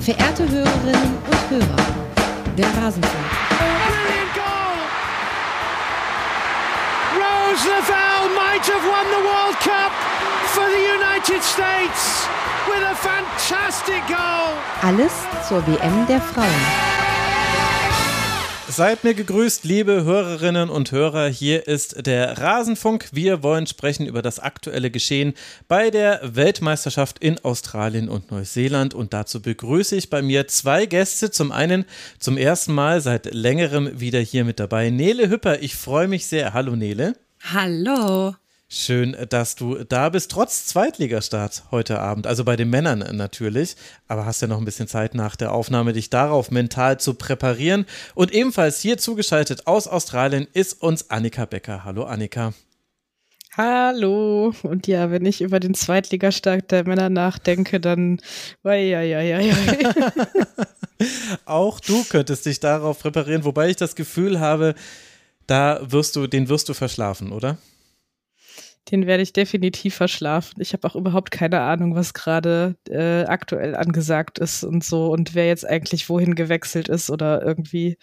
Verehrte 0.00 0.48
Hörerinnen 0.48 1.18
und 1.30 1.50
Hörer, 1.50 1.76
der 2.56 2.64
Rasenfunk. 2.64 3.30
Brilliant 3.58 4.32
goal! 4.34 4.78
Rose 7.20 7.68
Lavelle 7.68 8.30
might 8.34 8.64
have 8.64 8.82
won 8.82 9.04
the 9.12 9.22
World 9.22 9.60
Cup 9.60 9.92
for 10.54 10.64
the 10.64 10.80
United 10.80 11.42
States 11.42 12.26
with 12.66 12.82
a 12.82 12.94
fantastic 12.94 14.00
goal. 14.08 14.56
Alles 14.82 15.12
zur 15.46 15.62
WM 15.66 16.06
der 16.06 16.20
Frauen. 16.22 17.09
Seid 18.70 19.02
mir 19.02 19.14
gegrüßt, 19.14 19.64
liebe 19.64 20.04
Hörerinnen 20.04 20.70
und 20.70 20.92
Hörer. 20.92 21.26
Hier 21.26 21.66
ist 21.66 22.06
der 22.06 22.38
Rasenfunk. 22.38 23.08
Wir 23.10 23.42
wollen 23.42 23.66
sprechen 23.66 24.06
über 24.06 24.22
das 24.22 24.38
aktuelle 24.38 24.92
Geschehen 24.92 25.34
bei 25.66 25.90
der 25.90 26.20
Weltmeisterschaft 26.22 27.18
in 27.18 27.44
Australien 27.44 28.08
und 28.08 28.30
Neuseeland. 28.30 28.94
Und 28.94 29.12
dazu 29.12 29.42
begrüße 29.42 29.96
ich 29.96 30.08
bei 30.08 30.22
mir 30.22 30.46
zwei 30.46 30.86
Gäste. 30.86 31.32
Zum 31.32 31.50
einen 31.50 31.84
zum 32.20 32.36
ersten 32.36 32.72
Mal 32.72 33.00
seit 33.00 33.34
längerem 33.34 33.98
wieder 33.98 34.20
hier 34.20 34.44
mit 34.44 34.60
dabei. 34.60 34.90
Nele 34.90 35.28
Hüpper, 35.28 35.60
ich 35.60 35.74
freue 35.74 36.06
mich 36.06 36.26
sehr. 36.26 36.54
Hallo 36.54 36.76
Nele. 36.76 37.16
Hallo. 37.52 38.36
Schön, 38.72 39.16
dass 39.30 39.56
du 39.56 39.82
da 39.82 40.10
bist, 40.10 40.30
trotz 40.30 40.66
Zweitligastart 40.66 41.64
heute 41.72 41.98
Abend. 41.98 42.28
Also 42.28 42.44
bei 42.44 42.54
den 42.54 42.70
Männern 42.70 43.04
natürlich. 43.16 43.74
Aber 44.06 44.26
hast 44.26 44.42
ja 44.42 44.46
noch 44.46 44.58
ein 44.58 44.64
bisschen 44.64 44.86
Zeit 44.86 45.16
nach 45.16 45.34
der 45.34 45.50
Aufnahme, 45.50 45.92
dich 45.92 46.08
darauf 46.08 46.52
mental 46.52 47.00
zu 47.00 47.14
präparieren. 47.14 47.84
Und 48.14 48.32
ebenfalls 48.32 48.78
hier 48.78 48.96
zugeschaltet 48.96 49.66
aus 49.66 49.88
Australien 49.88 50.46
ist 50.52 50.80
uns 50.82 51.10
Annika 51.10 51.46
Becker. 51.46 51.84
Hallo 51.84 52.04
Annika. 52.04 52.52
Hallo. 53.56 54.54
Und 54.62 54.86
ja, 54.86 55.10
wenn 55.10 55.26
ich 55.26 55.40
über 55.40 55.58
den 55.58 55.74
Zweitligastart 55.74 56.70
der 56.70 56.86
Männer 56.86 57.10
nachdenke, 57.10 57.80
dann. 57.80 58.20
Auch 61.44 61.80
du 61.80 62.04
könntest 62.04 62.46
dich 62.46 62.60
darauf 62.60 63.00
präparieren, 63.00 63.44
wobei 63.44 63.68
ich 63.68 63.76
das 63.76 63.96
Gefühl 63.96 64.38
habe, 64.38 64.76
da 65.48 65.80
wirst 65.82 66.14
du, 66.14 66.28
den 66.28 66.48
wirst 66.48 66.68
du 66.68 66.74
verschlafen, 66.74 67.32
oder? 67.32 67.58
Den 68.90 69.06
werde 69.06 69.22
ich 69.22 69.32
definitiv 69.32 69.94
verschlafen. 69.94 70.60
Ich 70.60 70.72
habe 70.72 70.88
auch 70.88 70.96
überhaupt 70.96 71.30
keine 71.30 71.60
Ahnung, 71.60 71.94
was 71.94 72.14
gerade 72.14 72.76
äh, 72.88 73.24
aktuell 73.24 73.76
angesagt 73.76 74.38
ist 74.38 74.64
und 74.64 74.82
so 74.82 75.12
und 75.12 75.34
wer 75.34 75.46
jetzt 75.46 75.66
eigentlich 75.66 76.08
wohin 76.08 76.34
gewechselt 76.34 76.88
ist 76.88 77.10
oder 77.10 77.42
irgendwie. 77.42 77.98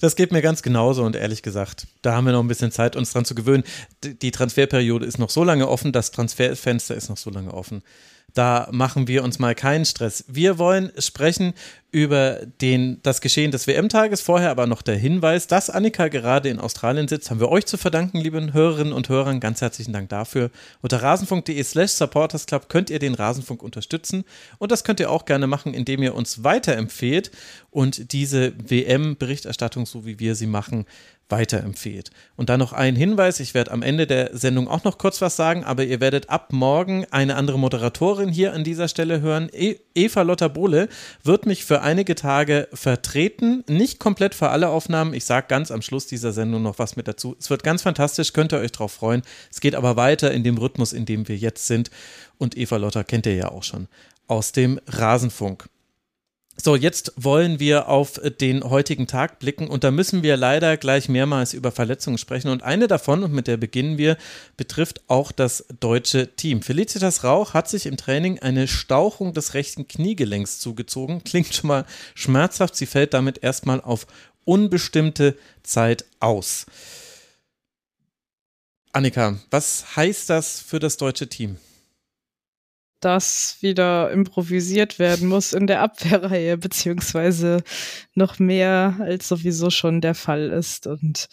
Das 0.00 0.16
geht 0.16 0.32
mir 0.32 0.42
ganz 0.42 0.62
genauso 0.62 1.04
und 1.04 1.14
ehrlich 1.14 1.42
gesagt, 1.42 1.86
da 2.02 2.14
haben 2.14 2.24
wir 2.24 2.32
noch 2.32 2.42
ein 2.42 2.48
bisschen 2.48 2.72
Zeit, 2.72 2.96
uns 2.96 3.12
dran 3.12 3.24
zu 3.24 3.34
gewöhnen. 3.34 3.62
Die 4.02 4.30
Transferperiode 4.30 5.06
ist 5.06 5.18
noch 5.18 5.30
so 5.30 5.44
lange 5.44 5.68
offen, 5.68 5.92
das 5.92 6.10
Transferfenster 6.10 6.94
ist 6.94 7.08
noch 7.08 7.16
so 7.16 7.30
lange 7.30 7.54
offen. 7.54 7.82
Da 8.34 8.68
machen 8.70 9.08
wir 9.08 9.24
uns 9.24 9.38
mal 9.38 9.54
keinen 9.54 9.84
Stress. 9.84 10.24
Wir 10.28 10.58
wollen 10.58 10.90
sprechen 10.98 11.52
über 11.90 12.40
den, 12.62 12.98
das 13.02 13.20
Geschehen 13.20 13.50
des 13.50 13.66
WM-Tages. 13.66 14.22
Vorher 14.22 14.50
aber 14.50 14.66
noch 14.66 14.80
der 14.80 14.96
Hinweis, 14.96 15.46
dass 15.46 15.68
Annika 15.68 16.08
gerade 16.08 16.48
in 16.48 16.58
Australien 16.58 17.06
sitzt, 17.06 17.30
haben 17.30 17.40
wir 17.40 17.50
euch 17.50 17.66
zu 17.66 17.76
verdanken, 17.76 18.18
liebe 18.18 18.52
Hörerinnen 18.54 18.94
und 18.94 19.10
Hörer. 19.10 19.34
Ganz 19.34 19.60
herzlichen 19.60 19.92
Dank 19.92 20.08
dafür. 20.08 20.50
Unter 20.80 21.02
rasenfunk.de 21.02 21.62
slash 21.62 21.90
supportersclub 21.90 22.70
könnt 22.70 22.88
ihr 22.88 22.98
den 22.98 23.14
Rasenfunk 23.14 23.62
unterstützen. 23.62 24.24
Und 24.56 24.72
das 24.72 24.84
könnt 24.84 25.00
ihr 25.00 25.10
auch 25.10 25.26
gerne 25.26 25.46
machen, 25.46 25.74
indem 25.74 26.02
ihr 26.02 26.14
uns 26.14 26.42
weiterempfehlt 26.42 27.30
und 27.70 28.12
diese 28.12 28.54
WM-Berichterstattung, 28.56 29.84
so 29.84 30.06
wie 30.06 30.18
wir 30.18 30.34
sie 30.34 30.46
machen, 30.46 30.86
weiterempfehlt. 31.32 32.12
Und 32.36 32.48
dann 32.48 32.60
noch 32.60 32.72
ein 32.72 32.94
Hinweis, 32.94 33.40
ich 33.40 33.54
werde 33.54 33.72
am 33.72 33.82
Ende 33.82 34.06
der 34.06 34.30
Sendung 34.36 34.68
auch 34.68 34.84
noch 34.84 34.98
kurz 34.98 35.20
was 35.20 35.34
sagen, 35.34 35.64
aber 35.64 35.82
ihr 35.82 36.00
werdet 36.00 36.30
ab 36.30 36.52
morgen 36.52 37.04
eine 37.10 37.34
andere 37.34 37.58
Moderatorin 37.58 38.28
hier 38.28 38.52
an 38.52 38.62
dieser 38.62 38.86
Stelle 38.86 39.20
hören. 39.20 39.48
E 39.52 39.76
Eva 39.96 40.22
Lotta 40.22 40.46
Bohle 40.46 40.88
wird 41.24 41.46
mich 41.46 41.64
für 41.64 41.82
einige 41.82 42.14
Tage 42.14 42.68
vertreten, 42.72 43.64
nicht 43.68 43.98
komplett 43.98 44.36
für 44.36 44.50
alle 44.50 44.68
Aufnahmen. 44.68 45.14
Ich 45.14 45.24
sage 45.24 45.46
ganz 45.48 45.72
am 45.72 45.82
Schluss 45.82 46.06
dieser 46.06 46.32
Sendung 46.32 46.62
noch 46.62 46.78
was 46.78 46.94
mit 46.94 47.08
dazu. 47.08 47.34
Es 47.40 47.50
wird 47.50 47.64
ganz 47.64 47.82
fantastisch, 47.82 48.32
könnt 48.32 48.52
ihr 48.52 48.60
euch 48.60 48.72
drauf 48.72 48.92
freuen. 48.92 49.22
Es 49.50 49.60
geht 49.60 49.74
aber 49.74 49.96
weiter 49.96 50.30
in 50.30 50.44
dem 50.44 50.56
Rhythmus, 50.56 50.92
in 50.92 51.04
dem 51.04 51.26
wir 51.26 51.36
jetzt 51.36 51.66
sind. 51.66 51.90
Und 52.38 52.56
Eva 52.56 52.76
Lotta 52.76 53.02
kennt 53.02 53.26
ihr 53.26 53.34
ja 53.34 53.50
auch 53.50 53.64
schon 53.64 53.88
aus 54.28 54.52
dem 54.52 54.80
Rasenfunk. 54.86 55.68
So, 56.64 56.76
jetzt 56.76 57.14
wollen 57.16 57.58
wir 57.58 57.88
auf 57.88 58.20
den 58.40 58.62
heutigen 58.62 59.08
Tag 59.08 59.40
blicken 59.40 59.66
und 59.66 59.82
da 59.82 59.90
müssen 59.90 60.22
wir 60.22 60.36
leider 60.36 60.76
gleich 60.76 61.08
mehrmals 61.08 61.54
über 61.54 61.72
Verletzungen 61.72 62.18
sprechen 62.18 62.50
und 62.50 62.62
eine 62.62 62.86
davon, 62.86 63.24
und 63.24 63.32
mit 63.32 63.48
der 63.48 63.56
beginnen 63.56 63.98
wir, 63.98 64.16
betrifft 64.56 65.00
auch 65.08 65.32
das 65.32 65.64
deutsche 65.80 66.36
Team. 66.36 66.62
Felicitas 66.62 67.24
Rauch 67.24 67.52
hat 67.52 67.68
sich 67.68 67.86
im 67.86 67.96
Training 67.96 68.38
eine 68.38 68.68
Stauchung 68.68 69.34
des 69.34 69.54
rechten 69.54 69.88
Kniegelenks 69.88 70.60
zugezogen. 70.60 71.24
Klingt 71.24 71.52
schon 71.52 71.66
mal 71.66 71.84
schmerzhaft, 72.14 72.76
sie 72.76 72.86
fällt 72.86 73.12
damit 73.12 73.42
erstmal 73.42 73.80
auf 73.80 74.06
unbestimmte 74.44 75.36
Zeit 75.64 76.04
aus. 76.20 76.66
Annika, 78.92 79.36
was 79.50 79.96
heißt 79.96 80.30
das 80.30 80.60
für 80.60 80.78
das 80.78 80.96
deutsche 80.96 81.28
Team? 81.28 81.56
Das 83.04 83.58
wieder 83.60 84.10
improvisiert 84.10 84.98
werden 84.98 85.28
muss 85.28 85.52
in 85.52 85.66
der 85.66 85.82
Abwehrreihe, 85.82 86.56
beziehungsweise 86.56 87.62
noch 88.14 88.38
mehr 88.38 88.96
als 89.00 89.28
sowieso 89.28 89.70
schon 89.70 90.00
der 90.00 90.14
Fall 90.14 90.50
ist. 90.50 90.86
Und 90.86 91.28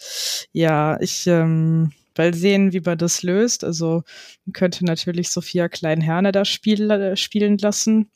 ja, 0.52 1.00
ich 1.00 1.26
ähm, 1.26 1.92
weil 2.14 2.34
sehen, 2.34 2.72
wie 2.72 2.80
man 2.80 2.98
das 2.98 3.22
löst. 3.22 3.64
Also 3.64 4.02
man 4.44 4.52
könnte 4.52 4.84
natürlich 4.84 5.30
Sophia 5.30 5.68
Kleinherne 5.68 6.32
da 6.32 6.44
spiel, 6.44 6.90
äh, 6.90 7.16
spielen 7.16 7.56
lassen. 7.58 8.10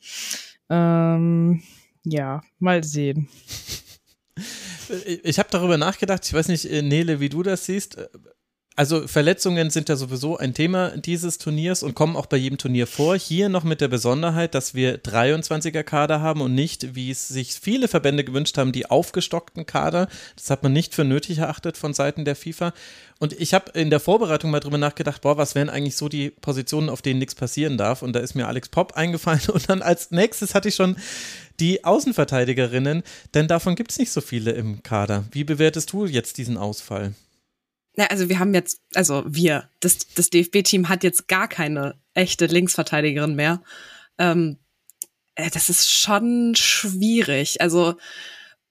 Ähm, 0.68 1.62
ja, 2.04 2.42
mal 2.58 2.84
sehen. 2.84 3.28
Ich 5.22 5.38
habe 5.38 5.48
darüber 5.50 5.78
nachgedacht, 5.78 6.26
ich 6.26 6.34
weiß 6.34 6.48
nicht, 6.48 6.66
äh, 6.66 6.82
Nele, 6.82 7.20
wie 7.20 7.30
du 7.30 7.42
das 7.42 7.64
siehst 7.64 7.96
also 8.76 9.06
Verletzungen 9.06 9.70
sind 9.70 9.88
ja 9.88 9.94
sowieso 9.94 10.36
ein 10.36 10.52
Thema 10.52 10.96
dieses 10.96 11.38
Turniers 11.38 11.84
und 11.84 11.94
kommen 11.94 12.16
auch 12.16 12.26
bei 12.26 12.36
jedem 12.36 12.58
Turnier 12.58 12.88
vor. 12.88 13.16
Hier 13.16 13.48
noch 13.48 13.62
mit 13.62 13.80
der 13.80 13.86
Besonderheit, 13.86 14.54
dass 14.54 14.74
wir 14.74 15.00
23er 15.00 15.84
Kader 15.84 16.20
haben 16.20 16.40
und 16.40 16.56
nicht, 16.56 16.96
wie 16.96 17.10
es 17.10 17.28
sich 17.28 17.54
viele 17.54 17.86
Verbände 17.86 18.24
gewünscht 18.24 18.58
haben, 18.58 18.72
die 18.72 18.90
aufgestockten 18.90 19.64
Kader. 19.64 20.08
Das 20.34 20.50
hat 20.50 20.64
man 20.64 20.72
nicht 20.72 20.92
für 20.92 21.04
nötig 21.04 21.38
erachtet 21.38 21.76
von 21.76 21.94
Seiten 21.94 22.24
der 22.24 22.34
FIFA. 22.34 22.72
Und 23.20 23.32
ich 23.40 23.54
habe 23.54 23.70
in 23.78 23.90
der 23.90 24.00
Vorbereitung 24.00 24.50
mal 24.50 24.58
drüber 24.58 24.78
nachgedacht, 24.78 25.22
boah, 25.22 25.36
was 25.36 25.54
wären 25.54 25.70
eigentlich 25.70 25.96
so 25.96 26.08
die 26.08 26.30
Positionen, 26.30 26.88
auf 26.88 27.00
denen 27.00 27.20
nichts 27.20 27.36
passieren 27.36 27.78
darf? 27.78 28.02
Und 28.02 28.12
da 28.12 28.20
ist 28.20 28.34
mir 28.34 28.48
Alex 28.48 28.70
Popp 28.70 28.94
eingefallen 28.94 29.42
und 29.52 29.70
dann 29.70 29.82
als 29.82 30.10
nächstes 30.10 30.54
hatte 30.54 30.68
ich 30.68 30.74
schon 30.74 30.96
die 31.60 31.84
Außenverteidigerinnen, 31.84 33.04
denn 33.34 33.46
davon 33.46 33.76
gibt 33.76 33.92
es 33.92 33.98
nicht 33.98 34.10
so 34.10 34.20
viele 34.20 34.50
im 34.50 34.82
Kader. 34.82 35.22
Wie 35.30 35.44
bewertest 35.44 35.92
du 35.92 36.06
jetzt 36.06 36.38
diesen 36.38 36.56
Ausfall? 36.56 37.14
Ja, 37.96 38.06
also 38.06 38.28
wir 38.28 38.38
haben 38.38 38.54
jetzt, 38.54 38.80
also 38.94 39.22
wir, 39.26 39.68
das, 39.80 39.98
das 40.14 40.30
DFB-Team 40.30 40.88
hat 40.88 41.04
jetzt 41.04 41.28
gar 41.28 41.48
keine 41.48 41.96
echte 42.14 42.46
Linksverteidigerin 42.46 43.34
mehr. 43.34 43.62
Ähm, 44.18 44.58
äh, 45.34 45.50
das 45.50 45.70
ist 45.70 45.90
schon 45.90 46.54
schwierig. 46.56 47.60
Also 47.60 47.94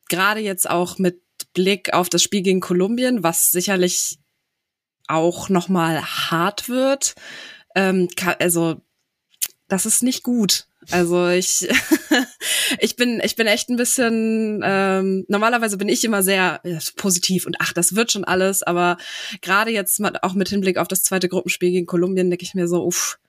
gerade 0.09 0.41
jetzt 0.41 0.69
auch 0.69 0.97
mit 0.97 1.21
Blick 1.53 1.93
auf 1.93 2.09
das 2.09 2.23
Spiel 2.23 2.41
gegen 2.41 2.59
Kolumbien, 2.59 3.23
was 3.23 3.51
sicherlich 3.51 4.19
auch 5.07 5.49
noch 5.49 5.69
mal 5.69 6.01
hart 6.01 6.69
wird. 6.69 7.15
Ähm, 7.75 8.09
also 8.39 8.81
das 9.67 9.85
ist 9.85 10.03
nicht 10.03 10.23
gut. 10.23 10.67
Also 10.91 11.29
ich, 11.29 11.67
ich 12.79 12.95
bin, 12.95 13.21
ich 13.23 13.35
bin 13.35 13.47
echt 13.47 13.69
ein 13.69 13.75
bisschen, 13.75 14.61
ähm, 14.63 15.25
normalerweise 15.27 15.77
bin 15.77 15.89
ich 15.89 16.03
immer 16.03 16.23
sehr 16.23 16.61
ja, 16.63 16.79
positiv 16.95 17.45
und 17.45 17.57
ach, 17.59 17.73
das 17.73 17.95
wird 17.95 18.11
schon 18.11 18.23
alles, 18.23 18.63
aber 18.63 18.97
gerade 19.41 19.71
jetzt 19.71 19.99
mal 19.99 20.17
auch 20.21 20.33
mit 20.33 20.49
Hinblick 20.49 20.77
auf 20.77 20.87
das 20.87 21.03
zweite 21.03 21.29
Gruppenspiel 21.29 21.71
gegen 21.71 21.85
Kolumbien 21.85 22.29
denke 22.29 22.43
ich 22.43 22.53
mir 22.53 22.67
so, 22.67 22.85
uff, 22.85 23.19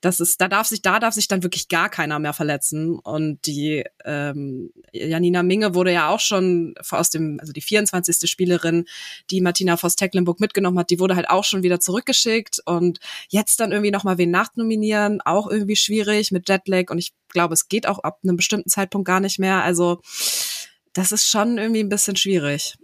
das 0.00 0.20
ist, 0.20 0.40
da 0.40 0.48
darf 0.48 0.66
sich, 0.68 0.80
da 0.80 1.00
darf 1.00 1.14
sich 1.14 1.26
dann 1.26 1.42
wirklich 1.42 1.68
gar 1.68 1.88
keiner 1.88 2.18
mehr 2.18 2.32
verletzen. 2.32 2.98
Und 2.98 3.44
die 3.46 3.84
ähm, 4.04 4.70
Janina 4.92 5.42
Minge 5.42 5.74
wurde 5.74 5.92
ja 5.92 6.08
auch 6.08 6.20
schon 6.20 6.74
aus 6.90 7.10
dem, 7.10 7.38
also 7.40 7.52
die 7.52 7.60
24. 7.60 8.30
Spielerin, 8.30 8.84
die 9.30 9.40
Martina 9.40 9.76
Voss-Tecklenburg 9.76 10.38
mitgenommen 10.40 10.78
hat, 10.78 10.90
die 10.90 11.00
wurde 11.00 11.16
halt 11.16 11.28
auch 11.28 11.44
schon 11.44 11.62
wieder 11.62 11.80
zurückgeschickt. 11.80 12.60
Und 12.64 13.00
jetzt 13.28 13.58
dann 13.58 13.72
irgendwie 13.72 13.90
nochmal 13.90 14.18
wen 14.18 14.30
nachnominieren, 14.30 15.20
auch 15.20 15.50
irgendwie 15.50 15.76
schwierig 15.76 16.30
mit 16.30 16.48
Jetlag. 16.48 16.90
Und 16.90 16.98
ich 16.98 17.12
glaube, 17.28 17.54
es 17.54 17.68
geht 17.68 17.88
auch 17.88 17.98
ab 17.98 18.20
einem 18.22 18.36
bestimmten 18.36 18.70
Zeitpunkt 18.70 19.06
gar 19.06 19.20
nicht 19.20 19.38
mehr. 19.38 19.64
Also 19.64 20.00
das 20.92 21.10
ist 21.10 21.28
schon 21.28 21.58
irgendwie 21.58 21.80
ein 21.80 21.88
bisschen 21.88 22.16
schwierig. 22.16 22.76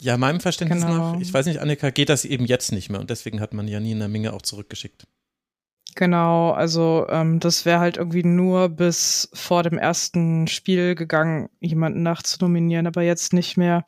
Ja, 0.00 0.16
meinem 0.16 0.40
Verständnis 0.40 0.82
genau. 0.82 1.12
nach, 1.14 1.20
ich 1.20 1.32
weiß 1.32 1.46
nicht, 1.46 1.60
Annika, 1.60 1.90
geht 1.90 2.08
das 2.08 2.24
eben 2.24 2.44
jetzt 2.44 2.72
nicht 2.72 2.90
mehr 2.90 3.00
und 3.00 3.08
deswegen 3.08 3.40
hat 3.40 3.54
man 3.54 3.66
Janina 3.66 4.08
Minge 4.08 4.32
auch 4.32 4.42
zurückgeschickt. 4.42 5.06
Genau, 5.98 6.50
also 6.50 7.06
ähm, 7.08 7.40
das 7.40 7.64
wäre 7.64 7.80
halt 7.80 7.96
irgendwie 7.96 8.22
nur 8.22 8.68
bis 8.68 9.30
vor 9.32 9.62
dem 9.62 9.78
ersten 9.78 10.46
Spiel 10.46 10.94
gegangen, 10.94 11.48
jemanden 11.58 12.02
nachzunominieren, 12.02 12.86
aber 12.86 13.00
jetzt 13.00 13.32
nicht 13.32 13.56
mehr. 13.56 13.86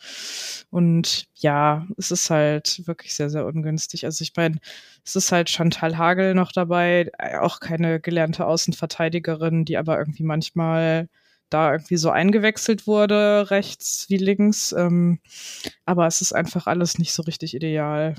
Und 0.71 1.27
ja, 1.35 1.87
es 1.99 2.11
ist 2.11 2.31
halt 2.31 2.87
wirklich 2.87 3.15
sehr, 3.15 3.29
sehr 3.29 3.45
ungünstig. 3.45 4.07
Also 4.07 4.23
ich 4.23 4.33
meine, 4.37 4.57
es 5.05 5.17
ist 5.17 5.33
halt 5.33 5.51
Chantal 5.51 5.99
Hagel 5.99 6.35
noch 6.35 6.51
dabei, 6.51 7.11
auch 7.41 7.61
keine 7.61 8.01
gelernte 8.01 8.47
Außenverteidigerin, 8.47 9.67
die 9.67 9.77
aber 9.77 9.99
irgendwie 9.99 10.23
manchmal 10.25 11.11
da 11.51 11.73
irgendwie 11.73 11.99
so 11.99 12.09
eingewechselt 12.11 12.87
wurde, 12.87 13.51
rechts 13.51 14.07
wie 14.09 14.17
links. 14.17 14.73
Ähm, 14.73 15.21
aber 15.85 16.07
es 16.07 16.23
ist 16.23 16.33
einfach 16.33 16.67
alles 16.67 16.99
nicht 16.99 17.13
so 17.13 17.23
richtig 17.23 17.55
ideal. 17.55 18.15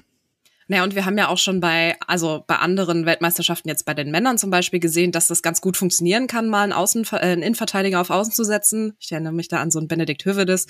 Naja, 0.70 0.84
und 0.84 0.94
wir 0.94 1.06
haben 1.06 1.18
ja 1.18 1.30
auch 1.30 1.40
schon 1.40 1.62
bei, 1.62 1.96
also 2.06 2.44
bei 2.46 2.58
anderen 2.58 3.08
Weltmeisterschaften, 3.08 3.70
jetzt 3.70 3.86
bei 3.86 3.96
den 3.96 4.12
Männern 4.12 4.38
zum 4.38 4.52
Beispiel, 4.52 4.80
gesehen, 4.80 5.12
dass 5.12 5.26
das 5.26 5.42
ganz 5.42 5.62
gut 5.62 5.78
funktionieren 5.78 6.28
kann, 6.28 6.48
mal 6.48 6.62
einen, 6.62 6.74
Außen, 6.74 7.08
äh, 7.12 7.16
einen 7.16 7.42
Innenverteidiger 7.42 8.00
auf 8.00 8.12
Außen 8.12 8.32
zu 8.32 8.44
setzen. 8.44 8.94
Ich 9.00 9.12
erinnere 9.12 9.34
mich 9.34 9.48
da 9.48 9.62
an 9.62 9.72
so 9.72 9.80
einen 9.80 9.88
Benedikt 9.88 10.24
Hövedes. 10.26 10.68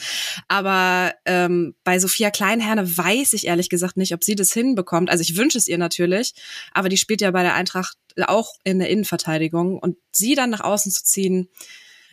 Aber 0.47 1.13
ähm, 1.25 1.75
bei 1.83 1.99
Sophia 1.99 2.31
Kleinherne 2.31 2.97
weiß 2.97 3.33
ich 3.33 3.47
ehrlich 3.47 3.67
gesagt 3.67 3.97
nicht, 3.97 4.13
ob 4.13 4.23
sie 4.23 4.35
das 4.35 4.53
hinbekommt. 4.53 5.09
Also 5.09 5.21
ich 5.21 5.35
wünsche 5.35 5.57
es 5.57 5.67
ihr 5.67 5.77
natürlich, 5.77 6.33
aber 6.71 6.87
die 6.87 6.97
spielt 6.97 7.19
ja 7.19 7.31
bei 7.31 7.43
der 7.43 7.55
Eintracht 7.55 7.97
auch 8.27 8.53
in 8.63 8.79
der 8.79 8.89
Innenverteidigung. 8.89 9.79
Und 9.79 9.97
sie 10.13 10.33
dann 10.33 10.49
nach 10.49 10.61
außen 10.61 10.93
zu 10.93 11.03
ziehen, 11.03 11.49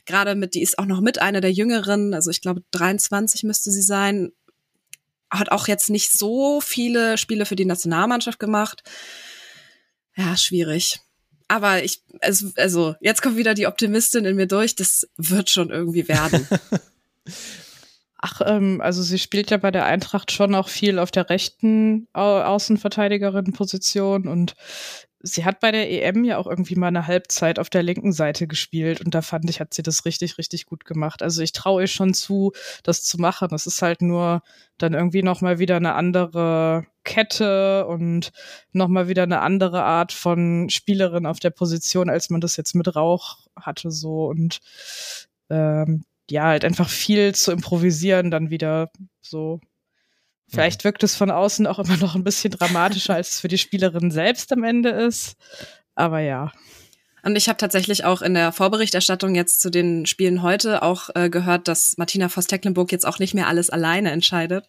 gerade 0.06 0.34
mit, 0.34 0.54
die 0.54 0.62
ist 0.62 0.76
auch 0.80 0.86
noch 0.86 1.00
mit 1.00 1.22
einer 1.22 1.40
der 1.40 1.52
Jüngeren, 1.52 2.14
also 2.14 2.30
ich 2.30 2.40
glaube 2.40 2.62
23 2.72 3.44
müsste 3.44 3.70
sie 3.70 3.82
sein, 3.82 4.32
hat 5.30 5.50
auch 5.50 5.68
jetzt 5.68 5.90
nicht 5.90 6.12
so 6.12 6.60
viele 6.60 7.18
Spiele 7.18 7.46
für 7.46 7.56
die 7.56 7.64
Nationalmannschaft 7.64 8.38
gemacht. 8.38 8.82
Ja, 10.16 10.36
schwierig. 10.36 11.00
Aber 11.48 11.84
ich, 11.84 12.02
also, 12.20 12.50
also 12.56 12.94
jetzt 13.00 13.22
kommt 13.22 13.36
wieder 13.36 13.54
die 13.54 13.66
Optimistin 13.66 14.24
in 14.24 14.36
mir 14.36 14.46
durch. 14.46 14.74
Das 14.74 15.08
wird 15.16 15.50
schon 15.50 15.70
irgendwie 15.70 16.08
werden. 16.08 16.48
Ach, 18.18 18.40
ähm, 18.44 18.80
also 18.80 19.02
sie 19.02 19.18
spielt 19.18 19.50
ja 19.50 19.58
bei 19.58 19.70
der 19.70 19.84
Eintracht 19.84 20.32
schon 20.32 20.54
auch 20.54 20.68
viel 20.68 20.98
auf 20.98 21.10
der 21.10 21.30
rechten 21.30 22.08
Au 22.12 22.40
Außenverteidigerin-Position 22.40 24.26
und 24.26 24.54
sie 25.20 25.44
hat 25.44 25.60
bei 25.60 25.72
der 25.72 25.90
EM 25.90 26.24
ja 26.24 26.38
auch 26.38 26.46
irgendwie 26.46 26.76
mal 26.76 26.88
eine 26.88 27.06
Halbzeit 27.06 27.58
auf 27.58 27.70
der 27.70 27.82
linken 27.82 28.12
Seite 28.12 28.46
gespielt 28.46 29.00
und 29.00 29.14
da 29.14 29.22
fand 29.22 29.48
ich, 29.50 29.60
hat 29.60 29.74
sie 29.74 29.82
das 29.82 30.04
richtig, 30.04 30.38
richtig 30.38 30.66
gut 30.66 30.84
gemacht. 30.84 31.22
Also 31.22 31.42
ich 31.42 31.52
traue 31.52 31.82
ihr 31.82 31.88
schon 31.88 32.14
zu, 32.14 32.52
das 32.82 33.02
zu 33.02 33.18
machen. 33.18 33.48
Es 33.52 33.66
ist 33.66 33.82
halt 33.82 34.02
nur 34.02 34.42
dann 34.78 34.94
irgendwie 34.94 35.22
nochmal 35.22 35.58
wieder 35.58 35.76
eine 35.76 35.94
andere 35.94 36.86
Kette 37.04 37.86
und 37.86 38.32
nochmal 38.72 39.08
wieder 39.08 39.22
eine 39.22 39.40
andere 39.40 39.82
Art 39.84 40.12
von 40.12 40.68
Spielerin 40.70 41.26
auf 41.26 41.40
der 41.40 41.50
Position, 41.50 42.10
als 42.10 42.30
man 42.30 42.40
das 42.40 42.56
jetzt 42.56 42.74
mit 42.74 42.94
Rauch 42.94 43.46
hatte 43.56 43.90
so 43.90 44.26
und 44.26 44.60
ähm, 45.50 46.04
ja, 46.30 46.44
halt 46.44 46.64
einfach 46.64 46.88
viel 46.88 47.34
zu 47.34 47.52
improvisieren 47.52 48.30
dann 48.30 48.50
wieder 48.50 48.90
so 49.20 49.60
Vielleicht 50.48 50.84
wirkt 50.84 51.02
es 51.02 51.16
von 51.16 51.30
außen 51.30 51.66
auch 51.66 51.78
immer 51.78 51.96
noch 51.96 52.14
ein 52.14 52.24
bisschen 52.24 52.52
dramatischer, 52.52 53.14
als 53.14 53.30
es 53.30 53.40
für 53.40 53.48
die 53.48 53.58
Spielerin 53.58 54.10
selbst 54.10 54.52
am 54.52 54.64
Ende 54.64 54.90
ist. 54.90 55.36
Aber 55.94 56.20
ja. 56.20 56.52
Und 57.26 57.34
ich 57.34 57.48
habe 57.48 57.56
tatsächlich 57.56 58.04
auch 58.04 58.22
in 58.22 58.34
der 58.34 58.52
Vorberichterstattung 58.52 59.34
jetzt 59.34 59.60
zu 59.60 59.68
den 59.68 60.06
Spielen 60.06 60.42
heute 60.42 60.84
auch 60.84 61.10
äh, 61.16 61.28
gehört, 61.28 61.66
dass 61.66 61.96
Martina 61.96 62.28
Voss-Tecklenburg 62.28 62.92
jetzt 62.92 63.04
auch 63.04 63.18
nicht 63.18 63.34
mehr 63.34 63.48
alles 63.48 63.68
alleine 63.68 64.12
entscheidet, 64.12 64.68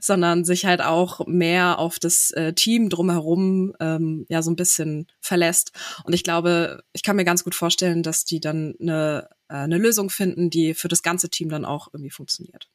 sondern 0.00 0.44
sich 0.44 0.66
halt 0.66 0.82
auch 0.82 1.26
mehr 1.26 1.80
auf 1.80 1.98
das 1.98 2.30
äh, 2.30 2.52
Team 2.52 2.90
drumherum 2.90 3.74
ähm, 3.80 4.24
ja 4.28 4.42
so 4.42 4.52
ein 4.52 4.56
bisschen 4.56 5.08
verlässt. 5.20 5.72
Und 6.04 6.12
ich 6.12 6.22
glaube, 6.22 6.84
ich 6.92 7.02
kann 7.02 7.16
mir 7.16 7.24
ganz 7.24 7.42
gut 7.42 7.56
vorstellen, 7.56 8.04
dass 8.04 8.24
die 8.24 8.38
dann 8.38 8.76
eine, 8.80 9.28
äh, 9.48 9.54
eine 9.54 9.76
Lösung 9.76 10.08
finden, 10.08 10.48
die 10.48 10.74
für 10.74 10.86
das 10.86 11.02
ganze 11.02 11.28
Team 11.28 11.48
dann 11.48 11.64
auch 11.64 11.88
irgendwie 11.92 12.10
funktioniert. 12.10 12.68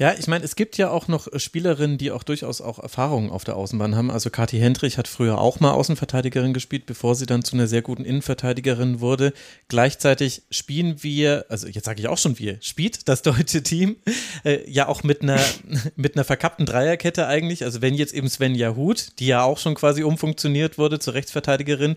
Ja, 0.00 0.14
ich 0.16 0.28
meine, 0.28 0.44
es 0.44 0.54
gibt 0.54 0.78
ja 0.78 0.90
auch 0.90 1.08
noch 1.08 1.26
Spielerinnen, 1.40 1.98
die 1.98 2.12
auch 2.12 2.22
durchaus 2.22 2.60
auch 2.60 2.78
Erfahrungen 2.78 3.30
auf 3.30 3.42
der 3.42 3.56
Außenbahn 3.56 3.96
haben. 3.96 4.12
Also 4.12 4.30
Kathi 4.30 4.60
Hendrich 4.60 4.96
hat 4.96 5.08
früher 5.08 5.38
auch 5.38 5.58
mal 5.58 5.72
Außenverteidigerin 5.72 6.54
gespielt, 6.54 6.86
bevor 6.86 7.16
sie 7.16 7.26
dann 7.26 7.42
zu 7.42 7.56
einer 7.56 7.66
sehr 7.66 7.82
guten 7.82 8.04
Innenverteidigerin 8.04 9.00
wurde. 9.00 9.32
Gleichzeitig 9.66 10.42
spielen 10.52 11.02
wir, 11.02 11.46
also 11.48 11.66
jetzt 11.66 11.86
sage 11.86 12.00
ich 12.00 12.06
auch 12.06 12.16
schon 12.16 12.38
wir, 12.38 12.58
spielt 12.60 13.08
das 13.08 13.22
deutsche 13.22 13.64
Team 13.64 13.96
äh, 14.44 14.70
ja 14.70 14.86
auch 14.86 15.02
mit 15.02 15.22
einer 15.22 15.40
mit 15.96 16.14
einer 16.14 16.24
verkappten 16.24 16.64
Dreierkette 16.64 17.26
eigentlich. 17.26 17.64
Also 17.64 17.82
wenn 17.82 17.94
jetzt 17.94 18.14
eben 18.14 18.28
Sven 18.28 18.54
Jahut, 18.54 19.18
die 19.18 19.26
ja 19.26 19.42
auch 19.42 19.58
schon 19.58 19.74
quasi 19.74 20.04
umfunktioniert 20.04 20.78
wurde 20.78 21.00
zur 21.00 21.14
Rechtsverteidigerin, 21.14 21.96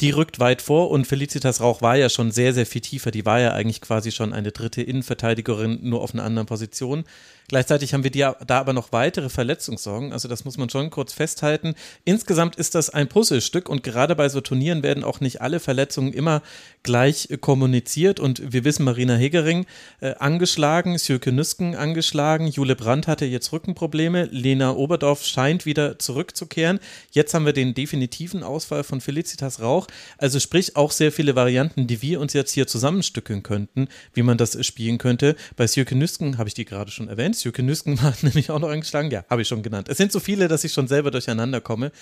die 0.00 0.12
rückt 0.12 0.38
weit 0.38 0.62
vor 0.62 0.90
und 0.90 1.06
Felicitas 1.06 1.60
Rauch 1.60 1.82
war 1.82 1.96
ja 1.96 2.08
schon 2.08 2.30
sehr, 2.30 2.54
sehr 2.54 2.64
viel 2.64 2.80
tiefer. 2.80 3.10
Die 3.10 3.26
war 3.26 3.38
ja 3.38 3.52
eigentlich 3.52 3.82
quasi 3.82 4.12
schon 4.12 4.32
eine 4.32 4.50
dritte 4.50 4.82
Innenverteidigerin, 4.82 5.80
nur 5.82 6.00
auf 6.00 6.14
einer 6.14 6.24
anderen 6.24 6.46
Position. 6.46 7.04
Gleichzeitig 7.50 7.92
haben 7.94 8.04
wir 8.04 8.12
da 8.12 8.60
aber 8.60 8.72
noch 8.72 8.92
weitere 8.92 9.28
Verletzungssorgen. 9.28 10.12
Also 10.12 10.28
das 10.28 10.44
muss 10.44 10.56
man 10.56 10.70
schon 10.70 10.88
kurz 10.88 11.12
festhalten. 11.12 11.74
Insgesamt 12.04 12.54
ist 12.54 12.76
das 12.76 12.90
ein 12.90 13.08
Puzzlestück 13.08 13.68
und 13.68 13.82
gerade 13.82 14.14
bei 14.14 14.28
so 14.28 14.40
Turnieren 14.40 14.84
werden 14.84 15.02
auch 15.02 15.18
nicht 15.18 15.40
alle 15.40 15.58
Verletzungen 15.58 16.12
immer 16.12 16.42
gleich 16.84 17.28
kommuniziert. 17.40 18.20
Und 18.20 18.52
wir 18.52 18.62
wissen, 18.62 18.84
Marina 18.84 19.16
Hegering 19.16 19.66
äh, 20.00 20.14
angeschlagen, 20.14 20.96
Sjöke 20.96 21.32
Nüsken 21.32 21.74
angeschlagen, 21.74 22.46
Jule 22.46 22.76
Brandt 22.76 23.08
hatte 23.08 23.24
jetzt 23.24 23.50
Rückenprobleme, 23.50 24.26
Lena 24.26 24.70
Oberdorf 24.76 25.24
scheint 25.24 25.66
wieder 25.66 25.98
zurückzukehren. 25.98 26.78
Jetzt 27.10 27.34
haben 27.34 27.46
wir 27.46 27.52
den 27.52 27.74
definitiven 27.74 28.44
Ausfall 28.44 28.84
von 28.84 29.00
Felicitas 29.00 29.60
Rauch. 29.60 29.88
Also 30.18 30.38
sprich 30.38 30.76
auch 30.76 30.92
sehr 30.92 31.10
viele 31.10 31.34
Varianten, 31.34 31.88
die 31.88 32.00
wir 32.00 32.20
uns 32.20 32.32
jetzt 32.32 32.52
hier 32.52 32.68
zusammenstückeln 32.68 33.42
könnten, 33.42 33.88
wie 34.14 34.22
man 34.22 34.38
das 34.38 34.64
spielen 34.64 34.98
könnte. 34.98 35.34
Bei 35.56 35.66
Sjöke 35.66 35.96
Nüsken 35.96 36.38
habe 36.38 36.48
ich 36.48 36.54
die 36.54 36.64
gerade 36.64 36.92
schon 36.92 37.08
erwähnt. 37.08 37.39
Jürgen 37.44 37.66
Nüsken 37.66 38.00
hat 38.02 38.22
nämlich 38.22 38.50
auch 38.50 38.58
noch 38.58 38.70
angeschlagen. 38.70 39.10
Ja, 39.10 39.24
habe 39.28 39.42
ich 39.42 39.48
schon 39.48 39.62
genannt. 39.62 39.88
Es 39.88 39.96
sind 39.98 40.12
so 40.12 40.20
viele, 40.20 40.48
dass 40.48 40.64
ich 40.64 40.72
schon 40.72 40.88
selber 40.88 41.10
durcheinander 41.10 41.60
komme. 41.60 41.92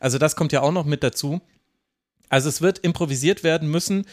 Also 0.00 0.18
das 0.18 0.36
kommt 0.36 0.52
ja 0.52 0.62
auch 0.62 0.72
noch 0.72 0.84
mit 0.84 1.02
dazu. 1.02 1.40
Also 2.28 2.48
es 2.48 2.60
wird 2.60 2.78
improvisiert 2.80 3.42
werden 3.42 3.70
müssen. 3.70 4.06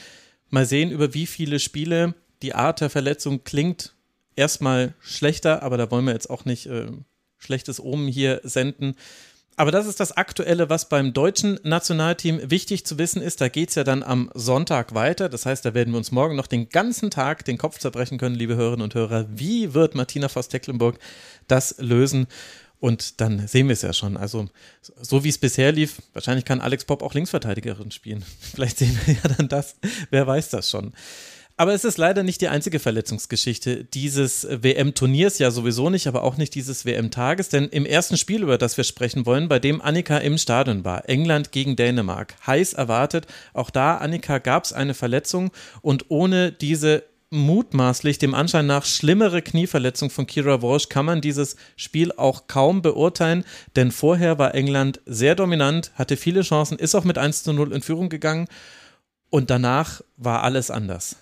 Mal 0.49 0.65
sehen, 0.65 0.91
über 0.91 1.13
wie 1.13 1.25
viele 1.25 1.59
Spiele 1.59 2.13
die 2.41 2.53
Art 2.53 2.81
der 2.81 2.89
Verletzung 2.89 3.43
klingt. 3.43 3.93
Erstmal 4.35 4.93
schlechter, 4.99 5.63
aber 5.63 5.77
da 5.77 5.89
wollen 5.91 6.05
wir 6.05 6.13
jetzt 6.13 6.29
auch 6.29 6.45
nicht 6.45 6.65
äh, 6.67 6.87
schlechtes 7.37 7.79
Omen 7.79 8.07
hier 8.07 8.41
senden. 8.43 8.95
Aber 9.57 9.71
das 9.71 9.87
ist 9.87 10.01
das 10.01 10.11
Aktuelle, 10.11 10.69
was 10.69 10.89
beim 10.89 11.13
deutschen 11.13 11.59
Nationalteam 11.63 12.51
wichtig 12.51 12.85
zu 12.85 12.97
wissen 12.97 13.21
ist. 13.21 13.39
Da 13.39 13.47
geht 13.47 13.69
es 13.69 13.75
ja 13.75 13.85
dann 13.85 14.03
am 14.03 14.29
Sonntag 14.33 14.93
weiter. 14.93 15.29
Das 15.29 15.45
heißt, 15.45 15.63
da 15.63 15.73
werden 15.73 15.93
wir 15.93 15.97
uns 15.97 16.11
morgen 16.11 16.35
noch 16.35 16.47
den 16.47 16.67
ganzen 16.67 17.09
Tag 17.09 17.45
den 17.45 17.57
Kopf 17.57 17.79
zerbrechen 17.79 18.17
können, 18.17 18.35
liebe 18.35 18.55
Hörerinnen 18.55 18.83
und 18.83 18.95
Hörer. 18.95 19.27
Wie 19.29 19.73
wird 19.73 19.95
Martina 19.95 20.27
Voss-Tecklenburg 20.27 20.99
das 21.47 21.75
lösen? 21.77 22.27
Und 22.81 23.21
dann 23.21 23.47
sehen 23.47 23.67
wir 23.69 23.73
es 23.73 23.81
ja 23.81 23.93
schon. 23.93 24.17
Also, 24.17 24.47
so 25.01 25.23
wie 25.23 25.29
es 25.29 25.37
bisher 25.37 25.71
lief, 25.71 26.01
wahrscheinlich 26.11 26.43
kann 26.43 26.59
Alex 26.59 26.83
Popp 26.83 27.01
auch 27.01 27.13
Linksverteidigerin 27.13 27.91
spielen. 27.91 28.25
Vielleicht 28.39 28.77
sehen 28.77 28.99
wir 29.05 29.15
ja 29.15 29.35
dann 29.37 29.47
das. 29.47 29.77
Wer 30.09 30.27
weiß 30.27 30.49
das 30.49 30.69
schon. 30.69 30.93
Aber 31.57 31.73
es 31.73 31.85
ist 31.85 31.97
leider 31.97 32.23
nicht 32.23 32.41
die 32.41 32.49
einzige 32.49 32.79
Verletzungsgeschichte 32.79 33.85
dieses 33.85 34.45
WM-Turniers, 34.49 35.39
ja 35.39 35.51
sowieso 35.51 35.89
nicht, 35.89 36.05
aber 36.05 36.23
auch 36.23 36.35
nicht 36.35 36.53
dieses 36.53 36.83
WM-Tages, 36.83 37.47
denn 37.47 37.69
im 37.69 37.85
ersten 37.85 38.17
Spiel, 38.17 38.43
über 38.43 38.57
das 38.57 38.75
wir 38.75 38.83
sprechen 38.83 39.25
wollen, 39.25 39.47
bei 39.47 39.59
dem 39.59 39.81
Annika 39.81 40.17
im 40.17 40.37
Stadion 40.37 40.83
war, 40.83 41.07
England 41.07 41.53
gegen 41.53 41.77
Dänemark, 41.77 42.35
heiß 42.45 42.73
erwartet, 42.73 43.27
auch 43.53 43.69
da, 43.69 43.95
Annika, 43.95 44.39
gab 44.39 44.65
es 44.65 44.73
eine 44.73 44.93
Verletzung 44.93 45.51
und 45.81 46.07
ohne 46.09 46.51
diese 46.51 47.03
mutmaßlich 47.29 48.17
dem 48.17 48.33
Anschein 48.33 48.67
nach 48.67 48.83
schlimmere 48.83 49.41
Knieverletzung 49.41 50.09
von 50.09 50.27
Kira 50.27 50.61
Walsh 50.61 50.89
kann 50.89 51.05
man 51.05 51.21
dieses 51.21 51.55
Spiel 51.77 52.11
auch 52.11 52.47
kaum 52.47 52.81
beurteilen, 52.81 53.45
denn 53.77 53.91
vorher 53.91 54.37
war 54.37 54.55
England 54.55 54.99
sehr 55.05 55.35
dominant, 55.35 55.91
hatte 55.95 56.17
viele 56.17 56.41
Chancen, 56.41 56.77
ist 56.77 56.95
auch 56.95 57.05
mit 57.05 57.17
1 57.17 57.43
zu 57.43 57.53
0 57.53 57.71
in 57.71 57.81
Führung 57.81 58.09
gegangen. 58.09 58.47
Und 59.29 59.49
danach 59.49 60.01
war 60.17 60.43
alles 60.43 60.69
anders. 60.69 61.17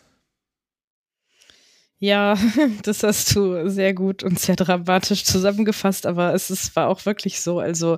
Ja, 2.04 2.36
das 2.84 3.02
hast 3.02 3.34
du 3.34 3.70
sehr 3.70 3.94
gut 3.94 4.24
und 4.24 4.38
sehr 4.38 4.58
dramatisch 4.58 5.24
zusammengefasst, 5.24 6.06
aber 6.06 6.34
es 6.34 6.50
ist, 6.50 6.76
war 6.76 6.90
auch 6.90 7.06
wirklich 7.06 7.40
so. 7.40 7.60
Also 7.60 7.98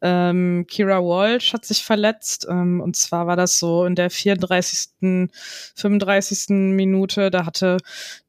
ähm, 0.00 0.64
Kira 0.66 1.00
Walsh 1.02 1.52
hat 1.52 1.66
sich 1.66 1.84
verletzt 1.84 2.46
ähm, 2.48 2.80
und 2.80 2.96
zwar 2.96 3.26
war 3.26 3.36
das 3.36 3.58
so 3.58 3.84
in 3.84 3.94
der 3.94 4.08
34., 4.08 5.28
35. 5.74 6.46
Minute. 6.48 7.30
Da 7.30 7.44
hatte 7.44 7.76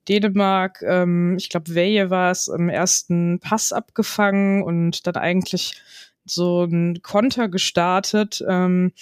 Dänemark, 0.09 0.81
ähm, 0.85 1.37
ich 1.37 1.47
glaube, 1.47 1.73
Weje 1.73 2.09
war 2.09 2.29
es, 2.29 2.49
im 2.49 2.67
ersten 2.67 3.39
Pass 3.39 3.71
abgefangen 3.71 4.61
und 4.61 5.07
dann 5.07 5.15
eigentlich 5.15 5.81
so 6.25 6.63
ein 6.63 7.01
Konter 7.01 7.49
gestartet 7.49 8.43
ähm, 8.47 8.93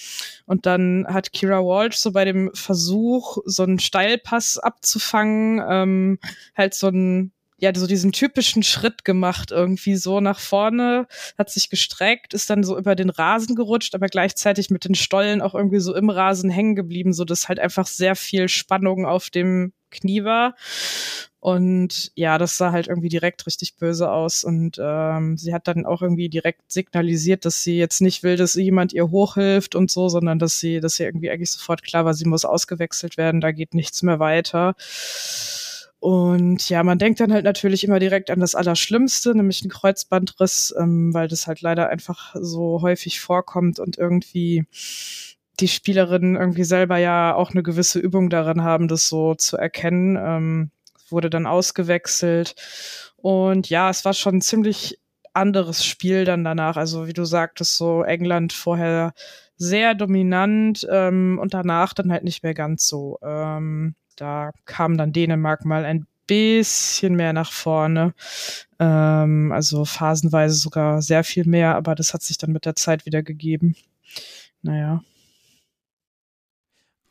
und 0.46 0.66
dann 0.66 1.06
hat 1.08 1.32
Kira 1.32 1.60
Walsh 1.60 1.98
so 1.98 2.12
bei 2.12 2.26
dem 2.26 2.52
Versuch, 2.54 3.38
so 3.46 3.64
einen 3.64 3.80
Steilpass 3.80 4.58
abzufangen, 4.58 5.62
ähm, 5.68 6.20
halt 6.56 6.74
so 6.74 6.88
ein 6.88 7.32
ja, 7.62 7.72
so 7.76 7.86
diesen 7.86 8.12
typischen 8.12 8.64
Schritt 8.64 9.06
gemacht, 9.06 9.52
irgendwie 9.52 9.96
so 9.96 10.20
nach 10.20 10.40
vorne, 10.40 11.08
hat 11.38 11.52
sich 11.52 11.70
gestreckt, 11.70 12.34
ist 12.34 12.50
dann 12.50 12.64
so 12.64 12.76
über 12.76 12.96
den 12.96 13.12
Rasen 13.12 13.56
gerutscht, 13.56 13.94
aber 13.94 14.08
gleichzeitig 14.08 14.72
mit 14.72 14.84
den 14.84 14.96
Stollen 14.96 15.44
auch 15.44 15.54
irgendwie 15.54 15.80
so 15.80 15.96
im 15.96 16.10
Rasen 16.10 16.50
hängen 16.50 16.76
geblieben, 16.76 17.14
so 17.14 17.24
dass 17.24 17.50
halt 17.50 17.60
einfach 17.60 17.86
sehr 17.86 18.16
viel 18.16 18.50
Spannung 18.50 19.06
auf 19.06 19.30
dem 19.30 19.74
Knie 19.92 20.24
war. 20.24 20.56
Und 21.42 22.12
ja, 22.14 22.38
das 22.38 22.56
sah 22.58 22.72
halt 22.72 22.88
irgendwie 22.88 23.10
direkt 23.10 23.48
richtig 23.48 23.76
böse 23.78 24.12
aus. 24.12 24.44
Und 24.44 24.78
ähm, 24.80 25.38
sie 25.38 25.56
hat 25.56 25.68
dann 25.68 25.88
auch 25.88 26.04
irgendwie 26.04 26.30
direkt 26.30 26.72
signalisiert, 26.72 27.46
dass 27.46 27.64
sie 27.64 27.80
jetzt 27.80 28.00
nicht 28.00 28.22
will, 28.22 28.38
dass 28.38 28.54
jemand 28.54 28.94
ihr 28.94 29.10
hochhilft 29.10 29.74
und 29.74 29.90
so, 29.90 30.08
sondern 30.08 30.38
dass 30.38 30.60
sie, 30.60 30.80
dass 30.80 30.98
sie 30.98 31.04
irgendwie 31.04 31.32
eigentlich 31.32 31.50
sofort 31.50 31.82
klar 31.82 32.06
war, 32.06 32.14
sie 32.14 32.26
muss 32.26 32.46
ausgewechselt 32.46 33.18
werden, 33.18 33.42
da 33.42 33.52
geht 33.52 33.74
nichts 33.74 34.04
mehr 34.04 34.20
weiter. 34.20 34.76
Und 36.00 36.70
ja, 36.70 36.84
man 36.84 37.00
denkt 37.00 37.20
dann 37.20 37.34
halt 37.34 37.44
natürlich 37.44 37.84
immer 37.84 37.98
direkt 37.98 38.30
an 38.30 38.40
das 38.40 38.54
Allerschlimmste, 38.54 39.34
nämlich 39.36 39.64
einen 39.64 39.72
Kreuzbandriss, 39.72 40.76
ähm, 40.78 41.12
weil 41.12 41.28
das 41.28 41.48
halt 41.48 41.62
leider 41.62 41.90
einfach 41.90 42.36
so 42.40 42.84
häufig 42.84 43.20
vorkommt 43.20 43.80
und 43.80 43.98
irgendwie 43.98 44.66
die 45.60 45.68
Spielerinnen 45.68 46.36
irgendwie 46.36 46.66
selber 46.66 46.98
ja 46.98 47.34
auch 47.34 47.52
eine 47.52 47.64
gewisse 47.64 47.98
Übung 48.00 48.30
darin 48.30 48.62
haben, 48.62 48.88
das 48.88 49.08
so 49.08 49.34
zu 49.34 49.58
erkennen. 49.58 50.18
Ähm, 50.22 50.72
wurde 51.12 51.30
dann 51.30 51.46
ausgewechselt. 51.46 52.56
Und 53.18 53.70
ja, 53.70 53.90
es 53.90 54.06
war 54.06 54.14
schon 54.14 54.38
ein 54.38 54.42
ziemlich 54.42 55.00
anderes 55.34 55.86
Spiel 55.86 56.26
dann 56.26 56.44
danach. 56.44 56.78
Also 56.78 57.08
wie 57.08 57.14
du 57.14 57.26
sagtest, 57.26 57.78
so 57.78 58.04
England 58.04 58.54
vorher 58.54 59.14
sehr 59.58 59.94
dominant 59.94 60.88
ähm, 60.90 61.40
und 61.42 61.54
danach 61.54 61.94
dann 61.94 62.12
halt 62.12 62.24
nicht 62.24 62.44
mehr 62.44 62.54
ganz 62.54 62.88
so. 62.88 63.20
Ähm, 63.22 63.96
da 64.16 64.52
kam 64.66 64.98
dann 64.98 65.14
Dänemark 65.14 65.66
mal 65.66 65.86
ein 65.86 66.08
bisschen 66.28 67.16
mehr 67.16 67.34
nach 67.34 67.52
vorne. 67.52 68.14
Ähm, 68.80 69.52
also 69.52 69.86
phasenweise 69.86 70.56
sogar 70.56 71.02
sehr 71.02 71.24
viel 71.24 71.46
mehr, 71.46 71.76
aber 71.76 71.96
das 71.96 72.14
hat 72.14 72.24
sich 72.24 72.38
dann 72.38 72.52
mit 72.52 72.66
der 72.66 72.76
Zeit 72.76 73.06
wieder 73.06 73.24
gegeben. 73.24 73.76
Naja. 74.62 75.02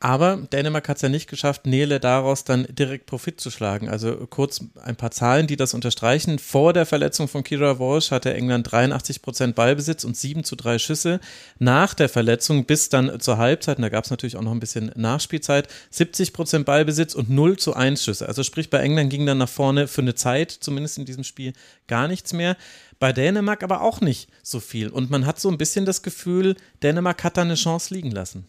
Aber 0.03 0.37
Dänemark 0.51 0.89
hat 0.89 0.95
es 0.95 1.03
ja 1.03 1.09
nicht 1.09 1.29
geschafft, 1.29 1.67
Nele 1.67 1.99
daraus 1.99 2.43
dann 2.43 2.65
direkt 2.67 3.05
Profit 3.05 3.39
zu 3.39 3.51
schlagen. 3.51 3.87
Also 3.87 4.15
kurz 4.31 4.59
ein 4.83 4.95
paar 4.95 5.11
Zahlen, 5.11 5.45
die 5.45 5.57
das 5.57 5.75
unterstreichen. 5.75 6.39
Vor 6.39 6.73
der 6.73 6.87
Verletzung 6.87 7.27
von 7.27 7.43
Kira 7.43 7.77
Walsh 7.77 8.09
hatte 8.09 8.33
England 8.33 8.71
83 8.71 9.21
Prozent 9.21 9.55
Ballbesitz 9.55 10.03
und 10.03 10.17
7 10.17 10.43
zu 10.43 10.55
3 10.55 10.79
Schüsse. 10.79 11.19
Nach 11.59 11.93
der 11.93 12.09
Verletzung 12.09 12.65
bis 12.65 12.89
dann 12.89 13.19
zur 13.19 13.37
Halbzeit, 13.37 13.77
und 13.77 13.83
da 13.83 13.89
gab 13.89 14.05
es 14.05 14.09
natürlich 14.09 14.37
auch 14.37 14.41
noch 14.41 14.53
ein 14.53 14.59
bisschen 14.59 14.91
Nachspielzeit, 14.95 15.67
70 15.91 16.33
Prozent 16.33 16.65
Ballbesitz 16.65 17.13
und 17.13 17.29
0 17.29 17.57
zu 17.57 17.75
1 17.75 18.03
Schüsse. 18.03 18.27
Also 18.27 18.41
sprich, 18.41 18.71
bei 18.71 18.79
England 18.79 19.11
ging 19.11 19.27
dann 19.27 19.37
nach 19.37 19.49
vorne 19.49 19.87
für 19.87 20.01
eine 20.01 20.15
Zeit, 20.15 20.49
zumindest 20.49 20.97
in 20.97 21.05
diesem 21.05 21.23
Spiel, 21.23 21.53
gar 21.85 22.07
nichts 22.07 22.33
mehr. 22.33 22.57
Bei 22.99 23.13
Dänemark 23.13 23.61
aber 23.61 23.81
auch 23.81 24.01
nicht 24.01 24.29
so 24.41 24.59
viel. 24.59 24.89
Und 24.89 25.11
man 25.11 25.27
hat 25.27 25.39
so 25.39 25.49
ein 25.49 25.59
bisschen 25.59 25.85
das 25.85 26.01
Gefühl, 26.01 26.55
Dänemark 26.81 27.23
hat 27.23 27.37
da 27.37 27.43
eine 27.43 27.53
Chance 27.53 27.93
liegen 27.93 28.09
lassen. 28.09 28.47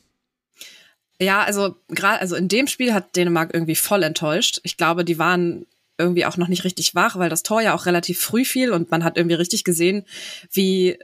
Ja, 1.22 1.44
also 1.44 1.76
gerade 1.86 2.20
also 2.20 2.34
in 2.34 2.48
dem 2.48 2.66
Spiel 2.66 2.92
hat 2.92 3.14
Dänemark 3.14 3.54
irgendwie 3.54 3.76
voll 3.76 4.02
enttäuscht. 4.02 4.60
Ich 4.64 4.76
glaube, 4.76 5.04
die 5.04 5.20
waren 5.20 5.66
irgendwie 5.96 6.26
auch 6.26 6.36
noch 6.36 6.48
nicht 6.48 6.64
richtig 6.64 6.96
wach, 6.96 7.16
weil 7.16 7.30
das 7.30 7.44
Tor 7.44 7.60
ja 7.60 7.74
auch 7.74 7.86
relativ 7.86 8.20
früh 8.20 8.44
fiel 8.44 8.72
und 8.72 8.90
man 8.90 9.04
hat 9.04 9.16
irgendwie 9.16 9.36
richtig 9.36 9.62
gesehen, 9.62 10.04
wie 10.50 10.98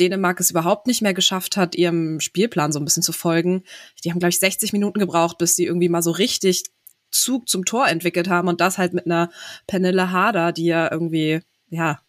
Dänemark 0.00 0.40
es 0.40 0.50
überhaupt 0.50 0.88
nicht 0.88 1.00
mehr 1.00 1.14
geschafft 1.14 1.56
hat, 1.56 1.76
ihrem 1.76 2.18
Spielplan 2.18 2.72
so 2.72 2.80
ein 2.80 2.84
bisschen 2.84 3.04
zu 3.04 3.12
folgen. 3.12 3.62
Die 4.02 4.10
haben, 4.10 4.18
glaube 4.18 4.30
ich, 4.30 4.40
60 4.40 4.72
Minuten 4.72 4.98
gebraucht, 4.98 5.38
bis 5.38 5.54
sie 5.54 5.64
irgendwie 5.64 5.88
mal 5.88 6.02
so 6.02 6.10
richtig 6.10 6.64
Zug 7.12 7.48
zum 7.48 7.64
Tor 7.64 7.86
entwickelt 7.86 8.28
haben 8.28 8.48
und 8.48 8.60
das 8.60 8.78
halt 8.78 8.94
mit 8.94 9.06
einer 9.06 9.30
Penille 9.68 10.10
Harder, 10.10 10.50
die 10.50 10.66
ja 10.66 10.90
irgendwie, 10.90 11.40
ja, 11.68 12.00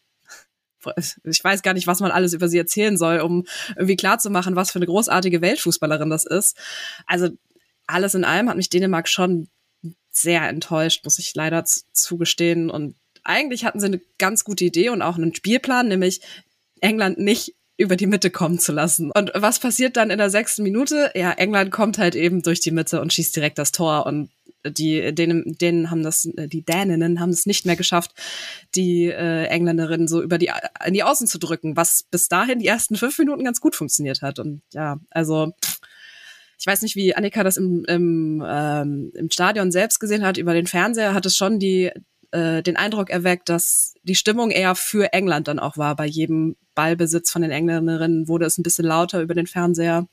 ich 0.98 1.44
weiß 1.44 1.62
gar 1.62 1.74
nicht, 1.74 1.88
was 1.88 2.00
man 2.00 2.12
alles 2.12 2.34
über 2.34 2.48
sie 2.48 2.58
erzählen 2.58 2.98
soll, 2.98 3.20
um 3.20 3.46
irgendwie 3.70 3.96
klarzumachen, 3.96 4.56
was 4.56 4.72
für 4.72 4.80
eine 4.80 4.86
großartige 4.86 5.42
Weltfußballerin 5.42 6.10
das 6.10 6.26
ist. 6.26 6.58
Also 7.06 7.30
alles 7.88 8.16
in 8.16 8.26
allem 8.26 8.50
hat 8.50 8.58
mich 8.58 8.70
Dänemark 8.70 9.08
schon 9.08 9.48
sehr 10.12 10.48
enttäuscht, 10.50 11.04
muss 11.04 11.20
ich 11.20 11.34
leider 11.36 11.64
zugestehen. 11.64 12.70
Und 12.70 12.96
eigentlich 13.24 13.66
hatten 13.66 13.80
sie 13.80 13.88
eine 13.88 14.02
ganz 14.18 14.44
gute 14.44 14.66
Idee 14.66 14.90
und 14.90 15.02
auch 15.02 15.16
einen 15.16 15.36
Spielplan, 15.36 15.88
nämlich 15.88 16.22
England 16.82 17.20
nicht 17.20 17.54
über 17.78 17.96
die 17.96 18.08
Mitte 18.08 18.32
kommen 18.32 18.60
zu 18.60 18.72
lassen. 18.72 19.12
Und 19.12 19.32
was 19.36 19.60
passiert 19.60 19.98
dann 19.98 20.10
in 20.10 20.18
der 20.18 20.32
sechsten 20.32 20.64
Minute? 20.64 21.12
Ja, 21.16 21.32
England 21.32 21.72
kommt 21.72 22.00
halt 22.00 22.16
eben 22.16 22.42
durch 22.42 22.60
die 22.60 22.72
Mitte 22.72 23.00
und 23.02 23.14
schießt 23.14 23.36
direkt 23.36 23.60
das 23.60 23.72
Tor 23.72 24.06
und 24.08 24.32
die 24.72 25.14
denen, 25.14 25.58
denen 25.58 25.92
haben 25.92 26.04
das, 26.04 26.28
die 26.36 26.64
Däninnen 26.64 27.20
haben 27.20 27.30
es 27.30 27.46
nicht 27.46 27.66
mehr 27.66 27.76
geschafft, 27.76 28.12
die 28.76 29.06
äh, 29.06 29.46
Engländerinnen 29.46 30.08
so 30.08 30.22
über 30.22 30.38
die 30.38 30.52
in 30.86 30.94
die 30.94 31.04
Außen 31.04 31.28
zu 31.28 31.38
drücken, 31.40 31.76
was 31.76 32.04
bis 32.10 32.28
dahin 32.28 32.60
die 32.60 32.68
ersten 32.68 32.96
fünf 32.96 33.18
Minuten 33.20 33.44
ganz 33.44 33.62
gut 33.62 33.76
funktioniert 33.76 34.22
hat. 34.22 34.40
Und 34.40 34.62
ja, 34.74 35.00
also 35.10 35.54
ich 36.60 36.66
weiß 36.66 36.82
nicht, 36.82 36.96
wie 36.96 37.16
Annika 37.16 37.44
das 37.44 37.58
im, 37.58 37.86
im, 37.86 38.44
ähm, 38.46 39.12
im 39.14 39.30
Stadion 39.30 39.72
selbst 39.72 40.00
gesehen 40.00 40.26
hat, 40.26 40.38
über 40.38 40.54
den 40.54 40.68
Fernseher 40.68 41.14
hat 41.14 41.26
es 41.26 41.38
schon 41.38 41.60
die 41.60 41.92
äh, 42.32 42.62
den 42.64 42.76
Eindruck 42.78 43.10
erweckt, 43.10 43.50
dass 43.50 43.94
die 44.04 44.16
Stimmung 44.16 44.52
eher 44.52 44.76
für 44.76 45.14
England 45.14 45.48
dann 45.48 45.60
auch 45.60 45.78
war. 45.78 45.96
Bei 45.96 46.06
jedem 46.06 46.56
Ballbesitz 46.76 47.32
von 47.32 47.42
den 47.42 47.52
Engländerinnen 47.52 48.28
wurde 48.28 48.46
es 48.46 48.58
ein 48.58 48.64
bisschen 48.64 48.86
lauter 48.86 49.22
über 49.22 49.34
den 49.34 49.48
Fernseher. 49.48 50.08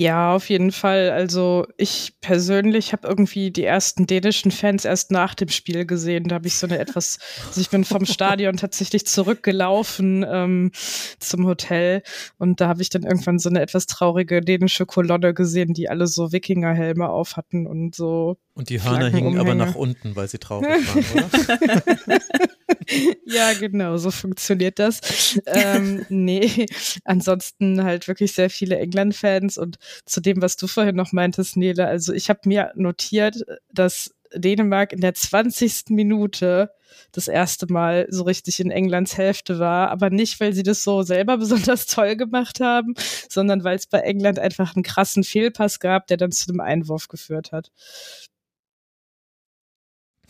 Ja, 0.00 0.32
auf 0.36 0.48
jeden 0.48 0.70
Fall. 0.70 1.10
Also 1.10 1.66
ich 1.76 2.12
persönlich 2.20 2.92
habe 2.92 3.08
irgendwie 3.08 3.50
die 3.50 3.64
ersten 3.64 4.06
dänischen 4.06 4.52
Fans 4.52 4.84
erst 4.84 5.10
nach 5.10 5.34
dem 5.34 5.48
Spiel 5.48 5.86
gesehen. 5.86 6.28
Da 6.28 6.36
habe 6.36 6.46
ich 6.46 6.54
so 6.54 6.68
eine 6.68 6.78
etwas, 6.78 7.18
also 7.48 7.60
ich 7.60 7.68
bin 7.68 7.82
vom 7.84 8.04
Stadion 8.04 8.56
tatsächlich 8.56 9.06
zurückgelaufen 9.06 10.24
ähm, 10.30 10.70
zum 11.18 11.46
Hotel 11.48 12.02
und 12.38 12.60
da 12.60 12.68
habe 12.68 12.80
ich 12.80 12.90
dann 12.90 13.02
irgendwann 13.02 13.40
so 13.40 13.48
eine 13.48 13.60
etwas 13.60 13.86
traurige 13.86 14.40
dänische 14.40 14.86
Kolonne 14.86 15.34
gesehen, 15.34 15.74
die 15.74 15.88
alle 15.88 16.06
so 16.06 16.30
Wikingerhelme 16.30 17.08
auf 17.08 17.36
hatten 17.36 17.66
und 17.66 17.96
so. 17.96 18.36
Und 18.58 18.70
die 18.70 18.82
Hörner 18.82 19.08
hingen 19.08 19.38
aber 19.38 19.54
nach 19.54 19.76
unten, 19.76 20.16
weil 20.16 20.26
sie 20.26 20.38
traurig 20.38 20.68
waren, 20.68 21.04
oder? 21.14 22.20
ja, 23.24 23.52
genau, 23.52 23.98
so 23.98 24.10
funktioniert 24.10 24.80
das. 24.80 25.38
ähm, 25.46 26.04
nee, 26.08 26.66
ansonsten 27.04 27.84
halt 27.84 28.08
wirklich 28.08 28.32
sehr 28.32 28.50
viele 28.50 28.76
England-Fans 28.76 29.58
und 29.58 29.78
zu 30.06 30.20
dem, 30.20 30.42
was 30.42 30.56
du 30.56 30.66
vorhin 30.66 30.96
noch 30.96 31.12
meintest, 31.12 31.56
Nele, 31.56 31.86
also 31.86 32.12
ich 32.12 32.30
habe 32.30 32.40
mir 32.46 32.72
notiert, 32.74 33.44
dass 33.72 34.10
Dänemark 34.34 34.92
in 34.92 35.02
der 35.02 35.14
20. 35.14 35.90
Minute 35.90 36.72
das 37.12 37.28
erste 37.28 37.72
Mal 37.72 38.08
so 38.10 38.24
richtig 38.24 38.58
in 38.58 38.72
Englands 38.72 39.16
Hälfte 39.16 39.60
war, 39.60 39.90
aber 39.90 40.10
nicht, 40.10 40.40
weil 40.40 40.52
sie 40.52 40.64
das 40.64 40.82
so 40.82 41.02
selber 41.02 41.36
besonders 41.38 41.86
toll 41.86 42.16
gemacht 42.16 42.58
haben, 42.58 42.94
sondern 43.28 43.62
weil 43.62 43.76
es 43.76 43.86
bei 43.86 44.00
England 44.00 44.40
einfach 44.40 44.74
einen 44.74 44.82
krassen 44.82 45.22
Fehlpass 45.22 45.78
gab, 45.78 46.08
der 46.08 46.16
dann 46.16 46.32
zu 46.32 46.50
einem 46.50 46.58
Einwurf 46.58 47.06
geführt 47.06 47.52
hat. 47.52 47.70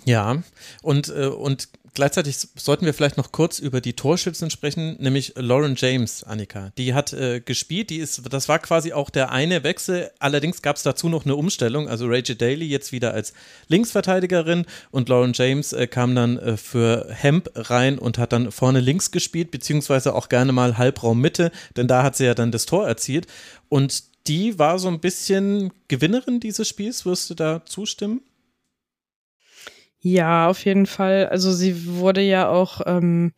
Ja, 0.04 0.42
und, 0.82 1.08
äh, 1.08 1.26
und 1.26 1.68
gleichzeitig 1.98 2.36
sollten 2.54 2.86
wir 2.86 2.94
vielleicht 2.94 3.16
noch 3.16 3.32
kurz 3.32 3.58
über 3.58 3.80
die 3.80 3.94
Torschützen 3.94 4.50
sprechen, 4.50 4.96
nämlich 5.00 5.34
Lauren 5.36 5.74
James, 5.76 6.22
Annika. 6.22 6.70
Die 6.78 6.94
hat 6.94 7.12
äh, 7.12 7.40
gespielt, 7.40 7.90
die 7.90 7.96
ist, 7.96 8.22
das 8.30 8.48
war 8.48 8.60
quasi 8.60 8.92
auch 8.92 9.10
der 9.10 9.32
eine 9.32 9.64
Wechsel. 9.64 10.10
Allerdings 10.20 10.62
gab 10.62 10.76
es 10.76 10.84
dazu 10.84 11.08
noch 11.08 11.24
eine 11.24 11.34
Umstellung. 11.34 11.88
Also 11.88 12.06
Rachel 12.06 12.36
Daly 12.36 12.66
jetzt 12.66 12.92
wieder 12.92 13.14
als 13.14 13.32
Linksverteidigerin 13.66 14.64
und 14.92 15.08
Lauren 15.08 15.32
James 15.34 15.72
äh, 15.72 15.88
kam 15.88 16.14
dann 16.14 16.38
äh, 16.38 16.56
für 16.56 17.08
Hemp 17.10 17.50
rein 17.56 17.98
und 17.98 18.16
hat 18.16 18.32
dann 18.32 18.52
vorne 18.52 18.80
links 18.80 19.10
gespielt, 19.10 19.50
beziehungsweise 19.50 20.14
auch 20.14 20.28
gerne 20.28 20.52
mal 20.52 20.78
Halbraum 20.78 21.20
Mitte, 21.20 21.50
denn 21.76 21.88
da 21.88 22.04
hat 22.04 22.16
sie 22.16 22.26
ja 22.26 22.34
dann 22.34 22.52
das 22.52 22.66
Tor 22.66 22.86
erzielt. 22.86 23.26
Und 23.68 24.04
die 24.28 24.58
war 24.58 24.78
so 24.78 24.88
ein 24.88 25.00
bisschen 25.00 25.72
Gewinnerin 25.88 26.38
dieses 26.38 26.68
Spiels, 26.68 27.04
wirst 27.04 27.28
du 27.30 27.34
da 27.34 27.64
zustimmen? 27.64 28.20
Ja, 30.00 30.48
auf 30.48 30.64
jeden 30.64 30.86
Fall. 30.86 31.26
Also 31.28 31.50
sie 31.52 31.86
wurde 31.96 32.20
ja 32.20 32.48
auch 32.48 32.80
ähm, 32.86 33.32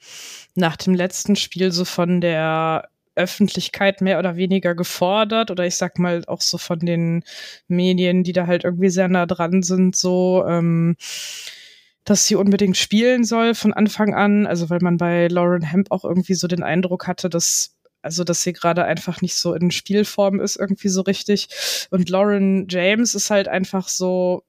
nach 0.54 0.76
dem 0.76 0.94
letzten 0.94 1.34
Spiel 1.36 1.72
so 1.72 1.84
von 1.86 2.20
der 2.20 2.90
Öffentlichkeit 3.16 4.00
mehr 4.02 4.18
oder 4.18 4.36
weniger 4.36 4.74
gefordert 4.74 5.50
oder 5.50 5.66
ich 5.66 5.76
sag 5.76 5.98
mal 5.98 6.22
auch 6.26 6.40
so 6.42 6.58
von 6.58 6.78
den 6.80 7.24
Medien, 7.68 8.24
die 8.24 8.32
da 8.32 8.46
halt 8.46 8.64
irgendwie 8.64 8.90
sehr 8.90 9.08
nah 9.08 9.26
dran 9.26 9.62
sind, 9.62 9.96
so 9.96 10.44
ähm, 10.46 10.96
dass 12.04 12.26
sie 12.26 12.34
unbedingt 12.34 12.76
spielen 12.76 13.24
soll 13.24 13.54
von 13.54 13.72
Anfang 13.72 14.14
an. 14.14 14.46
Also 14.46 14.70
weil 14.70 14.80
man 14.80 14.96
bei 14.96 15.28
Lauren 15.28 15.62
Hemp 15.62 15.90
auch 15.90 16.04
irgendwie 16.04 16.34
so 16.34 16.48
den 16.48 16.62
Eindruck 16.62 17.06
hatte, 17.06 17.28
dass 17.28 17.76
also 18.02 18.24
dass 18.24 18.42
sie 18.42 18.54
gerade 18.54 18.84
einfach 18.84 19.20
nicht 19.20 19.34
so 19.36 19.52
in 19.54 19.70
Spielform 19.70 20.40
ist 20.40 20.56
irgendwie 20.56 20.88
so 20.88 21.02
richtig. 21.02 21.48
Und 21.90 22.08
Lauren 22.08 22.66
James 22.68 23.14
ist 23.14 23.30
halt 23.30 23.46
einfach 23.48 23.88
so 23.88 24.42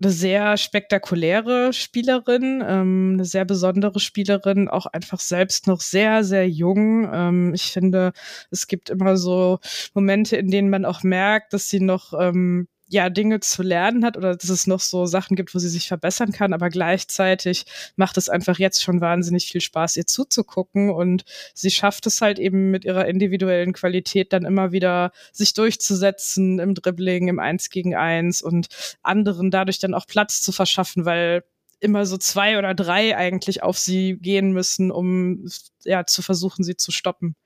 eine 0.00 0.12
sehr 0.12 0.56
spektakuläre 0.56 1.72
Spielerin, 1.72 2.62
ähm, 2.66 3.12
eine 3.14 3.24
sehr 3.24 3.44
besondere 3.44 3.98
Spielerin, 4.00 4.68
auch 4.68 4.86
einfach 4.86 5.20
selbst 5.20 5.66
noch 5.66 5.80
sehr, 5.80 6.22
sehr 6.24 6.48
jung. 6.48 7.08
Ähm, 7.12 7.54
ich 7.54 7.72
finde, 7.72 8.12
es 8.50 8.66
gibt 8.68 8.90
immer 8.90 9.16
so 9.16 9.58
Momente, 9.94 10.36
in 10.36 10.50
denen 10.50 10.70
man 10.70 10.84
auch 10.84 11.02
merkt, 11.02 11.52
dass 11.52 11.68
sie 11.68 11.80
noch 11.80 12.12
ähm, 12.18 12.68
ja 12.88 13.10
Dinge 13.10 13.40
zu 13.40 13.62
lernen 13.62 14.04
hat 14.04 14.16
oder 14.16 14.34
dass 14.34 14.48
es 14.48 14.66
noch 14.66 14.80
so 14.80 15.06
Sachen 15.06 15.36
gibt, 15.36 15.54
wo 15.54 15.58
sie 15.58 15.68
sich 15.68 15.88
verbessern 15.88 16.32
kann, 16.32 16.52
aber 16.52 16.70
gleichzeitig 16.70 17.64
macht 17.96 18.16
es 18.16 18.28
einfach 18.28 18.58
jetzt 18.58 18.82
schon 18.82 19.00
wahnsinnig 19.00 19.46
viel 19.46 19.60
Spaß, 19.60 19.96
ihr 19.96 20.06
zuzugucken 20.06 20.90
und 20.90 21.24
sie 21.54 21.70
schafft 21.70 22.06
es 22.06 22.20
halt 22.20 22.38
eben 22.38 22.70
mit 22.70 22.84
ihrer 22.84 23.06
individuellen 23.06 23.72
Qualität 23.72 24.32
dann 24.32 24.44
immer 24.44 24.72
wieder 24.72 25.12
sich 25.32 25.54
durchzusetzen 25.54 26.58
im 26.58 26.74
Dribbling, 26.74 27.28
im 27.28 27.38
Eins 27.38 27.70
gegen 27.70 27.94
Eins 27.94 28.42
und 28.42 28.68
anderen 29.02 29.50
dadurch 29.50 29.78
dann 29.78 29.94
auch 29.94 30.06
Platz 30.06 30.40
zu 30.40 30.52
verschaffen, 30.52 31.04
weil 31.04 31.44
immer 31.80 32.06
so 32.06 32.16
zwei 32.16 32.58
oder 32.58 32.74
drei 32.74 33.16
eigentlich 33.16 33.62
auf 33.62 33.78
sie 33.78 34.18
gehen 34.18 34.52
müssen, 34.52 34.90
um 34.90 35.46
ja 35.84 36.06
zu 36.06 36.22
versuchen, 36.22 36.64
sie 36.64 36.76
zu 36.76 36.90
stoppen. 36.90 37.36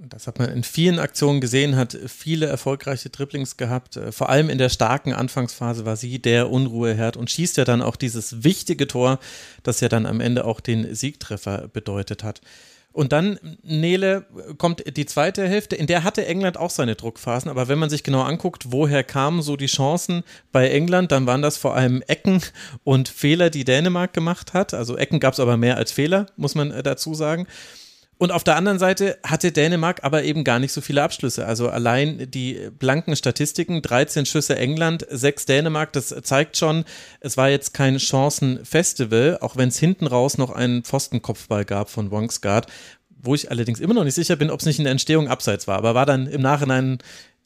Das 0.00 0.28
hat 0.28 0.38
man 0.38 0.48
in 0.50 0.62
vielen 0.62 1.00
Aktionen 1.00 1.40
gesehen, 1.40 1.74
hat 1.74 1.98
viele 2.06 2.46
erfolgreiche 2.46 3.10
Dribblings 3.10 3.56
gehabt. 3.56 3.96
Äh, 3.96 4.12
vor 4.12 4.28
allem 4.28 4.48
in 4.48 4.58
der 4.58 4.68
starken 4.68 5.12
Anfangsphase 5.12 5.84
war 5.84 5.96
sie 5.96 6.20
der 6.20 6.50
Unruheherd 6.50 7.16
und 7.16 7.30
schießt 7.30 7.56
ja 7.56 7.64
dann 7.64 7.82
auch 7.82 7.96
dieses 7.96 8.44
wichtige 8.44 8.86
Tor, 8.86 9.18
das 9.64 9.80
ja 9.80 9.88
dann 9.88 10.06
am 10.06 10.20
Ende 10.20 10.44
auch 10.44 10.60
den 10.60 10.94
Siegtreffer 10.94 11.66
bedeutet 11.72 12.22
hat. 12.22 12.40
Und 12.92 13.12
dann, 13.12 13.38
Nele, 13.62 14.24
kommt 14.56 14.96
die 14.96 15.06
zweite 15.06 15.46
Hälfte, 15.46 15.76
in 15.76 15.86
der 15.86 16.04
hatte 16.04 16.24
England 16.26 16.56
auch 16.56 16.70
seine 16.70 16.94
Druckphasen, 16.94 17.50
aber 17.50 17.68
wenn 17.68 17.78
man 17.78 17.90
sich 17.90 18.02
genau 18.02 18.22
anguckt, 18.22 18.72
woher 18.72 19.04
kamen 19.04 19.42
so 19.42 19.56
die 19.56 19.66
Chancen 19.66 20.22
bei 20.52 20.70
England, 20.70 21.12
dann 21.12 21.26
waren 21.26 21.42
das 21.42 21.58
vor 21.58 21.74
allem 21.74 22.02
Ecken 22.06 22.40
und 22.84 23.08
Fehler, 23.08 23.50
die 23.50 23.64
Dänemark 23.64 24.12
gemacht 24.12 24.54
hat. 24.54 24.74
Also 24.74 24.96
Ecken 24.96 25.20
gab 25.20 25.34
es 25.34 25.40
aber 25.40 25.56
mehr 25.56 25.76
als 25.76 25.92
Fehler, 25.92 26.26
muss 26.36 26.54
man 26.54 26.70
äh, 26.70 26.82
dazu 26.82 27.14
sagen. 27.14 27.46
Und 28.18 28.32
auf 28.32 28.42
der 28.42 28.56
anderen 28.56 28.80
Seite 28.80 29.16
hatte 29.22 29.52
Dänemark 29.52 30.02
aber 30.02 30.24
eben 30.24 30.42
gar 30.42 30.58
nicht 30.58 30.72
so 30.72 30.80
viele 30.80 31.04
Abschlüsse. 31.04 31.46
Also 31.46 31.68
allein 31.68 32.28
die 32.28 32.68
blanken 32.76 33.14
Statistiken, 33.14 33.80
13 33.80 34.26
Schüsse 34.26 34.56
England, 34.56 35.06
6 35.08 35.46
Dänemark, 35.46 35.92
das 35.92 36.12
zeigt 36.22 36.56
schon, 36.56 36.84
es 37.20 37.36
war 37.36 37.48
jetzt 37.48 37.74
kein 37.74 38.00
Chancenfestival, 38.00 39.38
auch 39.40 39.56
wenn 39.56 39.68
es 39.68 39.78
hinten 39.78 40.08
raus 40.08 40.36
noch 40.36 40.50
einen 40.50 40.82
Pfostenkopfball 40.82 41.64
gab 41.64 41.90
von 41.90 42.10
Wongsgaard, 42.10 42.66
wo 43.22 43.36
ich 43.36 43.52
allerdings 43.52 43.78
immer 43.78 43.94
noch 43.94 44.04
nicht 44.04 44.14
sicher 44.14 44.34
bin, 44.34 44.50
ob 44.50 44.58
es 44.58 44.66
nicht 44.66 44.78
in 44.78 44.84
der 44.84 44.92
Entstehung 44.92 45.28
abseits 45.28 45.68
war, 45.68 45.78
aber 45.78 45.94
war 45.94 46.06
dann 46.06 46.26
im 46.26 46.42
Nachhinein 46.42 46.98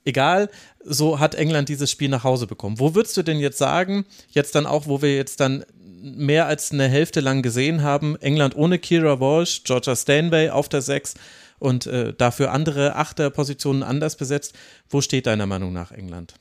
egal, 0.04 0.48
so 0.84 1.20
hat 1.20 1.34
England 1.34 1.68
dieses 1.68 1.90
Spiel 1.90 2.08
nach 2.08 2.24
Hause 2.24 2.46
bekommen. 2.46 2.78
Wo 2.78 2.94
würdest 2.94 3.16
du 3.16 3.22
denn 3.22 3.38
jetzt 3.38 3.58
sagen, 3.58 4.04
jetzt 4.30 4.54
dann 4.54 4.66
auch, 4.66 4.86
wo 4.86 5.02
wir 5.02 5.14
jetzt 5.14 5.38
dann 5.40 5.64
mehr 6.02 6.46
als 6.46 6.72
eine 6.72 6.88
Hälfte 6.88 7.20
lang 7.20 7.42
gesehen 7.42 7.82
haben. 7.82 8.16
England 8.16 8.56
ohne 8.56 8.78
Kira 8.78 9.20
Walsh, 9.20 9.62
Georgia 9.64 9.96
Stanway 9.96 10.50
auf 10.50 10.68
der 10.68 10.82
6 10.82 11.14
und 11.58 11.86
äh, 11.86 12.12
dafür 12.12 12.52
andere 12.52 12.96
Achterpositionen 12.96 13.82
anders 13.82 14.16
besetzt. 14.16 14.54
Wo 14.88 15.00
steht 15.00 15.26
deiner 15.26 15.46
Meinung 15.46 15.72
nach 15.72 15.92
England? 15.92 16.34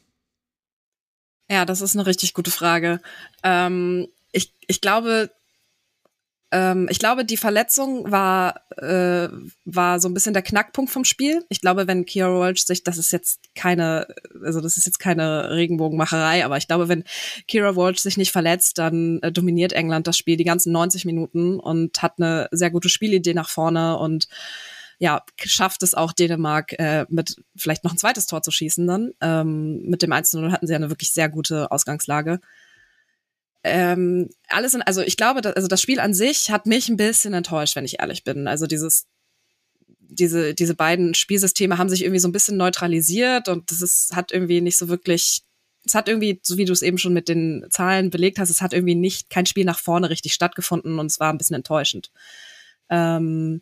Ja, 1.49 1.65
das 1.65 1.81
ist 1.81 1.95
eine 1.95 2.05
richtig 2.05 2.33
gute 2.33 2.51
Frage. 2.51 3.01
Ähm, 3.43 4.07
ich, 4.31 4.53
ich 4.67 4.81
glaube, 4.81 5.29
ähm, 6.51 6.87
ich 6.89 6.99
glaube, 6.99 7.23
die 7.23 7.37
Verletzung 7.37 8.11
war, 8.11 8.61
äh, 8.77 9.29
war 9.63 9.99
so 10.01 10.09
ein 10.09 10.13
bisschen 10.13 10.33
der 10.33 10.43
Knackpunkt 10.43 10.91
vom 10.91 11.05
Spiel. 11.05 11.45
Ich 11.47 11.61
glaube, 11.61 11.87
wenn 11.87 12.05
Kiara 12.05 12.41
Walsh 12.41 12.65
sich, 12.65 12.83
das 12.83 12.97
ist 12.97 13.11
jetzt 13.11 13.39
keine, 13.55 14.07
also 14.43 14.59
das 14.59 14.75
ist 14.75 14.85
jetzt 14.85 14.99
keine 14.99 15.51
Regenbogenmacherei, 15.51 16.43
aber 16.43 16.57
ich 16.57 16.67
glaube, 16.67 16.89
wenn 16.89 17.05
Kira 17.47 17.77
Walsh 17.77 17.99
sich 17.99 18.17
nicht 18.17 18.33
verletzt, 18.33 18.77
dann 18.77 19.19
äh, 19.21 19.31
dominiert 19.31 19.71
England 19.71 20.07
das 20.07 20.17
Spiel 20.17 20.35
die 20.35 20.43
ganzen 20.43 20.73
90 20.73 21.05
Minuten 21.05 21.57
und 21.59 22.01
hat 22.01 22.15
eine 22.17 22.49
sehr 22.51 22.69
gute 22.69 22.89
Spielidee 22.89 23.33
nach 23.33 23.49
vorne 23.49 23.97
und 23.97 24.27
ja, 24.99 25.23
schafft 25.43 25.81
es 25.81 25.95
auch 25.95 26.11
Dänemark 26.11 26.73
äh, 26.77 27.05
mit 27.09 27.37
vielleicht 27.55 27.83
noch 27.83 27.91
ein 27.91 27.97
zweites 27.97 28.27
Tor 28.27 28.43
zu 28.43 28.51
schießen 28.51 28.85
dann. 28.85 29.11
Ähm, 29.19 29.81
mit 29.83 30.03
dem 30.03 30.11
1-0 30.11 30.51
hatten 30.51 30.67
sie 30.67 30.73
ja 30.73 30.77
eine 30.77 30.91
wirklich 30.91 31.11
sehr 31.11 31.27
gute 31.27 31.71
Ausgangslage 31.71 32.39
ähm, 33.63 34.29
alles 34.47 34.73
in, 34.73 34.81
also 34.81 35.01
ich 35.01 35.17
glaube, 35.17 35.41
dass, 35.41 35.55
also 35.55 35.67
das 35.67 35.81
Spiel 35.81 35.99
an 35.99 36.13
sich 36.13 36.51
hat 36.51 36.65
mich 36.65 36.89
ein 36.89 36.97
bisschen 36.97 37.33
enttäuscht, 37.33 37.75
wenn 37.75 37.85
ich 37.85 37.99
ehrlich 37.99 38.23
bin. 38.23 38.47
Also 38.47 38.65
dieses, 38.65 39.05
diese, 39.99 40.53
diese 40.53 40.75
beiden 40.75 41.13
Spielsysteme 41.13 41.77
haben 41.77 41.89
sich 41.89 42.01
irgendwie 42.01 42.19
so 42.19 42.27
ein 42.27 42.33
bisschen 42.33 42.57
neutralisiert 42.57 43.47
und 43.47 43.71
das 43.71 43.81
ist, 43.81 44.15
hat 44.15 44.31
irgendwie 44.31 44.61
nicht 44.61 44.77
so 44.77 44.87
wirklich, 44.87 45.43
es 45.85 45.95
hat 45.95 46.07
irgendwie, 46.07 46.39
so 46.43 46.57
wie 46.57 46.65
du 46.65 46.73
es 46.73 46.81
eben 46.81 46.97
schon 46.97 47.13
mit 47.13 47.29
den 47.29 47.65
Zahlen 47.69 48.09
belegt 48.09 48.39
hast, 48.39 48.49
es 48.49 48.61
hat 48.61 48.73
irgendwie 48.73 48.95
nicht 48.95 49.29
kein 49.29 49.45
Spiel 49.45 49.65
nach 49.65 49.79
vorne 49.79 50.09
richtig 50.09 50.33
stattgefunden 50.33 50.99
und 50.99 51.07
es 51.07 51.19
war 51.19 51.31
ein 51.31 51.37
bisschen 51.37 51.55
enttäuschend. 51.55 52.11
Ähm, 52.89 53.61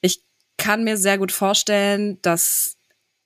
ich 0.00 0.22
kann 0.58 0.84
mir 0.84 0.96
sehr 0.96 1.18
gut 1.18 1.32
vorstellen, 1.32 2.18
dass 2.22 2.76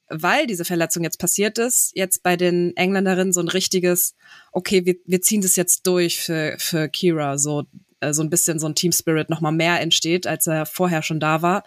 weil 0.09 0.47
diese 0.47 0.65
Verletzung 0.65 1.05
jetzt 1.05 1.19
passiert 1.19 1.59
ist, 1.59 1.93
jetzt 1.95 2.23
bei 2.23 2.37
den 2.37 2.77
Engländerinnen 2.77 3.33
so 3.33 3.41
ein 3.41 3.49
richtiges, 3.49 4.15
okay, 4.53 4.85
wir, 4.87 4.97
wir 5.05 5.21
ziehen 5.21 5.43
das 5.43 5.57
jetzt 5.57 5.87
durch 5.87 6.21
für, 6.21 6.57
für 6.59 6.89
Kira, 6.89 7.39
so, 7.39 7.65
äh, 8.01 8.13
so 8.13 8.23
ein 8.23 8.31
bisschen 8.31 8.59
so 8.59 8.67
ein 8.67 8.75
Team 8.75 8.93
Spirit 8.93 9.31
nochmal 9.31 9.53
mehr 9.53 9.81
entsteht, 9.81 10.27
als 10.27 10.47
er 10.47 10.67
vorher 10.67 11.03
schon 11.03 11.21
da 11.21 11.43
war. 11.43 11.65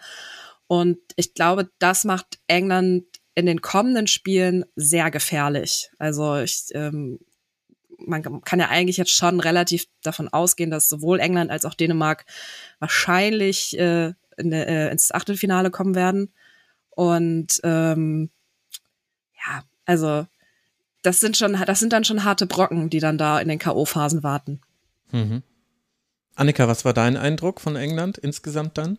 Und 0.66 0.98
ich 1.16 1.34
glaube, 1.34 1.70
das 1.78 2.04
macht 2.04 2.38
England 2.46 3.04
in 3.34 3.46
den 3.46 3.60
kommenden 3.60 4.06
Spielen 4.06 4.64
sehr 4.76 5.10
gefährlich. 5.10 5.90
Also 5.98 6.36
ich, 6.36 6.66
ähm, 6.72 7.18
man 7.98 8.42
kann 8.42 8.60
ja 8.60 8.68
eigentlich 8.68 8.96
jetzt 8.96 9.12
schon 9.12 9.40
relativ 9.40 9.86
davon 10.02 10.28
ausgehen, 10.28 10.70
dass 10.70 10.88
sowohl 10.88 11.20
England 11.20 11.50
als 11.50 11.64
auch 11.64 11.74
Dänemark 11.74 12.24
wahrscheinlich 12.78 13.78
äh, 13.78 14.12
in, 14.36 14.52
äh, 14.52 14.90
ins 14.90 15.12
Achtelfinale 15.12 15.70
kommen 15.70 15.94
werden. 15.94 16.32
Und 16.94 17.60
ähm, 17.64 18.30
ja, 19.34 19.62
also 19.84 20.26
das 21.02 21.20
sind 21.20 21.36
schon, 21.36 21.52
das 21.66 21.80
sind 21.80 21.92
dann 21.92 22.04
schon 22.04 22.24
harte 22.24 22.46
Brocken, 22.46 22.90
die 22.90 23.00
dann 23.00 23.18
da 23.18 23.40
in 23.40 23.48
den 23.48 23.58
K.O.-Phasen 23.58 24.22
warten. 24.22 24.60
Mhm. 25.10 25.42
Annika, 26.34 26.68
was 26.68 26.84
war 26.84 26.92
dein 26.92 27.16
Eindruck 27.16 27.60
von 27.60 27.76
England 27.76 28.18
insgesamt 28.18 28.78
dann? 28.78 28.98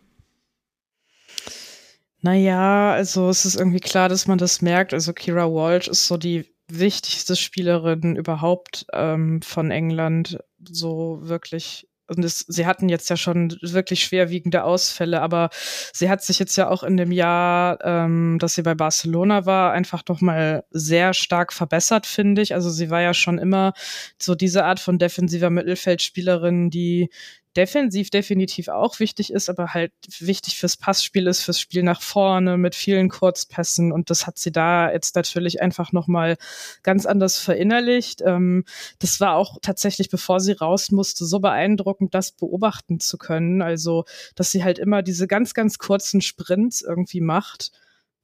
Naja, 2.22 2.94
also 2.94 3.30
es 3.30 3.46
ist 3.46 3.56
irgendwie 3.56 3.80
klar, 3.80 4.08
dass 4.08 4.28
man 4.28 4.38
das 4.38 4.62
merkt. 4.62 4.94
Also 4.94 5.14
Kira 5.14 5.52
Walsh 5.52 5.88
ist 5.88 6.08
so 6.08 6.18
die 6.18 6.46
wichtigste 6.70 7.36
Spielerin 7.36 8.16
überhaupt 8.16 8.86
ähm, 8.94 9.42
von 9.42 9.72
England. 9.72 10.40
So 10.64 11.20
wirklich 11.24 11.88
und 12.08 12.24
es, 12.24 12.40
sie 12.40 12.66
hatten 12.66 12.90
jetzt 12.90 13.10
ja 13.10 13.18
schon 13.18 13.56
wirklich 13.62 14.04
schwerwiegende 14.04 14.64
Ausfälle, 14.64 15.22
aber 15.22 15.50
sie 15.94 16.10
hat 16.10 16.24
sich 16.24 16.40
jetzt 16.40 16.56
ja 16.58 16.70
auch 16.70 16.84
in 16.84 16.98
dem 16.98 17.12
Jahr, 17.12 17.80
ähm, 17.84 18.38
dass 18.40 18.56
sie 18.56 18.64
bei 18.64 18.76
Barcelona 18.76 19.46
war, 19.46 19.72
einfach 19.72 20.04
noch 20.10 20.22
mal 20.22 20.64
sehr 20.72 21.14
stark 21.14 21.54
verbessert, 21.54 22.06
finde 22.06 22.42
ich. 22.42 22.54
Also 22.54 22.70
sie 22.70 22.90
war 22.90 23.02
ja 23.02 23.14
schon 23.14 23.38
immer 23.38 23.74
so 24.18 24.36
diese 24.36 24.66
Art 24.66 24.80
von 24.80 25.00
defensiver 25.00 25.50
Mittelfeldspielerin, 25.50 26.70
die 26.70 27.10
defensiv 27.56 28.10
definitiv 28.10 28.68
auch 28.68 29.00
wichtig 29.00 29.32
ist, 29.32 29.50
aber 29.50 29.74
halt 29.74 29.92
wichtig 30.20 30.58
fürs 30.58 30.78
Passspiel 30.78 31.28
ist, 31.28 31.44
fürs 31.44 31.60
Spiel 31.60 31.84
nach 31.84 32.02
vorne 32.02 32.58
mit 32.58 32.76
vielen 32.76 33.10
Kurzpässen 33.10 33.92
und 33.92 34.10
das 34.10 34.28
hat 34.28 34.38
sie 34.38 34.52
da 34.52 34.92
jetzt 34.92 35.16
natürlich 35.16 35.62
einfach 35.62 35.92
nochmal 35.92 36.38
ganz 36.84 37.06
anders 37.06 37.38
verinnerlicht. 37.38 38.22
Ähm, 38.26 38.66
das 39.00 39.20
war 39.20 39.36
auch 39.36 39.58
tatsächlich, 39.62 40.10
bevor 40.10 40.40
sie 40.40 40.54
raus 40.54 40.92
musste, 40.92 41.26
so 41.26 41.40
beeindruckend, 41.40 42.14
das 42.14 42.32
beobachten 42.32 43.00
zu 43.00 43.18
können. 43.18 43.62
Also, 43.62 44.06
dass 44.36 44.52
sie 44.52 44.64
halt 44.64 44.80
immer 44.80 45.02
diese 45.02 45.28
ganz, 45.28 45.54
ganz 45.54 45.78
kurzen 45.78 46.22
Sprints 46.22 46.82
irgendwie 46.82 47.22
macht 47.22 47.72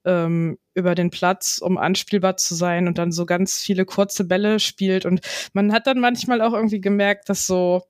ähm, 0.06 0.58
über 0.80 0.96
den 0.96 1.12
Platz, 1.12 1.60
um 1.60 1.78
anspielbar 1.78 2.38
zu 2.38 2.56
sein 2.56 2.88
und 2.88 2.98
dann 2.98 3.12
so 3.12 3.26
ganz 3.26 3.60
viele 3.60 3.86
kurze 3.86 4.24
Bälle 4.24 4.60
spielt. 4.60 5.06
Und 5.06 5.22
man 5.54 5.72
hat 5.72 5.88
dann 5.88 6.00
manchmal 6.00 6.42
auch 6.42 6.54
irgendwie 6.54 6.82
gemerkt, 6.82 7.30
dass 7.30 7.46
so 7.46 7.84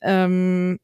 ähm, 0.00 0.78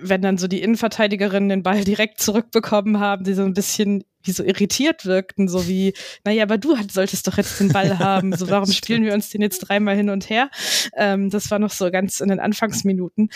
wenn 0.00 0.22
dann 0.22 0.38
so 0.38 0.48
die 0.48 0.62
Innenverteidigerinnen 0.62 1.48
den 1.48 1.62
Ball 1.62 1.84
direkt 1.84 2.20
zurückbekommen 2.20 3.00
haben, 3.00 3.24
die 3.24 3.34
so 3.34 3.42
ein 3.42 3.54
bisschen 3.54 4.04
wie 4.22 4.32
so 4.32 4.42
irritiert 4.42 5.06
wirkten, 5.06 5.48
so 5.48 5.68
wie, 5.68 5.94
naja, 6.24 6.42
aber 6.42 6.58
du 6.58 6.76
solltest 6.90 7.26
doch 7.26 7.36
jetzt 7.36 7.60
den 7.60 7.70
Ball 7.70 7.98
haben, 7.98 8.36
so 8.36 8.48
warum 8.50 8.70
spielen 8.70 9.04
wir 9.04 9.14
uns 9.14 9.30
den 9.30 9.42
jetzt 9.42 9.60
dreimal 9.60 9.96
hin 9.96 10.10
und 10.10 10.28
her? 10.28 10.50
Ähm, 10.96 11.30
das 11.30 11.50
war 11.50 11.58
noch 11.58 11.70
so 11.70 11.90
ganz 11.90 12.20
in 12.20 12.28
den 12.28 12.40
Anfangsminuten. 12.40 13.30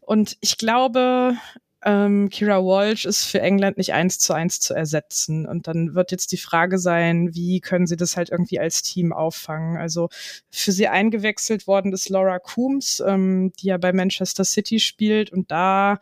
Und 0.00 0.36
ich 0.40 0.58
glaube, 0.58 1.36
ähm, 1.84 2.28
Kira 2.30 2.64
Walsh 2.64 3.04
ist 3.04 3.24
für 3.24 3.40
England 3.40 3.76
nicht 3.76 3.92
eins 3.92 4.18
zu 4.18 4.32
eins 4.32 4.60
zu 4.60 4.74
ersetzen. 4.74 5.46
Und 5.46 5.66
dann 5.66 5.94
wird 5.94 6.10
jetzt 6.10 6.32
die 6.32 6.36
Frage 6.36 6.78
sein, 6.78 7.34
wie 7.34 7.60
können 7.60 7.86
sie 7.86 7.96
das 7.96 8.16
halt 8.16 8.30
irgendwie 8.30 8.58
als 8.58 8.82
Team 8.82 9.12
auffangen? 9.12 9.76
Also 9.76 10.08
für 10.50 10.72
sie 10.72 10.88
eingewechselt 10.88 11.66
worden 11.66 11.92
ist 11.92 12.08
Laura 12.08 12.38
Coombs, 12.38 13.02
ähm, 13.06 13.52
die 13.58 13.66
ja 13.66 13.78
bei 13.78 13.92
Manchester 13.92 14.44
City 14.44 14.80
spielt. 14.80 15.30
Und 15.30 15.50
da, 15.50 15.98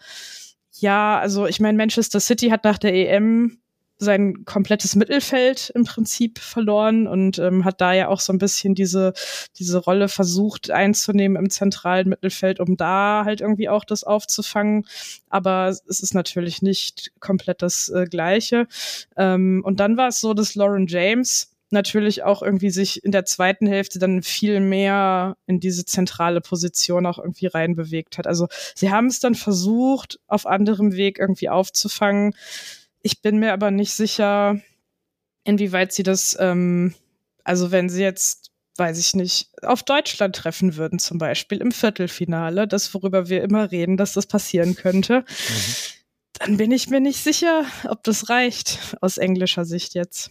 ja, 0.73 1.19
also 1.19 1.47
ich 1.47 1.61
meine, 1.61 1.79
Manchester 1.79 2.21
City 2.21 2.49
hat 2.51 2.65
nach 2.65 2.79
der 2.79 2.95
EM 2.95 3.62
sein 4.03 4.45
komplettes 4.45 4.97
Mittelfeld 4.97 5.71
im 5.75 5.85
Prinzip 5.85 6.39
verloren 6.39 7.07
und 7.07 7.39
ähm, 7.39 7.65
hat 7.65 7.81
da 7.81 7.93
ja 7.93 8.09
auch 8.09 8.21
so 8.21 8.33
ein 8.33 8.39
bisschen 8.39 8.75
diese, 8.75 9.13
diese 9.59 9.79
Rolle 9.79 10.09
versucht 10.09 10.71
einzunehmen 10.71 11.43
im 11.43 11.51
zentralen 11.51 12.09
Mittelfeld, 12.09 12.61
um 12.61 12.77
da 12.77 13.23
halt 13.25 13.41
irgendwie 13.41 13.69
auch 13.69 13.85
das 13.85 14.05
aufzufangen. 14.05 14.87
Aber 15.29 15.69
es 15.69 16.01
ist 16.01 16.15
natürlich 16.15 16.63
nicht 16.63 17.13
komplett 17.21 17.63
das 17.63 17.89
äh, 17.89 18.07
Gleiche. 18.07 18.67
Ähm, 19.17 19.63
und 19.65 19.81
dann 19.81 19.97
war 19.97 20.09
es 20.09 20.21
so, 20.21 20.35
dass 20.35 20.55
Lauren 20.55 20.87
James 20.87 21.53
natürlich 21.73 22.23
auch 22.23 22.43
irgendwie 22.43 22.71
sich 22.71 23.03
in 23.03 23.13
der 23.13 23.25
zweiten 23.25 23.67
Hälfte 23.67 23.99
dann 23.99 24.23
viel 24.23 24.61
mehr 24.61 25.37
in 25.47 25.59
diese 25.59 25.85
zentrale 25.85 26.41
Position 26.41 27.07
auch 27.07 27.19
irgendwie 27.19 27.47
reinbewegt 27.47 28.19
hat. 28.19 28.27
Also 28.27 28.49
sie 28.75 28.91
haben 28.91 29.07
es 29.07 29.21
dann 29.21 29.35
versucht, 29.35 30.21
auf 30.29 30.47
anderem 30.47 30.93
Weg 30.93 31.19
irgendwie 31.19 31.49
aufzufangen. 31.49 32.35
Ich 33.03 33.21
bin 33.21 33.39
mir 33.39 33.53
aber 33.53 33.71
nicht 33.71 33.93
sicher, 33.93 34.61
inwieweit 35.45 35.93
sie 35.93 36.03
das, 36.03 36.37
ähm, 36.41 36.95
also 37.45 37.71
wenn 37.71 37.89
sie 37.89 38.03
jetzt 38.03 38.53
weiß 38.77 38.99
ich 38.99 39.15
nicht, 39.15 39.51
auf 39.63 39.83
Deutschland 39.83 40.37
treffen 40.37 40.77
würden, 40.77 40.99
zum 40.99 41.19
Beispiel 41.19 41.59
im 41.59 41.73
Viertelfinale, 41.73 42.67
das, 42.67 42.93
worüber 42.95 43.29
wir 43.29 43.43
immer 43.43 43.71
reden, 43.71 43.97
dass 43.97 44.15
das 44.15 44.27
passieren 44.27 44.77
könnte, 44.77 45.21
mhm. 45.21 45.75
dann 46.35 46.57
bin 46.57 46.73
ich 46.73 46.89
mir 46.89 47.01
nicht 47.01 47.23
sicher, 47.23 47.65
ob 47.89 48.03
das 48.05 48.29
reicht 48.29 48.97
aus 49.01 49.19
englischer 49.19 49.65
Sicht 49.65 49.95
jetzt. 49.95 50.31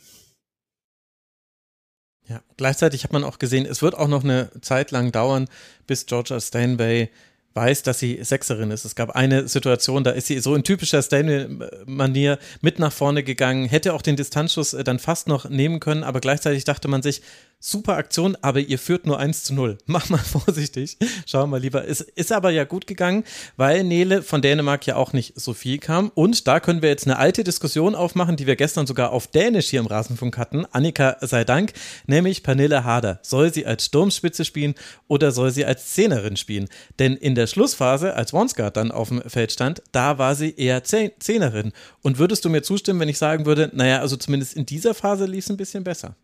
Ja, 2.28 2.42
gleichzeitig 2.58 3.04
hat 3.04 3.14
man 3.14 3.24
auch 3.24 3.40
gesehen, 3.40 3.66
es 3.66 3.82
wird 3.82 3.96
auch 3.96 4.08
noch 4.08 4.24
eine 4.24 4.50
Zeit 4.62 4.92
lang 4.92 5.12
dauern, 5.12 5.48
bis 5.86 6.06
Georgia 6.06 6.40
Stanway 6.40 7.10
weiß, 7.54 7.84
dass 7.84 8.00
sie 8.00 8.20
Sechserin 8.24 8.72
ist. 8.72 8.86
Es 8.86 8.96
gab 8.96 9.12
eine 9.12 9.48
Situation, 9.48 10.04
da 10.04 10.12
ist 10.12 10.28
sie 10.28 10.40
so 10.40 10.56
in 10.56 10.64
typischer 10.64 11.02
Stanley-Manier 11.02 12.40
mit 12.62 12.80
nach 12.80 12.94
vorne 12.94 13.24
gegangen, 13.24 13.66
hätte 13.66 13.94
auch 13.94 14.02
den 14.02 14.16
Distanzschuss 14.16 14.74
äh, 14.74 14.84
dann 14.84 15.00
fast 15.00 15.28
noch 15.28 15.50
nehmen 15.50 15.80
können, 15.80 16.04
aber 16.04 16.20
gleichzeitig 16.20 16.64
dachte 16.64 16.88
man 16.88 17.02
sich, 17.02 17.22
super 17.62 17.96
Aktion, 17.96 18.36
aber 18.42 18.60
ihr 18.60 18.80
führt 18.80 19.06
nur 19.06 19.20
1 19.20 19.44
zu 19.44 19.54
0. 19.54 19.78
Mach 19.86 20.10
mal 20.10 20.18
vorsichtig. 20.18 20.98
Schau 21.26 21.46
mal 21.48 21.62
lieber. 21.62 21.88
Es 21.88 22.02
ist 22.02 22.32
aber 22.32 22.50
ja 22.50 22.66
gut 22.66 22.88
gegangen, 22.88 23.24
weil 23.56 23.84
Nele 23.84 24.24
von 24.24 24.42
Dänemark 24.42 24.86
ja 24.88 24.96
auch 24.96 25.14
nicht 25.14 25.40
so 25.40 25.54
viel 25.54 25.78
kam. 25.78 26.12
Und 26.16 26.48
da 26.48 26.60
können 26.60 26.82
wir 26.82 26.90
jetzt 26.90 27.06
eine 27.06 27.20
alte 27.20 27.44
Diskussion 27.44 27.96
aufmachen, 27.96 28.36
die 28.36 28.48
wir 28.48 28.56
gestern 28.56 28.88
sogar 28.88 29.12
auf 29.12 29.28
Dänisch 29.28 29.70
hier 29.70 29.80
im 29.80 29.86
Rasenfunk 29.86 30.38
hatten. 30.38 30.66
Annika 30.72 31.18
sei 31.22 31.44
Dank, 31.44 31.74
nämlich 32.08 32.44
Pernille 32.44 32.84
Harder. 32.84 33.20
Soll 33.22 33.54
sie 33.54 33.66
als 33.66 33.86
Sturmspitze 33.86 34.44
spielen 34.44 34.74
oder 35.08 35.32
soll 35.32 35.52
sie 35.52 35.66
als 35.66 35.94
Zehnerin 35.94 36.38
spielen? 36.38 36.68
Denn 36.98 37.16
in 37.16 37.36
der 37.36 37.41
Schlussphase, 37.48 38.16
als 38.16 38.34
Wonsgard 38.34 38.78
dann 38.78 38.92
auf 38.92 39.10
dem 39.10 39.22
Feld 39.30 39.52
stand, 39.52 39.82
da 39.92 40.18
war 40.18 40.36
sie 40.36 40.56
eher 40.56 40.84
Zehnerin. 40.84 41.72
Und 42.02 42.18
würdest 42.18 42.46
du 42.46 42.50
mir 42.50 42.62
zustimmen, 42.62 43.00
wenn 43.00 43.10
ich 43.10 43.18
sagen 43.18 43.46
würde, 43.46 43.70
naja, 43.74 44.00
also 44.00 44.18
zumindest 44.18 44.56
in 44.56 44.66
dieser 44.66 44.94
Phase 44.94 45.26
lief 45.26 45.46
es 45.46 45.50
ein 45.50 45.58
bisschen 45.58 45.84
besser? 45.84 46.16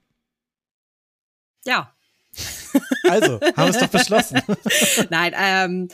Ja. 1.65 1.93
Also, 3.10 3.39
haben 3.56 3.56
wir 3.56 3.69
es 3.69 3.77
doch 3.77 3.88
beschlossen. 3.88 4.41
Nein, 5.10 5.34
ähm, 5.38 5.88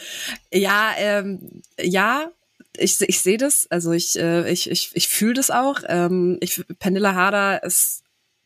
ja, 0.52 0.94
ähm, 0.98 1.62
ja, 1.80 2.32
ich, 2.76 3.00
ich 3.02 3.22
sehe 3.22 3.38
das, 3.38 3.68
also 3.70 3.92
ich, 3.92 4.18
äh, 4.18 4.50
ich, 4.52 4.70
ich, 4.70 4.90
ich 4.94 5.08
fühle 5.08 5.36
das 5.36 5.52
auch. 5.52 5.82
Ähm, 5.88 6.40
ich, 6.42 6.66
Penilla 6.80 7.14
Harder 7.14 7.64
ist 7.64 8.04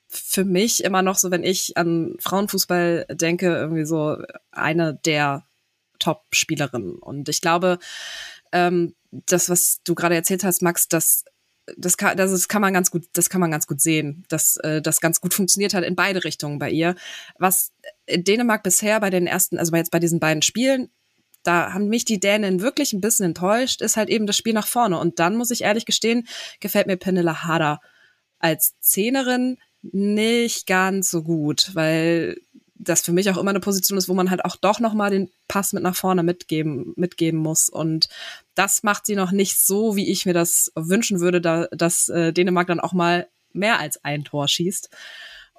für 0.10 0.44
mich 0.44 0.84
immer 0.84 1.02
noch 1.02 1.18
so, 1.18 1.32
wenn 1.32 1.44
ich 1.44 1.78
an 1.78 2.16
Frauenfußball 2.20 3.06
denke, 3.12 3.48
irgendwie 3.48 3.86
so 3.86 4.18
eine 4.52 4.94
der 4.94 5.47
Top-Spielerinnen. 6.00 6.98
Und 7.00 7.30
ich 7.30 7.42
glaube, 7.42 7.80
ähm, 8.52 8.96
das, 9.12 9.50
was 9.50 9.80
du 9.84 9.96
gerade 9.96 10.16
erzählt 10.16 10.44
hast, 10.44 10.62
Max, 10.62 10.88
dass 10.88 11.24
das 11.76 11.98
kann, 11.98 12.16
das 12.16 12.48
kann 12.48 12.62
man 12.62 12.74
ganz 12.74 12.92
gut, 12.92 13.08
das 13.14 13.30
kann 13.30 13.42
man 13.42 13.52
ganz 13.52 13.68
gut 13.68 13.82
sehen, 13.82 14.24
dass 14.30 14.56
äh, 14.58 14.82
das 14.82 15.02
ganz 15.02 15.20
gut 15.20 15.34
funktioniert 15.34 15.74
hat 15.74 15.84
in 15.84 15.96
beide 15.96 16.24
Richtungen 16.24 16.60
bei 16.60 16.70
ihr. 16.70 16.96
Was 17.40 17.74
Dänemark 18.10 18.64
bisher 18.64 19.00
bei 19.02 19.10
den 19.10 19.28
ersten, 19.28 19.58
also 19.58 19.76
jetzt 19.76 19.92
bei 19.92 20.00
diesen 20.00 20.20
beiden 20.20 20.42
Spielen, 20.42 20.90
da 21.44 21.74
haben 21.74 21.88
mich 21.88 22.06
die 22.06 22.20
Dänen 22.20 22.62
wirklich 22.62 22.94
ein 22.94 23.02
bisschen 23.02 23.28
enttäuscht, 23.28 23.82
ist 23.82 23.98
halt 23.98 24.10
eben 24.10 24.28
das 24.28 24.38
Spiel 24.38 24.54
nach 24.54 24.68
vorne. 24.68 25.00
Und 25.00 25.20
dann 25.20 25.36
muss 25.36 25.52
ich 25.52 25.64
ehrlich 25.64 25.86
gestehen, 25.86 26.28
gefällt 26.60 26.88
mir 26.88 26.98
Pernilla 26.98 27.44
Harder 27.44 27.82
als 28.40 28.80
Zehnerin 28.80 29.58
nicht 29.82 30.68
ganz 30.68 31.10
so 31.10 31.24
gut, 31.24 31.72
weil 31.74 32.38
das 32.80 33.02
für 33.02 33.12
mich 33.12 33.30
auch 33.30 33.38
immer 33.38 33.50
eine 33.50 33.60
Position 33.60 33.98
ist, 33.98 34.10
wo 34.10 34.14
man 34.14 34.30
halt 34.30 34.46
auch 34.46 34.56
doch 34.56 34.80
nochmal 34.80 35.12
den 35.12 35.30
Pass 35.48 35.74
mit 35.74 35.84
nach 35.84 35.96
vorne 35.96 36.24
mitgeben, 36.24 36.94
mitgeben 36.96 37.40
muss. 37.40 37.70
Und 37.70 38.10
das 38.56 38.84
macht 38.84 39.06
sie 39.06 39.16
noch 39.16 39.32
nicht 39.32 39.60
so, 39.60 39.96
wie 39.96 40.12
ich 40.12 40.26
mir 40.26 40.34
das 40.34 40.72
wünschen 40.76 41.20
würde, 41.20 41.42
da, 41.42 41.68
dass 41.72 42.10
äh, 42.10 42.34
Dänemark 42.34 42.68
dann 42.68 42.80
auch 42.80 42.94
mal 42.94 43.28
mehr 43.54 43.80
als 43.80 44.04
ein 44.04 44.24
Tor 44.24 44.48
schießt. 44.48 44.90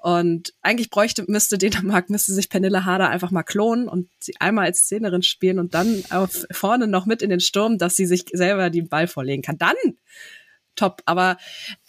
Und 0.01 0.53
eigentlich 0.61 0.89
bräuchte, 0.89 1.25
müsste 1.27 1.57
Dänemark, 1.57 2.09
müsste 2.09 2.33
sich 2.33 2.49
Pernille 2.49 2.85
Harder 2.85 3.09
einfach 3.09 3.31
mal 3.31 3.43
klonen 3.43 3.89
und 3.89 4.09
sie 4.19 4.35
einmal 4.39 4.65
als 4.65 4.79
Szenerin 4.79 5.23
spielen 5.23 5.59
und 5.59 5.73
dann 5.73 6.03
auf 6.09 6.45
vorne 6.51 6.87
noch 6.87 7.05
mit 7.05 7.21
in 7.21 7.29
den 7.29 7.41
Sturm, 7.41 7.77
dass 7.77 7.95
sie 7.95 8.05
sich 8.05 8.25
selber 8.31 8.69
den 8.69 8.87
Ball 8.87 9.07
vorlegen 9.07 9.41
kann. 9.41 9.57
Dann 9.57 9.75
top, 10.75 11.01
aber 11.05 11.37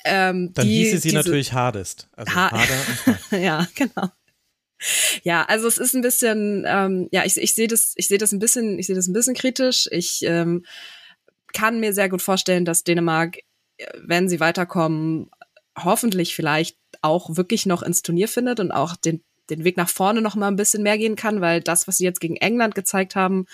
ähm, 0.05 0.53
dann 0.53 0.67
die, 0.67 0.85
hieße 0.85 0.99
sie 0.99 1.11
diese, 1.11 1.17
natürlich 1.17 1.53
Hardest. 1.53 2.09
Also 2.13 2.35
ha 2.35 2.51
Harder 2.51 3.19
ja, 3.41 3.69
genau. 3.75 4.11
Ja, 5.23 5.45
also 5.45 5.69
es 5.69 5.79
ist 5.79 5.95
ein 5.95 6.01
bisschen, 6.01 6.65
ähm, 6.67 7.09
ja, 7.13 7.25
ich, 7.25 7.37
ich 7.37 7.55
sehe 7.55 7.69
das, 7.69 7.93
ich 7.97 8.09
sehe 8.09 8.19
das 8.19 8.33
ein 8.33 8.39
bisschen, 8.39 8.79
ich 8.79 8.87
sehe 8.87 8.97
das 8.97 9.09
ein 9.09 9.13
bisschen 9.13 9.35
kritisch. 9.35 9.89
Ich 9.91 10.23
ähm, 10.23 10.65
kann 11.53 11.81
mir 11.81 11.93
sehr 11.93 12.09
gut 12.09 12.23
vorstellen, 12.23 12.65
dass 12.65 12.85
Dänemark, 12.85 13.39
äh, 13.77 13.87
wenn 14.03 14.29
sie 14.29 14.41
weiterkommen, 14.41 15.31
hoffentlich 15.77 16.35
vielleicht 16.35 16.77
auch 17.03 17.37
wirklich 17.37 17.67
noch 17.67 17.83
ins 17.83 18.03
Turnier 18.03 18.29
findet 18.29 18.61
und 18.61 18.73
auch 18.73 18.97
den, 18.97 19.23
den 19.51 19.65
Weg 19.65 19.77
nach 19.77 19.89
vorne 19.89 20.23
noch 20.23 20.35
mal 20.35 20.49
ein 20.49 20.57
bisschen 20.57 20.83
mehr 20.83 20.99
gehen 20.99 21.17
kann, 21.17 21.41
weil 21.41 21.61
das, 21.61 21.87
was 21.87 21.99
sie 21.99 22.05
jetzt 22.05 22.21
gegen 22.21 22.37
England 22.37 22.75
gezeigt 22.75 23.17
haben, 23.17 23.47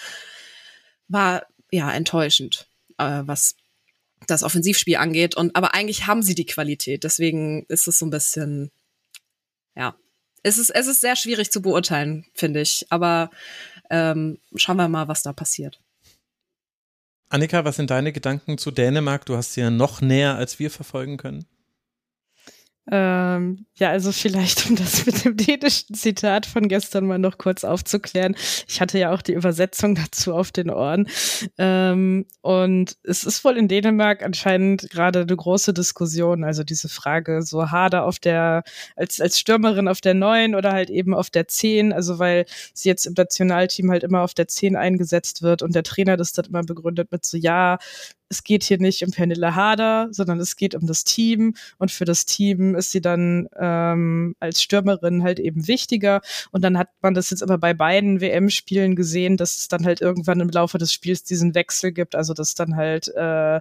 war 1.08 1.46
ja 1.70 1.92
enttäuschend, 1.92 2.68
äh, 2.98 3.22
was 3.24 3.56
das 4.26 4.42
Offensivspiel 4.42 4.96
angeht. 4.96 5.36
Und 5.36 5.56
aber 5.56 5.74
eigentlich 5.74 6.06
haben 6.06 6.22
sie 6.22 6.34
die 6.34 6.46
Qualität. 6.46 7.04
Deswegen 7.04 7.64
ist 7.68 7.86
es 7.88 7.98
so 7.98 8.06
ein 8.06 8.10
bisschen, 8.10 8.70
ja, 9.74 9.96
es 10.46 10.58
ist, 10.58 10.70
es 10.70 10.86
ist 10.86 11.00
sehr 11.00 11.16
schwierig 11.16 11.50
zu 11.50 11.60
beurteilen, 11.60 12.24
finde 12.32 12.60
ich. 12.60 12.86
Aber 12.88 13.30
ähm, 13.90 14.38
schauen 14.54 14.76
wir 14.76 14.88
mal, 14.88 15.08
was 15.08 15.22
da 15.22 15.32
passiert. 15.32 15.80
Annika, 17.28 17.64
was 17.64 17.76
sind 17.76 17.90
deine 17.90 18.12
Gedanken 18.12 18.56
zu 18.56 18.70
Dänemark? 18.70 19.26
Du 19.26 19.36
hast 19.36 19.54
sie 19.54 19.62
ja 19.62 19.70
noch 19.70 20.00
näher 20.00 20.36
als 20.36 20.60
wir 20.60 20.70
verfolgen 20.70 21.16
können. 21.16 21.46
Ähm, 22.90 23.66
ja, 23.78 23.90
also 23.90 24.12
vielleicht, 24.12 24.66
um 24.70 24.76
das 24.76 25.06
mit 25.06 25.24
dem 25.24 25.36
dänischen 25.36 25.94
Zitat 25.94 26.46
von 26.46 26.68
gestern 26.68 27.06
mal 27.06 27.18
noch 27.18 27.36
kurz 27.36 27.64
aufzuklären. 27.64 28.36
Ich 28.68 28.80
hatte 28.80 28.98
ja 28.98 29.12
auch 29.12 29.22
die 29.22 29.32
Übersetzung 29.32 29.94
dazu 29.94 30.34
auf 30.34 30.52
den 30.52 30.70
Ohren. 30.70 31.08
Ähm, 31.58 32.26
und 32.42 32.96
es 33.02 33.24
ist 33.24 33.44
wohl 33.44 33.56
in 33.56 33.68
Dänemark 33.68 34.22
anscheinend 34.22 34.88
gerade 34.90 35.20
eine 35.20 35.36
große 35.36 35.74
Diskussion. 35.74 36.44
Also 36.44 36.62
diese 36.62 36.88
Frage, 36.88 37.42
so 37.42 37.70
Hader 37.70 38.04
auf 38.04 38.18
der, 38.20 38.62
als, 38.94 39.20
als 39.20 39.38
Stürmerin 39.38 39.88
auf 39.88 40.00
der 40.00 40.14
neun 40.14 40.54
oder 40.54 40.72
halt 40.72 40.90
eben 40.90 41.12
auf 41.12 41.30
der 41.30 41.48
zehn. 41.48 41.92
Also 41.92 42.18
weil 42.20 42.46
sie 42.72 42.88
jetzt 42.88 43.06
im 43.06 43.14
Nationalteam 43.14 43.90
halt 43.90 44.04
immer 44.04 44.22
auf 44.22 44.34
der 44.34 44.46
zehn 44.46 44.76
eingesetzt 44.76 45.42
wird 45.42 45.62
und 45.62 45.74
der 45.74 45.82
Trainer 45.82 46.16
das 46.16 46.32
dann 46.32 46.46
immer 46.46 46.62
begründet 46.62 47.10
mit 47.10 47.24
so, 47.24 47.36
ja, 47.36 47.78
es 48.28 48.44
geht 48.44 48.64
hier 48.64 48.78
nicht 48.78 49.04
um 49.04 49.10
Pernille 49.10 49.54
Harder, 49.54 50.08
sondern 50.10 50.40
es 50.40 50.56
geht 50.56 50.74
um 50.74 50.86
das 50.86 51.04
Team. 51.04 51.54
Und 51.78 51.90
für 51.90 52.04
das 52.04 52.26
Team 52.26 52.74
ist 52.74 52.90
sie 52.90 53.00
dann 53.00 53.48
ähm, 53.58 54.34
als 54.40 54.62
Stürmerin 54.62 55.22
halt 55.22 55.38
eben 55.38 55.68
wichtiger. 55.68 56.20
Und 56.50 56.62
dann 56.62 56.78
hat 56.78 56.88
man 57.02 57.14
das 57.14 57.30
jetzt 57.30 57.42
aber 57.42 57.58
bei 57.58 57.74
beiden 57.74 58.20
WM-Spielen 58.20 58.96
gesehen, 58.96 59.36
dass 59.36 59.56
es 59.56 59.68
dann 59.68 59.84
halt 59.84 60.00
irgendwann 60.00 60.40
im 60.40 60.50
Laufe 60.50 60.78
des 60.78 60.92
Spiels 60.92 61.22
diesen 61.22 61.54
Wechsel 61.54 61.92
gibt, 61.92 62.14
also 62.14 62.34
dass 62.34 62.54
dann 62.54 62.76
halt 62.76 63.08
äh, 63.14 63.60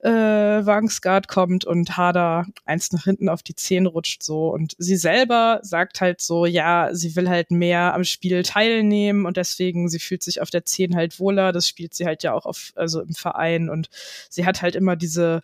äh, 0.00 0.10
Wangsgard 0.10 1.28
kommt 1.28 1.64
und 1.64 1.96
Harder 1.96 2.46
eins 2.64 2.92
nach 2.92 3.04
hinten 3.04 3.28
auf 3.28 3.42
die 3.42 3.54
Zehen 3.54 3.86
rutscht 3.86 4.22
so. 4.22 4.48
Und 4.48 4.74
sie 4.78 4.96
selber 4.96 5.60
sagt 5.62 6.00
halt 6.00 6.20
so, 6.20 6.46
ja, 6.46 6.90
sie 6.92 7.16
will 7.16 7.28
halt 7.28 7.50
mehr 7.50 7.94
am 7.94 8.04
Spiel 8.04 8.42
teilnehmen 8.42 9.26
und 9.26 9.36
deswegen 9.36 9.88
sie 9.88 9.98
fühlt 9.98 10.22
sich 10.22 10.40
auf 10.40 10.50
der 10.50 10.64
Zehn 10.64 10.94
halt 10.94 11.18
wohler, 11.18 11.52
das 11.52 11.66
spielt 11.66 11.94
sie 11.94 12.06
halt 12.06 12.22
ja 12.22 12.32
auch 12.32 12.46
auf 12.46 12.72
also 12.76 13.00
im 13.00 13.14
Verein. 13.14 13.68
Und 13.68 13.88
sie 14.30 14.46
hat 14.46 14.62
halt 14.62 14.76
immer 14.76 14.96
diese 14.96 15.42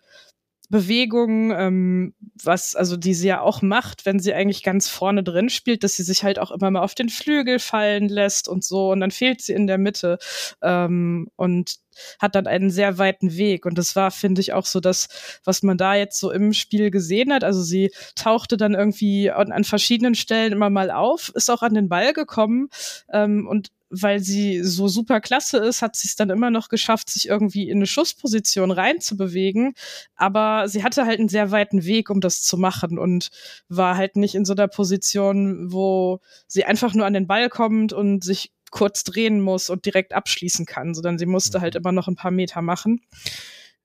Bewegung, 0.69 1.51
ähm, 1.51 2.13
was, 2.43 2.75
also 2.75 2.97
die 2.97 3.13
sie 3.13 3.27
ja 3.27 3.41
auch 3.41 3.61
macht, 3.61 4.05
wenn 4.05 4.19
sie 4.19 4.33
eigentlich 4.33 4.63
ganz 4.63 4.87
vorne 4.87 5.23
drin 5.23 5.49
spielt, 5.49 5.83
dass 5.83 5.95
sie 5.95 6.03
sich 6.03 6.23
halt 6.23 6.39
auch 6.39 6.51
immer 6.51 6.71
mal 6.71 6.81
auf 6.81 6.95
den 6.95 7.09
Flügel 7.09 7.59
fallen 7.59 8.09
lässt 8.09 8.47
und 8.47 8.63
so 8.63 8.91
und 8.91 8.99
dann 8.99 9.11
fehlt 9.11 9.41
sie 9.41 9.53
in 9.53 9.67
der 9.67 9.77
Mitte 9.77 10.17
ähm, 10.61 11.27
und 11.35 11.75
hat 12.19 12.35
dann 12.35 12.47
einen 12.47 12.69
sehr 12.69 12.97
weiten 12.97 13.37
Weg 13.37 13.65
und 13.65 13.77
das 13.77 13.95
war, 13.95 14.11
finde 14.11 14.41
ich, 14.41 14.53
auch 14.53 14.65
so 14.65 14.79
das, 14.79 15.07
was 15.43 15.63
man 15.63 15.77
da 15.77 15.95
jetzt 15.95 16.19
so 16.19 16.31
im 16.31 16.53
Spiel 16.53 16.91
gesehen 16.91 17.33
hat. 17.33 17.43
Also 17.43 17.61
sie 17.61 17.91
tauchte 18.15 18.57
dann 18.57 18.73
irgendwie 18.73 19.31
an, 19.31 19.51
an 19.51 19.63
verschiedenen 19.63 20.15
Stellen 20.15 20.51
immer 20.51 20.69
mal 20.69 20.91
auf, 20.91 21.31
ist 21.35 21.49
auch 21.49 21.61
an 21.61 21.73
den 21.73 21.89
Ball 21.89 22.13
gekommen 22.13 22.69
ähm, 23.11 23.47
und 23.47 23.69
weil 24.01 24.19
sie 24.19 24.63
so 24.63 24.87
super 24.87 25.21
klasse 25.21 25.57
ist, 25.57 25.81
hat 25.81 25.95
sie 25.95 26.07
es 26.07 26.15
dann 26.15 26.29
immer 26.29 26.49
noch 26.49 26.69
geschafft, 26.69 27.09
sich 27.09 27.27
irgendwie 27.27 27.69
in 27.69 27.77
eine 27.77 27.87
Schussposition 27.87 28.71
reinzubewegen. 28.71 29.73
Aber 30.15 30.67
sie 30.67 30.83
hatte 30.83 31.05
halt 31.05 31.19
einen 31.19 31.29
sehr 31.29 31.51
weiten 31.51 31.85
Weg, 31.85 32.09
um 32.09 32.21
das 32.21 32.41
zu 32.41 32.57
machen 32.57 32.97
und 32.97 33.29
war 33.69 33.97
halt 33.97 34.15
nicht 34.15 34.35
in 34.35 34.45
so 34.45 34.53
einer 34.53 34.67
Position, 34.67 35.71
wo 35.71 36.19
sie 36.47 36.65
einfach 36.65 36.93
nur 36.93 37.05
an 37.05 37.13
den 37.13 37.27
Ball 37.27 37.49
kommt 37.49 37.93
und 37.93 38.23
sich 38.23 38.51
kurz 38.71 39.03
drehen 39.03 39.39
muss 39.39 39.69
und 39.69 39.85
direkt 39.85 40.13
abschließen 40.13 40.65
kann, 40.65 40.93
sondern 40.93 41.17
sie 41.17 41.25
musste 41.25 41.61
halt 41.61 41.75
mhm. 41.75 41.79
immer 41.79 41.91
noch 41.91 42.07
ein 42.07 42.15
paar 42.15 42.31
Meter 42.31 42.61
machen. 42.61 43.01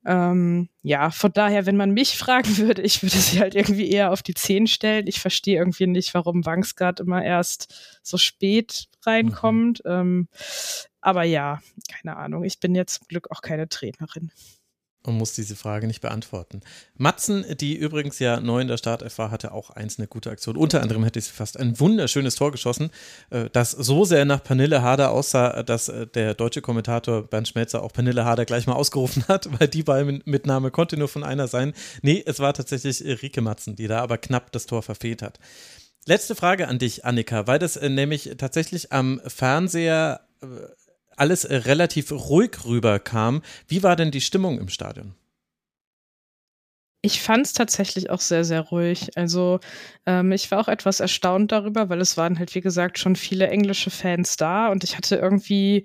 Ähm, 0.06 0.68
ja, 0.82 1.10
von 1.10 1.32
daher, 1.32 1.66
wenn 1.66 1.76
man 1.76 1.90
mich 1.90 2.16
fragen 2.18 2.56
würde, 2.58 2.82
ich 2.82 3.02
würde 3.02 3.16
sie 3.16 3.40
halt 3.40 3.54
irgendwie 3.54 3.90
eher 3.90 4.12
auf 4.12 4.22
die 4.22 4.34
10 4.34 4.66
stellen. 4.66 5.06
Ich 5.06 5.20
verstehe 5.20 5.58
irgendwie 5.58 5.86
nicht, 5.86 6.14
warum 6.14 6.44
Wangsgard 6.44 7.00
immer 7.00 7.22
erst 7.22 8.00
so 8.02 8.16
spät 8.16 8.86
reinkommt. 9.04 9.82
Mhm. 9.84 9.90
Ähm, 9.90 10.28
aber 11.00 11.24
ja, 11.24 11.60
keine 11.90 12.16
Ahnung. 12.16 12.44
Ich 12.44 12.60
bin 12.60 12.74
jetzt 12.74 12.94
zum 12.94 13.08
Glück 13.08 13.30
auch 13.30 13.42
keine 13.42 13.68
Trainerin 13.68 14.30
und 15.02 15.14
muss 15.14 15.32
diese 15.32 15.56
Frage 15.56 15.86
nicht 15.86 16.00
beantworten. 16.00 16.60
Matzen, 16.96 17.44
die 17.58 17.74
übrigens 17.74 18.18
ja 18.18 18.40
neu 18.40 18.60
in 18.60 18.68
der 18.68 18.76
Startelf 18.76 19.16
war, 19.18 19.30
hatte 19.30 19.52
auch 19.52 19.70
eins 19.70 19.98
eine 19.98 20.08
gute 20.08 20.30
Aktion. 20.30 20.56
Unter 20.56 20.82
anderem 20.82 21.04
hätte 21.04 21.20
sie 21.20 21.30
fast 21.30 21.58
ein 21.58 21.80
wunderschönes 21.80 22.34
Tor 22.34 22.52
geschossen, 22.52 22.90
äh, 23.30 23.48
das 23.50 23.70
so 23.70 24.04
sehr 24.04 24.24
nach 24.24 24.42
Pernille 24.42 24.82
Harder 24.82 25.10
aussah, 25.10 25.62
dass 25.62 25.88
äh, 25.88 26.06
der 26.06 26.34
deutsche 26.34 26.60
Kommentator 26.60 27.22
Bernd 27.22 27.48
Schmelzer 27.48 27.82
auch 27.82 27.92
Pernille 27.92 28.24
Harder 28.24 28.44
gleich 28.44 28.66
mal 28.66 28.74
ausgerufen 28.74 29.24
hat, 29.28 29.48
weil 29.58 29.68
die 29.68 29.82
Ballmitnahme 29.82 30.70
konnte 30.70 30.96
nur 30.96 31.08
von 31.08 31.24
einer 31.24 31.48
sein. 31.48 31.72
Nee, 32.02 32.22
es 32.26 32.40
war 32.40 32.52
tatsächlich 32.52 33.02
Rike 33.22 33.40
Matzen, 33.40 33.76
die 33.76 33.86
da 33.86 34.00
aber 34.00 34.18
knapp 34.18 34.52
das 34.52 34.66
Tor 34.66 34.82
verfehlt 34.82 35.22
hat. 35.22 35.38
Letzte 36.06 36.34
Frage 36.34 36.68
an 36.68 36.78
dich, 36.78 37.04
Annika, 37.04 37.46
weil 37.46 37.58
das 37.58 37.76
äh, 37.76 37.88
nämlich 37.88 38.34
tatsächlich 38.36 38.92
am 38.92 39.20
Fernseher 39.26 40.20
alles 41.20 41.44
äh, 41.44 41.54
relativ 41.54 42.10
ruhig 42.12 42.64
rüberkam. 42.64 43.42
Wie 43.68 43.82
war 43.82 43.96
denn 43.96 44.10
die 44.10 44.20
Stimmung 44.20 44.58
im 44.58 44.68
Stadion? 44.68 45.14
Ich 47.02 47.22
fand 47.22 47.46
es 47.46 47.54
tatsächlich 47.54 48.10
auch 48.10 48.20
sehr, 48.20 48.44
sehr 48.44 48.60
ruhig. 48.60 49.16
Also 49.16 49.60
ähm, 50.04 50.32
ich 50.32 50.50
war 50.50 50.60
auch 50.60 50.68
etwas 50.68 51.00
erstaunt 51.00 51.50
darüber, 51.50 51.88
weil 51.88 52.00
es 52.00 52.18
waren 52.18 52.38
halt, 52.38 52.54
wie 52.54 52.60
gesagt, 52.60 52.98
schon 52.98 53.16
viele 53.16 53.48
englische 53.48 53.90
Fans 53.90 54.36
da 54.36 54.68
und 54.68 54.84
ich 54.84 54.96
hatte 54.96 55.16
irgendwie 55.16 55.84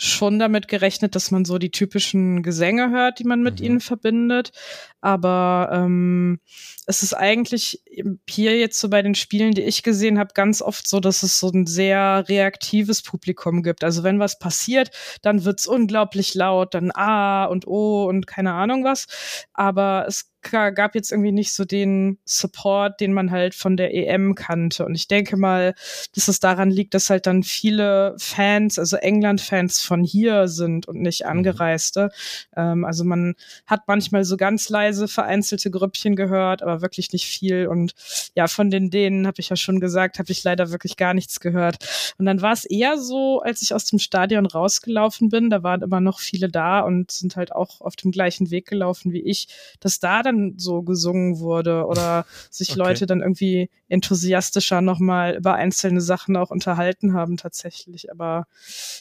schon 0.00 0.38
damit 0.38 0.68
gerechnet, 0.68 1.16
dass 1.16 1.32
man 1.32 1.44
so 1.44 1.58
die 1.58 1.72
typischen 1.72 2.44
Gesänge 2.44 2.90
hört, 2.90 3.18
die 3.18 3.24
man 3.24 3.42
mit 3.42 3.58
mhm. 3.58 3.66
ihnen 3.66 3.80
verbindet. 3.80 4.52
Aber 5.00 5.70
ähm, 5.72 6.38
es 6.86 7.02
ist 7.02 7.14
eigentlich 7.14 7.82
hier 8.28 8.56
jetzt 8.56 8.78
so 8.78 8.88
bei 8.88 9.02
den 9.02 9.16
Spielen, 9.16 9.54
die 9.54 9.62
ich 9.62 9.82
gesehen 9.82 10.20
habe, 10.20 10.30
ganz 10.34 10.62
oft 10.62 10.88
so, 10.88 11.00
dass 11.00 11.24
es 11.24 11.40
so 11.40 11.50
ein 11.50 11.66
sehr 11.66 12.24
reaktives 12.28 13.02
Publikum 13.02 13.64
gibt. 13.64 13.82
Also 13.82 14.04
wenn 14.04 14.20
was 14.20 14.38
passiert, 14.38 14.90
dann 15.22 15.44
wird's 15.44 15.66
unglaublich 15.66 16.32
laut, 16.34 16.74
dann 16.74 16.92
ah 16.94 17.46
und 17.46 17.66
oh 17.66 18.06
und 18.06 18.28
keine 18.28 18.52
Ahnung 18.52 18.84
was. 18.84 19.06
Aber 19.52 20.04
es 20.06 20.30
gab 20.50 20.94
jetzt 20.94 21.12
irgendwie 21.12 21.32
nicht 21.32 21.52
so 21.52 21.64
den 21.64 22.18
Support, 22.24 23.00
den 23.00 23.12
man 23.12 23.30
halt 23.30 23.54
von 23.54 23.76
der 23.76 23.94
EM 23.94 24.34
kannte. 24.34 24.84
Und 24.84 24.94
ich 24.94 25.08
denke 25.08 25.36
mal, 25.36 25.74
dass 26.14 26.28
es 26.28 26.40
daran 26.40 26.70
liegt, 26.70 26.94
dass 26.94 27.10
halt 27.10 27.26
dann 27.26 27.42
viele 27.42 28.14
Fans, 28.18 28.78
also 28.78 28.96
England-Fans 28.96 29.82
von 29.82 30.04
hier 30.04 30.48
sind 30.48 30.86
und 30.86 31.00
nicht 31.00 31.24
mhm. 31.24 31.30
Angereiste. 31.30 32.10
Ähm, 32.56 32.84
also 32.84 33.04
man 33.04 33.34
hat 33.66 33.82
manchmal 33.86 34.24
so 34.24 34.36
ganz 34.36 34.68
leise 34.68 35.08
vereinzelte 35.08 35.70
Grüppchen 35.70 36.16
gehört, 36.16 36.62
aber 36.62 36.82
wirklich 36.82 37.12
nicht 37.12 37.26
viel. 37.26 37.66
Und 37.66 37.94
ja, 38.34 38.46
von 38.48 38.70
den 38.70 38.90
denen 38.90 39.26
habe 39.26 39.40
ich 39.40 39.48
ja 39.48 39.56
schon 39.56 39.80
gesagt, 39.80 40.18
habe 40.18 40.32
ich 40.32 40.44
leider 40.44 40.70
wirklich 40.70 40.96
gar 40.96 41.14
nichts 41.14 41.40
gehört. 41.40 41.76
Und 42.18 42.26
dann 42.26 42.42
war 42.42 42.52
es 42.52 42.64
eher 42.64 42.98
so, 42.98 43.40
als 43.40 43.62
ich 43.62 43.74
aus 43.74 43.84
dem 43.84 43.98
Stadion 43.98 44.46
rausgelaufen 44.46 45.28
bin, 45.28 45.50
da 45.50 45.62
waren 45.62 45.82
immer 45.82 46.00
noch 46.00 46.20
viele 46.20 46.48
da 46.48 46.80
und 46.80 47.10
sind 47.10 47.36
halt 47.36 47.52
auch 47.52 47.80
auf 47.80 47.96
dem 47.96 48.10
gleichen 48.10 48.50
Weg 48.50 48.66
gelaufen 48.66 49.12
wie 49.12 49.22
ich, 49.22 49.48
dass 49.80 50.00
da 50.00 50.22
dann 50.22 50.37
so 50.56 50.82
gesungen 50.82 51.38
wurde 51.38 51.86
oder 51.86 52.26
sich 52.50 52.70
okay. 52.70 52.78
Leute 52.78 53.06
dann 53.06 53.20
irgendwie 53.20 53.70
enthusiastischer 53.88 54.80
nochmal 54.80 55.36
über 55.36 55.54
einzelne 55.54 56.00
Sachen 56.00 56.36
auch 56.36 56.50
unterhalten 56.50 57.14
haben 57.14 57.36
tatsächlich. 57.36 58.10
Aber 58.10 58.46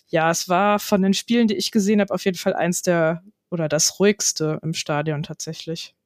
ja, 0.07 0.31
es 0.31 0.49
war 0.49 0.79
von 0.79 1.01
den 1.01 1.13
Spielen, 1.13 1.47
die 1.47 1.55
ich 1.55 1.71
gesehen 1.71 2.01
habe, 2.01 2.13
auf 2.13 2.25
jeden 2.25 2.37
Fall 2.37 2.53
eins 2.53 2.81
der 2.81 3.23
oder 3.49 3.69
das 3.69 3.99
ruhigste 3.99 4.59
im 4.61 4.73
Stadion 4.73 5.23
tatsächlich. 5.23 5.96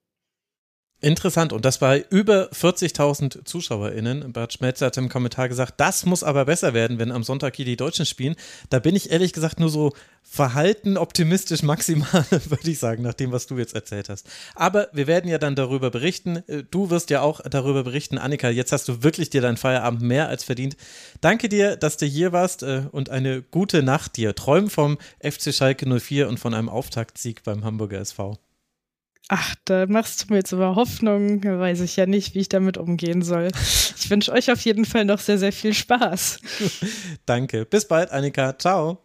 Interessant. 1.04 1.52
Und 1.52 1.66
das 1.66 1.80
bei 1.80 2.06
über 2.12 2.50
40.000 2.52 3.44
ZuschauerInnen. 3.44 4.32
Bert 4.34 4.54
Schmelzer 4.54 4.86
hat 4.86 4.98
im 4.98 5.10
Kommentar 5.10 5.50
gesagt, 5.50 5.74
das 5.78 6.06
muss 6.06 6.24
aber 6.24 6.46
besser 6.46 6.76
werden, 6.76 7.00
wenn 7.00 7.12
am 7.12 7.24
Sonntag 7.24 7.56
hier 7.56 7.66
die 7.66 7.76
Deutschen 7.76 8.06
spielen. 8.06 8.36
Da 8.70 8.78
bin 8.78 8.96
ich 8.96 9.12
ehrlich 9.12 9.34
gesagt 9.34 9.60
nur 9.60 9.70
so 9.70 9.94
verhalten 10.22 10.98
optimistisch 10.98 11.64
maximal, 11.64 12.24
würde 12.30 12.70
ich 12.70 12.78
sagen, 12.78 13.02
nach 13.02 13.16
dem, 13.16 13.32
was 13.32 13.48
du 13.48 13.58
jetzt 13.58 13.74
erzählt 13.74 14.10
hast. 14.10 14.28
Aber 14.54 14.90
wir 14.94 15.08
werden 15.08 15.28
ja 15.28 15.40
dann 15.40 15.56
darüber 15.56 15.90
berichten. 15.90 16.44
Du 16.70 16.92
wirst 16.92 17.10
ja 17.10 17.22
auch 17.22 17.42
darüber 17.50 17.84
berichten. 17.84 18.20
Annika, 18.20 18.50
jetzt 18.50 18.72
hast 18.72 18.88
du 18.88 19.02
wirklich 19.02 19.32
dir 19.32 19.42
deinen 19.42 19.58
Feierabend 19.58 20.04
mehr 20.04 20.28
als 20.28 20.44
verdient. 20.44 20.78
Danke 21.20 21.50
dir, 21.50 21.78
dass 21.78 21.98
du 21.98 22.06
hier 22.06 22.32
warst 22.32 22.62
äh, 22.62 22.84
und 22.92 23.10
eine 23.10 23.42
gute 23.42 23.82
Nacht 23.82 24.18
dir. 24.18 24.36
Träum 24.36 24.70
vom 24.70 25.00
FC 25.20 25.52
Schalke 25.52 25.88
04 26.00 26.30
und 26.30 26.40
von 26.40 26.54
einem 26.54 26.70
Auftaktsieg 26.70 27.42
beim 27.44 27.66
Hamburger 27.66 28.00
SV. 28.00 28.38
Ach, 29.28 29.56
da 29.66 29.86
machst 29.88 30.24
du 30.24 30.34
mir 30.34 30.40
jetzt 30.40 30.54
aber 30.54 30.76
Hoffnung. 30.76 31.44
Weiß 31.44 31.80
ich 31.82 31.96
ja 31.96 32.06
nicht, 32.06 32.36
wie 32.36 32.40
ich 32.40 32.50
damit 32.50 32.78
umgehen 32.78 33.22
soll. 33.22 33.50
Ich 33.98 34.10
wünsche 34.10 34.32
euch 34.32 34.52
auf 34.52 34.62
jeden 34.62 34.84
Fall 34.84 35.06
noch 35.06 35.20
sehr, 35.20 35.38
sehr 35.38 35.54
viel 35.54 35.74
Spaß. 35.74 36.40
Danke. 37.26 37.66
Bis 37.66 37.88
bald, 37.88 38.12
Annika. 38.12 38.58
Ciao. 38.58 39.00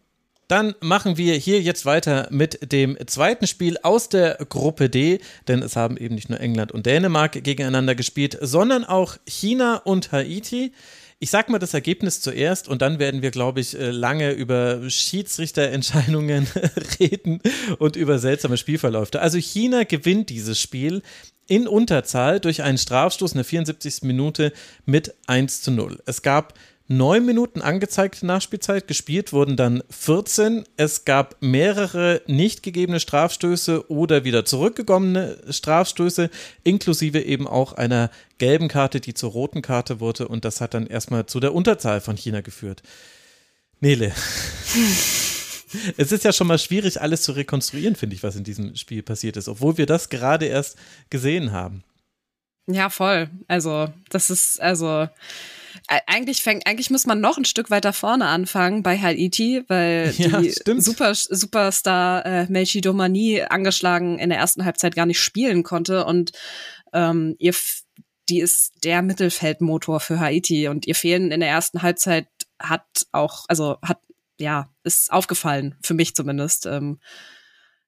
Dann 0.48 0.74
machen 0.80 1.16
wir 1.16 1.34
hier 1.34 1.60
jetzt 1.60 1.86
weiter 1.86 2.28
mit 2.30 2.72
dem 2.72 2.96
zweiten 3.06 3.48
Spiel 3.48 3.78
aus 3.82 4.08
der 4.08 4.36
Gruppe 4.48 4.88
D, 4.88 5.18
denn 5.48 5.60
es 5.60 5.74
haben 5.74 5.96
eben 5.96 6.14
nicht 6.14 6.30
nur 6.30 6.40
England 6.40 6.70
und 6.70 6.86
Dänemark 6.86 7.32
gegeneinander 7.42 7.96
gespielt, 7.96 8.38
sondern 8.40 8.84
auch 8.84 9.16
China 9.26 9.76
und 9.78 10.12
Haiti. 10.12 10.72
Ich 11.18 11.30
sag 11.30 11.48
mal 11.48 11.58
das 11.58 11.72
Ergebnis 11.72 12.20
zuerst 12.20 12.68
und 12.68 12.82
dann 12.82 12.98
werden 12.98 13.22
wir, 13.22 13.30
glaube 13.30 13.60
ich, 13.60 13.74
äh, 13.74 13.90
lange 13.90 14.32
über 14.32 14.90
Schiedsrichterentscheidungen 14.90 16.46
reden 17.00 17.40
und 17.78 17.96
über 17.96 18.18
seltsame 18.18 18.58
Spielverläufe. 18.58 19.18
Also 19.20 19.38
China 19.38 19.84
gewinnt 19.84 20.28
dieses 20.28 20.60
Spiel 20.60 21.02
in 21.46 21.66
Unterzahl 21.68 22.38
durch 22.38 22.62
einen 22.62 22.76
Strafstoß 22.76 23.32
in 23.32 23.38
der 23.38 23.44
74. 23.46 24.02
Minute 24.02 24.52
mit 24.84 25.14
1 25.26 25.62
zu 25.62 25.70
0. 25.70 26.02
Es 26.04 26.20
gab 26.20 26.52
neun 26.88 27.26
Minuten 27.26 27.60
angezeigte 27.60 28.26
Nachspielzeit, 28.26 28.86
gespielt 28.86 29.32
wurden 29.32 29.56
dann 29.56 29.82
14. 29.90 30.64
Es 30.76 31.04
gab 31.04 31.36
mehrere 31.40 32.22
nicht 32.26 32.62
gegebene 32.62 33.00
Strafstöße 33.00 33.90
oder 33.90 34.24
wieder 34.24 34.44
zurückgekommene 34.44 35.38
Strafstöße, 35.50 36.30
inklusive 36.64 37.20
eben 37.20 37.48
auch 37.48 37.72
einer 37.72 38.10
gelben 38.38 38.68
Karte, 38.68 39.00
die 39.00 39.14
zur 39.14 39.32
roten 39.32 39.62
Karte 39.62 40.00
wurde 40.00 40.28
und 40.28 40.44
das 40.44 40.60
hat 40.60 40.74
dann 40.74 40.86
erstmal 40.86 41.26
zu 41.26 41.40
der 41.40 41.54
Unterzahl 41.54 42.00
von 42.00 42.16
China 42.16 42.40
geführt. 42.40 42.82
Nele. 43.80 44.12
es 45.96 46.12
ist 46.12 46.24
ja 46.24 46.32
schon 46.32 46.46
mal 46.46 46.58
schwierig, 46.58 47.00
alles 47.00 47.22
zu 47.22 47.32
rekonstruieren, 47.32 47.96
finde 47.96 48.14
ich, 48.16 48.22
was 48.22 48.36
in 48.36 48.44
diesem 48.44 48.76
Spiel 48.76 49.02
passiert 49.02 49.36
ist, 49.36 49.48
obwohl 49.48 49.76
wir 49.78 49.86
das 49.86 50.08
gerade 50.08 50.46
erst 50.46 50.76
gesehen 51.10 51.52
haben. 51.52 51.82
Ja, 52.68 52.90
voll. 52.90 53.30
Also, 53.46 53.92
das 54.08 54.30
ist, 54.30 54.60
also, 54.60 55.08
eigentlich 55.88 56.42
fängt, 56.42 56.66
eigentlich 56.66 56.90
muss 56.90 57.06
man 57.06 57.20
noch 57.20 57.38
ein 57.38 57.44
Stück 57.44 57.70
weiter 57.70 57.92
vorne 57.92 58.26
anfangen 58.26 58.82
bei 58.82 58.98
Haiti, 58.98 59.62
weil 59.68 60.12
ja, 60.18 60.40
die 60.40 60.52
Super, 60.80 61.14
Superstar 61.14 62.26
äh, 62.26 62.46
Melchi 62.48 62.80
Domani 62.80 63.42
angeschlagen 63.42 64.18
in 64.18 64.30
der 64.30 64.38
ersten 64.38 64.64
Halbzeit 64.64 64.94
gar 64.94 65.06
nicht 65.06 65.20
spielen 65.20 65.62
konnte 65.62 66.04
und 66.04 66.32
ähm, 66.92 67.36
ihr 67.38 67.54
die 68.28 68.40
ist 68.40 68.72
der 68.82 69.02
Mittelfeldmotor 69.02 70.00
für 70.00 70.18
Haiti 70.18 70.68
und 70.68 70.86
ihr 70.86 70.94
Fehlen 70.94 71.30
in 71.30 71.40
der 71.40 71.48
ersten 71.48 71.82
Halbzeit 71.82 72.26
hat 72.58 73.06
auch, 73.12 73.44
also 73.48 73.76
hat, 73.82 74.00
ja, 74.40 74.72
ist 74.82 75.12
aufgefallen, 75.12 75.76
für 75.82 75.94
mich 75.94 76.14
zumindest. 76.14 76.66
Ähm, 76.66 76.98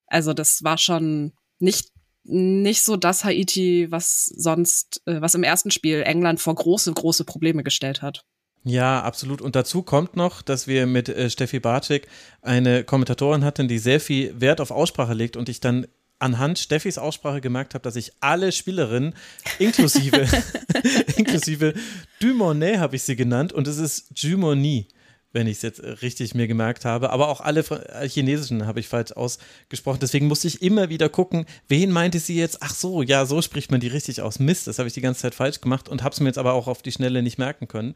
also 0.07 0.33
das 0.35 0.62
war 0.62 0.79
schon 0.79 1.33
nicht 1.59 1.90
nicht 2.28 2.82
so 2.82 2.96
das 2.96 3.24
Haiti, 3.24 3.90
was 3.90 4.26
sonst, 4.26 5.02
äh, 5.06 5.20
was 5.20 5.34
im 5.34 5.42
ersten 5.42 5.70
Spiel 5.70 6.02
England 6.02 6.40
vor 6.40 6.54
große, 6.54 6.92
große 6.92 7.24
Probleme 7.24 7.62
gestellt 7.62 8.02
hat. 8.02 8.24
Ja, 8.64 9.02
absolut. 9.02 9.40
Und 9.40 9.56
dazu 9.56 9.82
kommt 9.82 10.16
noch, 10.16 10.42
dass 10.42 10.66
wir 10.66 10.86
mit 10.86 11.08
äh, 11.08 11.30
Steffi 11.30 11.58
Barczyk 11.58 12.06
eine 12.42 12.84
Kommentatorin 12.84 13.44
hatten, 13.44 13.68
die 13.68 13.78
sehr 13.78 14.00
viel 14.00 14.38
Wert 14.40 14.60
auf 14.60 14.70
Aussprache 14.70 15.14
legt 15.14 15.36
und 15.36 15.48
ich 15.48 15.60
dann 15.60 15.86
anhand 16.18 16.58
Steffis 16.58 16.98
Aussprache 16.98 17.40
gemerkt 17.40 17.74
habe, 17.74 17.82
dass 17.82 17.96
ich 17.96 18.12
alle 18.20 18.52
Spielerinnen, 18.52 19.14
inklusive, 19.58 20.26
inklusive 21.16 21.74
Dumonet 22.20 22.78
habe 22.78 22.96
ich 22.96 23.04
sie 23.04 23.16
genannt 23.16 23.52
und 23.52 23.68
es 23.68 23.78
ist 23.78 24.22
Dumoni 24.22 24.88
wenn 25.32 25.46
ich 25.46 25.58
es 25.58 25.62
jetzt 25.62 25.82
richtig 26.02 26.34
mir 26.34 26.48
gemerkt 26.48 26.84
habe. 26.84 27.10
Aber 27.10 27.28
auch 27.28 27.40
alle 27.40 27.60
äh, 27.60 28.08
chinesischen 28.08 28.66
habe 28.66 28.80
ich 28.80 28.88
falsch 28.88 29.12
ausgesprochen. 29.12 29.98
Deswegen 30.00 30.26
musste 30.26 30.48
ich 30.48 30.62
immer 30.62 30.88
wieder 30.88 31.08
gucken, 31.08 31.46
wen 31.68 31.90
meinte 31.90 32.18
sie 32.18 32.36
jetzt? 32.36 32.58
Ach 32.60 32.74
so, 32.74 33.02
ja, 33.02 33.26
so 33.26 33.42
spricht 33.42 33.70
man 33.70 33.80
die 33.80 33.88
richtig 33.88 34.22
aus. 34.22 34.38
Mist, 34.38 34.66
das 34.66 34.78
habe 34.78 34.88
ich 34.88 34.94
die 34.94 35.00
ganze 35.00 35.22
Zeit 35.22 35.34
falsch 35.34 35.60
gemacht 35.60 35.88
und 35.88 36.02
habe 36.02 36.12
es 36.12 36.20
mir 36.20 36.28
jetzt 36.28 36.38
aber 36.38 36.52
auch 36.54 36.66
auf 36.66 36.82
die 36.82 36.92
Schnelle 36.92 37.22
nicht 37.22 37.38
merken 37.38 37.68
können. 37.68 37.94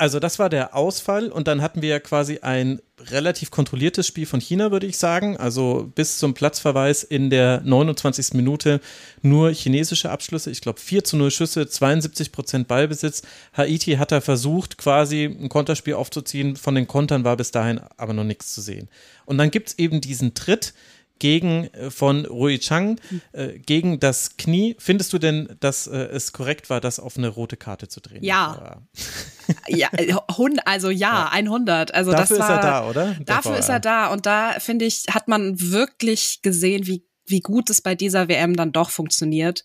Also 0.00 0.20
das 0.20 0.38
war 0.38 0.48
der 0.48 0.76
Ausfall 0.76 1.28
und 1.28 1.48
dann 1.48 1.60
hatten 1.60 1.82
wir 1.82 1.88
ja 1.88 1.98
quasi 1.98 2.38
ein 2.40 2.80
relativ 3.10 3.50
kontrolliertes 3.50 4.06
Spiel 4.06 4.26
von 4.26 4.40
China, 4.40 4.70
würde 4.70 4.86
ich 4.86 4.96
sagen. 4.96 5.36
Also 5.36 5.90
bis 5.92 6.18
zum 6.18 6.34
Platzverweis 6.34 7.02
in 7.02 7.30
der 7.30 7.62
29. 7.64 8.34
Minute 8.34 8.80
nur 9.22 9.50
chinesische 9.50 10.10
Abschlüsse. 10.10 10.52
Ich 10.52 10.60
glaube 10.60 10.78
4 10.78 11.02
zu 11.02 11.16
0 11.16 11.32
Schüsse, 11.32 11.66
72 11.66 12.30
Prozent 12.30 12.68
Ballbesitz. 12.68 13.22
Haiti 13.56 13.94
hat 13.94 14.12
da 14.12 14.20
versucht, 14.20 14.78
quasi 14.78 15.24
ein 15.24 15.48
Konterspiel 15.48 15.94
aufzuziehen. 15.94 16.54
Von 16.54 16.76
den 16.76 16.86
Kontern 16.86 17.24
war 17.24 17.36
bis 17.36 17.50
dahin 17.50 17.80
aber 17.96 18.12
noch 18.12 18.24
nichts 18.24 18.54
zu 18.54 18.60
sehen. 18.60 18.88
Und 19.26 19.38
dann 19.38 19.50
gibt 19.50 19.70
es 19.70 19.78
eben 19.78 20.00
diesen 20.00 20.34
Tritt 20.34 20.74
gegen 21.18 21.64
äh, 21.74 21.90
von 21.90 22.26
Rui 22.26 22.58
Chang 22.58 23.00
äh, 23.32 23.58
gegen 23.58 24.00
das 24.00 24.36
Knie. 24.36 24.76
Findest 24.78 25.12
du 25.12 25.18
denn, 25.18 25.56
dass 25.60 25.86
äh, 25.86 25.96
es 25.96 26.32
korrekt 26.32 26.70
war, 26.70 26.80
das 26.80 27.00
auf 27.00 27.16
eine 27.16 27.28
rote 27.28 27.56
Karte 27.56 27.88
zu 27.88 28.00
drehen? 28.00 28.22
Ja. 28.22 28.82
ja, 29.68 29.88
äh, 29.92 30.14
also 30.64 30.90
ja, 30.90 30.96
ja, 30.96 31.28
100. 31.30 31.94
Also 31.94 32.12
dafür 32.12 32.38
das 32.38 32.48
war, 32.48 32.58
ist 32.58 32.64
er 32.64 32.70
da, 32.70 32.88
oder? 32.88 33.04
Der 33.14 33.24
dafür 33.24 33.56
ist 33.58 33.68
er 33.68 33.80
da 33.80 34.06
und 34.08 34.26
da 34.26 34.56
finde 34.58 34.84
ich, 34.84 35.04
hat 35.10 35.28
man 35.28 35.60
wirklich 35.60 36.42
gesehen, 36.42 36.86
wie 36.86 37.08
wie 37.30 37.40
gut 37.40 37.68
es 37.70 37.82
bei 37.82 37.94
dieser 37.94 38.28
WM 38.28 38.56
dann 38.56 38.72
doch 38.72 38.90
funktioniert. 38.90 39.64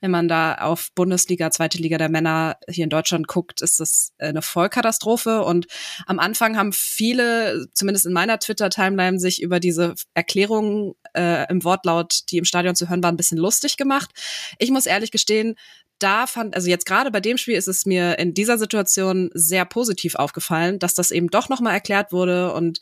Wenn 0.00 0.10
man 0.10 0.28
da 0.28 0.54
auf 0.54 0.90
Bundesliga, 0.94 1.50
zweite 1.50 1.78
Liga 1.78 1.98
der 1.98 2.08
Männer 2.08 2.56
hier 2.68 2.84
in 2.84 2.90
Deutschland 2.90 3.26
guckt, 3.26 3.62
ist 3.62 3.80
das 3.80 4.12
eine 4.18 4.42
Vollkatastrophe. 4.42 5.42
Und 5.42 5.66
am 6.06 6.18
Anfang 6.18 6.56
haben 6.56 6.72
viele, 6.72 7.68
zumindest 7.74 8.06
in 8.06 8.12
meiner 8.12 8.38
Twitter-Timeline, 8.38 9.18
sich 9.18 9.42
über 9.42 9.60
diese 9.60 9.94
Erklärungen 10.14 10.94
äh, 11.14 11.50
im 11.50 11.64
Wortlaut, 11.64 12.20
die 12.30 12.38
im 12.38 12.44
Stadion 12.44 12.74
zu 12.74 12.88
hören 12.88 13.02
waren, 13.02 13.14
ein 13.14 13.18
bisschen 13.18 13.38
lustig 13.38 13.76
gemacht. 13.76 14.10
Ich 14.58 14.70
muss 14.70 14.86
ehrlich 14.86 15.10
gestehen, 15.10 15.56
da 16.02 16.26
fand, 16.26 16.54
also 16.54 16.68
jetzt 16.68 16.86
gerade 16.86 17.10
bei 17.10 17.20
dem 17.20 17.36
Spiel 17.36 17.54
ist 17.54 17.68
es 17.68 17.86
mir 17.86 18.18
in 18.18 18.34
dieser 18.34 18.58
Situation 18.58 19.30
sehr 19.34 19.64
positiv 19.64 20.14
aufgefallen, 20.16 20.78
dass 20.78 20.94
das 20.94 21.10
eben 21.10 21.28
doch 21.28 21.48
nochmal 21.48 21.74
erklärt 21.74 22.12
wurde 22.12 22.52
und 22.52 22.80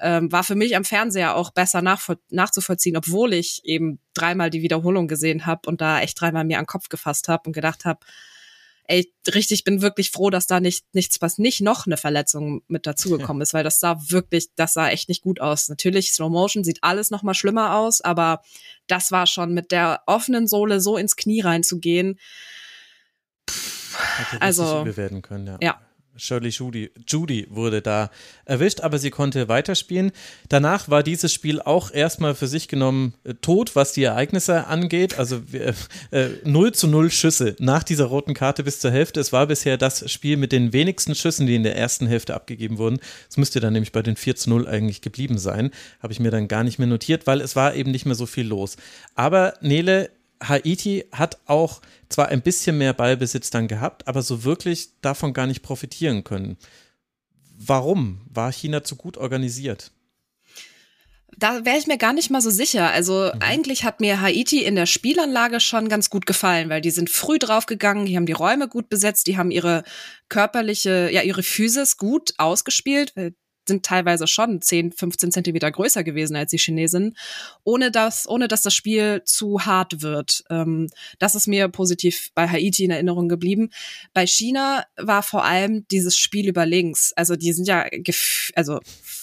ähm, 0.00 0.32
war 0.32 0.44
für 0.44 0.54
mich 0.54 0.76
am 0.76 0.84
Fernseher 0.84 1.36
auch 1.36 1.50
besser 1.50 1.82
nachzuvollziehen, 1.82 2.96
obwohl 2.96 3.34
ich 3.34 3.60
eben 3.64 3.98
dreimal 4.14 4.50
die 4.50 4.62
Wiederholung 4.62 5.08
gesehen 5.08 5.46
habe 5.46 5.68
und 5.68 5.80
da 5.80 6.00
echt 6.00 6.20
dreimal 6.20 6.44
mir 6.44 6.58
an 6.58 6.64
den 6.64 6.68
Kopf 6.68 6.88
gefasst 6.88 7.28
habe 7.28 7.42
und 7.48 7.52
gedacht 7.52 7.84
habe, 7.84 8.00
ey, 8.90 9.12
richtig, 9.32 9.62
bin 9.62 9.82
wirklich 9.82 10.10
froh, 10.10 10.30
dass 10.30 10.46
da 10.46 10.58
nicht 10.58 10.84
nichts, 10.92 11.20
was 11.22 11.38
nicht 11.38 11.60
noch 11.60 11.86
eine 11.86 11.96
Verletzung 11.96 12.62
mit 12.66 12.86
dazugekommen 12.86 13.40
ist, 13.40 13.54
weil 13.54 13.62
das 13.62 13.78
sah 13.78 13.96
wirklich, 14.08 14.48
das 14.56 14.72
sah 14.72 14.88
echt 14.88 15.08
nicht 15.08 15.22
gut 15.22 15.40
aus. 15.40 15.68
Natürlich, 15.68 16.12
Slow 16.12 16.28
Motion 16.28 16.64
sieht 16.64 16.82
alles 16.82 17.10
noch 17.10 17.22
mal 17.22 17.34
schlimmer 17.34 17.76
aus, 17.76 18.00
aber 18.00 18.42
das 18.88 19.12
war 19.12 19.26
schon 19.26 19.54
mit 19.54 19.70
der 19.70 20.02
offenen 20.06 20.48
Sohle 20.48 20.80
so 20.80 20.96
ins 20.96 21.14
Knie 21.14 21.40
reinzugehen. 21.40 22.18
Hätte 24.16 24.42
also 24.42 24.84
werden 24.96 25.22
können, 25.22 25.46
ja. 25.46 25.58
ja. 25.60 25.80
Shirley 26.20 26.50
Judy, 26.50 26.90
Judy 27.06 27.46
wurde 27.50 27.82
da 27.82 28.10
erwischt, 28.44 28.80
aber 28.80 28.98
sie 28.98 29.10
konnte 29.10 29.48
weiterspielen. 29.48 30.12
Danach 30.48 30.88
war 30.88 31.02
dieses 31.02 31.32
Spiel 31.32 31.60
auch 31.60 31.90
erstmal 31.90 32.34
für 32.34 32.46
sich 32.46 32.68
genommen 32.68 33.14
äh, 33.24 33.34
tot, 33.34 33.74
was 33.74 33.92
die 33.92 34.04
Ereignisse 34.04 34.66
angeht. 34.66 35.18
Also 35.18 35.42
äh, 35.52 35.72
äh, 36.10 36.28
0 36.44 36.72
zu 36.72 36.86
0 36.86 37.10
Schüsse 37.10 37.56
nach 37.58 37.82
dieser 37.82 38.04
roten 38.04 38.34
Karte 38.34 38.64
bis 38.64 38.80
zur 38.80 38.90
Hälfte. 38.90 39.20
Es 39.20 39.32
war 39.32 39.46
bisher 39.46 39.76
das 39.76 40.10
Spiel 40.10 40.36
mit 40.36 40.52
den 40.52 40.72
wenigsten 40.72 41.14
Schüssen, 41.14 41.46
die 41.46 41.54
in 41.54 41.62
der 41.62 41.76
ersten 41.76 42.06
Hälfte 42.06 42.34
abgegeben 42.34 42.78
wurden. 42.78 42.98
Es 43.28 43.36
müsste 43.36 43.60
dann 43.60 43.72
nämlich 43.72 43.92
bei 43.92 44.02
den 44.02 44.16
4 44.16 44.36
zu 44.36 44.50
0 44.50 44.68
eigentlich 44.68 45.00
geblieben 45.00 45.38
sein. 45.38 45.70
Habe 46.00 46.12
ich 46.12 46.20
mir 46.20 46.30
dann 46.30 46.48
gar 46.48 46.64
nicht 46.64 46.78
mehr 46.78 46.88
notiert, 46.88 47.26
weil 47.26 47.40
es 47.40 47.56
war 47.56 47.74
eben 47.74 47.90
nicht 47.90 48.06
mehr 48.06 48.14
so 48.14 48.26
viel 48.26 48.46
los. 48.46 48.76
Aber 49.14 49.54
Nele, 49.60 50.10
Haiti 50.42 51.04
hat 51.12 51.38
auch 51.46 51.80
zwar 52.08 52.28
ein 52.28 52.42
bisschen 52.42 52.78
mehr 52.78 52.92
Ballbesitz 52.92 53.50
dann 53.50 53.68
gehabt, 53.68 54.08
aber 54.08 54.22
so 54.22 54.44
wirklich 54.44 55.00
davon 55.00 55.32
gar 55.32 55.46
nicht 55.46 55.62
profitieren 55.62 56.24
können. 56.24 56.56
Warum 57.56 58.22
war 58.30 58.52
China 58.52 58.82
zu 58.82 58.96
gut 58.96 59.16
organisiert? 59.16 59.92
Da 61.36 61.64
wäre 61.64 61.78
ich 61.78 61.86
mir 61.86 61.98
gar 61.98 62.12
nicht 62.12 62.30
mal 62.30 62.40
so 62.40 62.50
sicher. 62.50 62.90
Also 62.90 63.30
mhm. 63.34 63.40
eigentlich 63.40 63.84
hat 63.84 64.00
mir 64.00 64.20
Haiti 64.20 64.64
in 64.64 64.74
der 64.74 64.86
Spielanlage 64.86 65.60
schon 65.60 65.88
ganz 65.88 66.10
gut 66.10 66.26
gefallen, 66.26 66.68
weil 66.68 66.80
die 66.80 66.90
sind 66.90 67.08
früh 67.08 67.38
draufgegangen, 67.38 68.06
die 68.06 68.16
haben 68.16 68.26
die 68.26 68.32
Räume 68.32 68.68
gut 68.68 68.88
besetzt, 68.88 69.26
die 69.26 69.36
haben 69.36 69.50
ihre 69.50 69.84
körperliche, 70.28 71.10
ja, 71.12 71.22
ihre 71.22 71.42
Physis 71.42 71.96
gut 71.96 72.34
ausgespielt, 72.38 73.12
weil 73.14 73.34
sind 73.70 73.86
teilweise 73.86 74.26
schon 74.26 74.60
10, 74.60 74.92
15 74.92 75.32
Zentimeter 75.32 75.70
größer 75.70 76.04
gewesen 76.04 76.36
als 76.36 76.50
die 76.50 76.58
Chinesen, 76.58 77.16
ohne 77.64 77.90
dass, 77.90 78.28
ohne 78.28 78.48
dass 78.48 78.62
das 78.62 78.74
Spiel 78.74 79.22
zu 79.24 79.64
hart 79.64 80.02
wird. 80.02 80.44
Ähm, 80.50 80.88
das 81.18 81.34
ist 81.34 81.46
mir 81.46 81.68
positiv 81.68 82.30
bei 82.34 82.48
Haiti 82.48 82.84
in 82.84 82.90
Erinnerung 82.90 83.28
geblieben. 83.28 83.70
Bei 84.12 84.26
China 84.26 84.84
war 84.96 85.22
vor 85.22 85.44
allem 85.44 85.86
dieses 85.88 86.16
Spiel 86.16 86.48
über 86.48 86.66
links. 86.66 87.12
Also 87.14 87.36
die 87.36 87.52
sind 87.52 87.66
ja, 87.66 87.86
also 88.54 88.80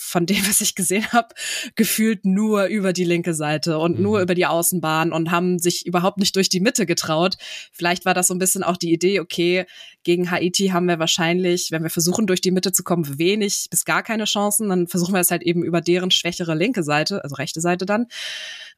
von 0.08 0.26
dem, 0.26 0.48
was 0.48 0.62
ich 0.62 0.76
gesehen 0.76 1.12
habe, 1.12 1.36
gefühlt 1.76 2.26
nur 2.26 2.66
über 2.66 2.94
die 2.94 3.04
linke 3.04 3.34
Seite 3.34 3.78
und 3.80 3.98
mhm. 3.98 4.04
nur 4.04 4.22
über 4.22 4.36
die 4.36 4.46
Außenbahn 4.46 5.12
und 5.12 5.32
haben 5.32 5.60
sich 5.60 5.86
überhaupt 5.86 6.18
nicht 6.18 6.36
durch 6.36 6.50
die 6.50 6.60
Mitte 6.60 6.86
getraut. 6.86 7.38
Vielleicht 7.72 8.06
war 8.06 8.14
das 8.14 8.28
so 8.28 8.34
ein 8.34 8.40
bisschen 8.40 8.64
auch 8.64 8.78
die 8.78 8.94
Idee, 8.94 9.20
okay, 9.20 9.66
gegen 10.04 10.32
Haiti 10.32 10.70
haben 10.70 10.88
wir 10.88 11.00
wahrscheinlich, 11.00 11.72
wenn 11.72 11.84
wir 11.84 11.90
versuchen, 11.90 12.28
durch 12.28 12.42
die 12.42 12.52
Mitte 12.52 12.72
zu 12.72 12.84
kommen, 12.84 13.20
wenig 13.20 13.68
bis 13.70 13.84
gar 13.84 14.04
keine 14.04 14.26
Chancen. 14.26 14.70
Dann 14.70 14.88
versuchen 14.88 15.14
wir 15.14 15.20
es 15.20 15.32
halt 15.32 15.44
eben 15.44 15.64
über 15.64 15.82
deren 15.82 16.12
schwächere 16.12 16.56
linke 16.56 16.84
Seite, 16.84 17.24
also 17.24 17.36
rechte 17.36 17.62
Seite 17.62 17.86
dann. 17.86 18.08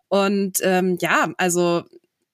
Und 0.08 0.58
ähm, 0.64 0.98
ja, 1.00 1.32
also 1.38 1.84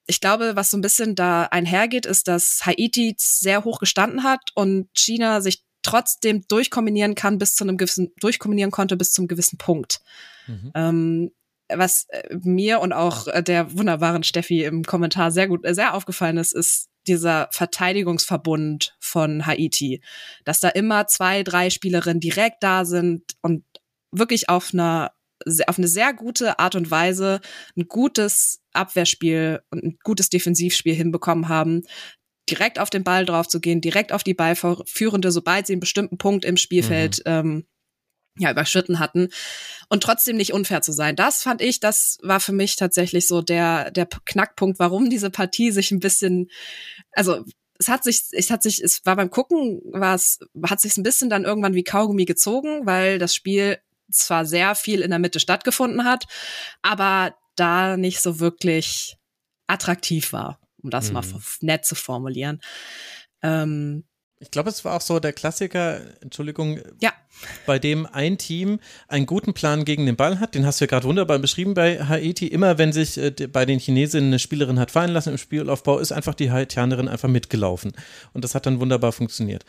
ich 0.07 0.21
glaube, 0.21 0.55
was 0.55 0.69
so 0.69 0.77
ein 0.77 0.81
bisschen 0.81 1.15
da 1.15 1.43
einhergeht, 1.43 2.05
ist, 2.05 2.27
dass 2.27 2.65
Haiti 2.65 3.15
sehr 3.17 3.63
hoch 3.63 3.79
gestanden 3.79 4.23
hat 4.23 4.51
und 4.53 4.87
China 4.93 5.41
sich 5.41 5.64
trotzdem 5.85 6.43
durchkombinieren 6.47 7.15
kann 7.15 7.37
bis 7.37 7.55
zu 7.55 7.63
einem 7.63 7.77
gewissen, 7.77 8.11
durchkombinieren 8.19 8.71
konnte 8.71 8.97
bis 8.97 9.13
zum 9.13 9.27
gewissen 9.27 9.57
Punkt. 9.57 10.01
Mhm. 10.47 10.71
Ähm, 10.75 11.31
was 11.69 12.07
äh, 12.09 12.35
mir 12.41 12.79
und 12.79 12.93
auch 12.93 13.27
äh, 13.27 13.41
der 13.41 13.77
wunderbaren 13.77 14.23
Steffi 14.23 14.63
im 14.63 14.83
Kommentar 14.83 15.31
sehr 15.31 15.47
gut, 15.47 15.65
äh, 15.65 15.73
sehr 15.73 15.93
aufgefallen 15.93 16.37
ist, 16.37 16.53
ist 16.53 16.89
dieser 17.07 17.49
Verteidigungsverbund 17.51 18.95
von 18.99 19.45
Haiti, 19.45 20.01
dass 20.43 20.59
da 20.59 20.69
immer 20.69 21.07
zwei, 21.07 21.43
drei 21.43 21.69
Spielerinnen 21.69 22.19
direkt 22.19 22.63
da 22.63 22.85
sind 22.85 23.23
und 23.41 23.63
wirklich 24.11 24.49
auf 24.49 24.73
einer 24.73 25.11
auf 25.67 25.77
eine 25.77 25.89
sehr 25.89 26.13
gute 26.13 26.59
Art 26.59 26.75
und 26.75 26.89
Weise 26.89 27.41
ein 27.75 27.87
gutes 27.87 28.61
Abwehrspiel 28.71 29.61
und 29.69 29.83
ein 29.83 29.97
gutes 30.01 30.29
Defensivspiel 30.29 30.95
hinbekommen 30.95 31.49
haben, 31.49 31.83
direkt 32.49 32.79
auf 32.79 32.89
den 32.89 33.03
Ball 33.03 33.25
drauf 33.25 33.47
zu 33.47 33.59
gehen, 33.59 33.81
direkt 33.81 34.11
auf 34.11 34.23
die 34.23 34.33
Ballführende, 34.33 35.31
sobald 35.31 35.67
sie 35.67 35.73
einen 35.73 35.79
bestimmten 35.79 36.17
Punkt 36.17 36.45
im 36.45 36.57
Spielfeld 36.57 37.19
mhm. 37.25 37.31
ähm, 37.31 37.65
ja, 38.37 38.51
überschritten 38.51 38.99
hatten 38.99 39.29
und 39.89 40.03
trotzdem 40.03 40.35
nicht 40.35 40.53
unfair 40.53 40.81
zu 40.81 40.91
sein. 40.91 41.15
Das 41.15 41.43
fand 41.43 41.61
ich, 41.61 41.79
das 41.79 42.17
war 42.21 42.39
für 42.39 42.51
mich 42.51 42.75
tatsächlich 42.75 43.27
so 43.27 43.41
der, 43.41 43.91
der 43.91 44.07
Knackpunkt, 44.25 44.77
warum 44.77 45.09
diese 45.09 45.29
Partie 45.29 45.71
sich 45.71 45.91
ein 45.91 45.99
bisschen, 45.99 46.49
also 47.13 47.45
es 47.79 47.87
hat 47.87 48.03
sich, 48.03 48.23
es 48.31 48.51
hat 48.51 48.61
sich, 48.61 48.81
es 48.83 49.05
war 49.05 49.15
beim 49.15 49.29
Gucken, 49.29 49.81
war 49.85 50.15
es, 50.15 50.39
hat 50.63 50.81
sich 50.81 50.97
ein 50.97 51.03
bisschen 51.03 51.29
dann 51.29 51.45
irgendwann 51.45 51.75
wie 51.75 51.83
Kaugummi 51.83 52.25
gezogen, 52.25 52.85
weil 52.85 53.19
das 53.19 53.33
Spiel 53.33 53.79
zwar 54.11 54.45
sehr 54.45 54.75
viel 54.75 55.01
in 55.01 55.09
der 55.09 55.19
Mitte 55.19 55.39
stattgefunden 55.39 56.03
hat, 56.03 56.25
aber 56.81 57.35
da 57.55 57.95
nicht 57.95 58.21
so 58.21 58.39
wirklich 58.39 59.17
attraktiv 59.67 60.33
war 60.33 60.59
um 60.85 60.91
das 60.91 61.07
mhm. 61.07 61.13
mal 61.13 61.23
nett 61.61 61.83
zu 61.83 61.95
formulieren. 61.95 62.61
Ähm, 63.41 64.05
ich 64.39 64.51
glaube, 64.51 64.69
es 64.69 64.83
war 64.83 64.95
auch 64.95 65.01
so 65.01 65.19
der 65.19 65.31
Klassiker, 65.31 66.01
Entschuldigung, 66.21 66.79
ja. 67.01 67.13
bei 67.65 67.79
dem 67.79 68.05
ein 68.05 68.37
Team 68.37 68.79
einen 69.07 69.25
guten 69.25 69.53
Plan 69.53 69.85
gegen 69.85 70.05
den 70.05 70.17
Ball 70.17 70.41
hat. 70.41 70.55
Den 70.55 70.65
hast 70.65 70.79
du 70.79 70.85
ja 70.85 70.89
gerade 70.89 71.07
wunderbar 71.07 71.39
beschrieben 71.39 71.73
bei 71.73 72.03
Haiti. 72.03 72.47
Immer 72.47 72.77
wenn 72.77 72.91
sich 72.91 73.17
äh, 73.17 73.31
bei 73.47 73.65
den 73.65 73.79
Chinesinnen 73.79 74.29
eine 74.29 74.39
Spielerin 74.39 74.77
hat 74.77 74.91
fallen 74.91 75.11
lassen 75.11 75.29
im 75.29 75.37
Spielaufbau, 75.37 75.99
ist 75.99 76.11
einfach 76.11 76.35
die 76.35 76.51
Haitianerin 76.51 77.07
einfach 77.07 77.29
mitgelaufen. 77.29 77.93
Und 78.33 78.43
das 78.43 78.55
hat 78.55 78.65
dann 78.65 78.81
wunderbar 78.81 79.13
funktioniert. 79.13 79.63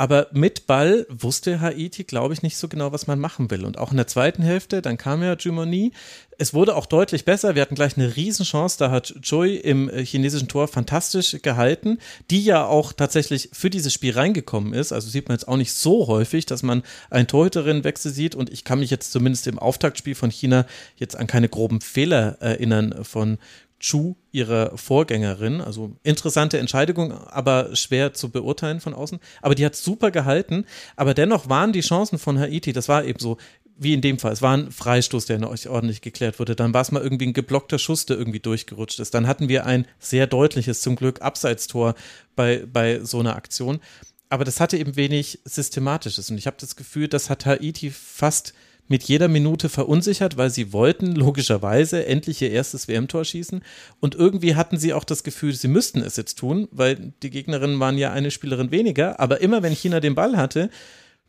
Aber 0.00 0.28
mit 0.32 0.66
Ball 0.66 1.04
wusste 1.10 1.60
Haiti, 1.60 2.04
glaube 2.04 2.32
ich, 2.32 2.40
nicht 2.40 2.56
so 2.56 2.68
genau, 2.68 2.90
was 2.90 3.06
man 3.06 3.20
machen 3.20 3.50
will. 3.50 3.66
Und 3.66 3.76
auch 3.76 3.90
in 3.90 3.98
der 3.98 4.06
zweiten 4.06 4.42
Hälfte, 4.42 4.80
dann 4.80 4.96
kam 4.96 5.22
ja 5.22 5.34
Jumoni. 5.34 5.92
Es 6.38 6.54
wurde 6.54 6.74
auch 6.74 6.86
deutlich 6.86 7.26
besser. 7.26 7.54
Wir 7.54 7.60
hatten 7.60 7.74
gleich 7.74 7.98
eine 7.98 8.16
Riesenchance. 8.16 8.78
Da 8.78 8.90
hat 8.90 9.14
Choi 9.20 9.56
im 9.56 9.90
äh, 9.90 10.02
chinesischen 10.02 10.48
Tor 10.48 10.68
fantastisch 10.68 11.36
gehalten, 11.42 11.98
die 12.30 12.42
ja 12.42 12.64
auch 12.64 12.94
tatsächlich 12.94 13.50
für 13.52 13.68
dieses 13.68 13.92
Spiel 13.92 14.14
reingekommen 14.14 14.72
ist. 14.72 14.90
Also 14.90 15.10
sieht 15.10 15.28
man 15.28 15.34
jetzt 15.34 15.46
auch 15.46 15.58
nicht 15.58 15.74
so 15.74 16.06
häufig, 16.06 16.46
dass 16.46 16.62
man 16.62 16.82
einen 17.10 17.26
Torhüterinnenwechsel 17.26 18.10
sieht. 18.10 18.34
Und 18.34 18.50
ich 18.50 18.64
kann 18.64 18.78
mich 18.78 18.88
jetzt 18.88 19.12
zumindest 19.12 19.48
im 19.48 19.58
Auftaktspiel 19.58 20.14
von 20.14 20.30
China 20.30 20.64
jetzt 20.96 21.14
an 21.14 21.26
keine 21.26 21.50
groben 21.50 21.82
Fehler 21.82 22.38
erinnern 22.40 23.04
von 23.04 23.36
Chu, 23.80 24.16
ihre 24.30 24.76
Vorgängerin. 24.76 25.60
Also 25.60 25.96
interessante 26.02 26.58
Entscheidung, 26.58 27.12
aber 27.12 27.74
schwer 27.74 28.12
zu 28.12 28.30
beurteilen 28.30 28.80
von 28.80 28.94
außen. 28.94 29.18
Aber 29.42 29.54
die 29.54 29.64
hat 29.64 29.74
super 29.74 30.10
gehalten. 30.10 30.66
Aber 30.96 31.14
dennoch 31.14 31.48
waren 31.48 31.72
die 31.72 31.80
Chancen 31.80 32.18
von 32.18 32.38
Haiti, 32.38 32.72
das 32.72 32.88
war 32.88 33.04
eben 33.04 33.18
so, 33.18 33.38
wie 33.76 33.94
in 33.94 34.02
dem 34.02 34.18
Fall. 34.18 34.32
Es 34.32 34.42
war 34.42 34.56
ein 34.56 34.70
Freistoß, 34.70 35.24
der 35.24 35.48
euch 35.48 35.66
ordentlich 35.66 36.02
geklärt 36.02 36.38
wurde. 36.38 36.54
Dann 36.54 36.74
war 36.74 36.82
es 36.82 36.92
mal 36.92 37.02
irgendwie 37.02 37.26
ein 37.26 37.32
geblockter 37.32 37.78
Schuss, 37.78 38.04
der 38.04 38.18
irgendwie 38.18 38.40
durchgerutscht 38.40 39.00
ist. 39.00 39.14
Dann 39.14 39.26
hatten 39.26 39.48
wir 39.48 39.64
ein 39.64 39.86
sehr 39.98 40.26
deutliches, 40.26 40.82
zum 40.82 40.96
Glück, 40.96 41.22
Abseitstor 41.22 41.94
bei, 42.36 42.66
bei 42.70 43.00
so 43.02 43.20
einer 43.20 43.36
Aktion. 43.36 43.80
Aber 44.28 44.44
das 44.44 44.60
hatte 44.60 44.76
eben 44.76 44.96
wenig 44.96 45.40
Systematisches. 45.44 46.30
Und 46.30 46.36
ich 46.36 46.46
habe 46.46 46.58
das 46.60 46.76
Gefühl, 46.76 47.08
das 47.08 47.30
hat 47.30 47.46
Haiti 47.46 47.90
fast 47.90 48.52
mit 48.90 49.04
jeder 49.04 49.28
Minute 49.28 49.68
verunsichert, 49.68 50.36
weil 50.36 50.50
sie 50.50 50.72
wollten 50.72 51.14
logischerweise 51.14 52.06
endlich 52.06 52.42
ihr 52.42 52.50
erstes 52.50 52.88
WM-Tor 52.88 53.24
schießen. 53.24 53.62
Und 54.00 54.16
irgendwie 54.16 54.56
hatten 54.56 54.78
sie 54.78 54.92
auch 54.92 55.04
das 55.04 55.22
Gefühl, 55.22 55.54
sie 55.54 55.68
müssten 55.68 56.00
es 56.02 56.16
jetzt 56.16 56.34
tun, 56.34 56.66
weil 56.72 57.12
die 57.22 57.30
Gegnerinnen 57.30 57.78
waren 57.78 57.96
ja 57.96 58.12
eine 58.12 58.32
Spielerin 58.32 58.72
weniger. 58.72 59.20
Aber 59.20 59.40
immer 59.40 59.62
wenn 59.62 59.76
China 59.76 60.00
den 60.00 60.16
Ball 60.16 60.36
hatte, 60.36 60.70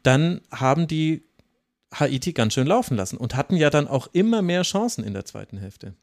dann 0.01 0.41
haben 0.49 0.87
die 0.87 1.23
Haiti 1.93 2.33
ganz 2.33 2.55
schön 2.55 2.65
laufen 2.65 2.97
lassen 2.97 3.17
und 3.17 3.35
hatten 3.35 3.55
ja 3.55 3.69
dann 3.69 3.87
auch 3.87 4.07
immer 4.11 4.41
mehr 4.41 4.63
Chancen 4.63 5.03
in 5.03 5.13
der 5.13 5.25
zweiten 5.25 5.59
Hälfte. 5.59 5.93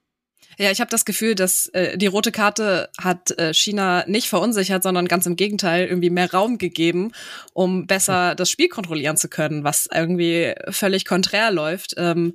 Ja, 0.57 0.73
ich 0.73 0.81
habe 0.81 0.91
das 0.91 1.05
Gefühl, 1.05 1.35
dass 1.35 1.69
äh, 1.69 1.97
die 1.97 2.07
rote 2.07 2.33
Karte 2.33 2.91
hat 2.99 3.31
äh, 3.39 3.55
China 3.55 4.05
nicht 4.09 4.29
verunsichert, 4.29 4.83
sondern 4.83 5.07
ganz 5.07 5.27
im 5.27 5.37
Gegenteil 5.37 5.87
irgendwie 5.87 6.11
mehr 6.11 6.33
Raum 6.33 6.59
gegeben, 6.59 7.13
um 7.53 7.87
besser 7.87 8.35
das 8.35 8.51
Spiel 8.51 8.69
kontrollieren 8.69 9.17
zu 9.17 9.29
können, 9.29 9.63
was 9.63 9.89
irgendwie 9.93 10.55
völlig 10.71 11.05
konträr 11.05 11.53
läuft. 11.53 11.95
Ähm, 11.97 12.35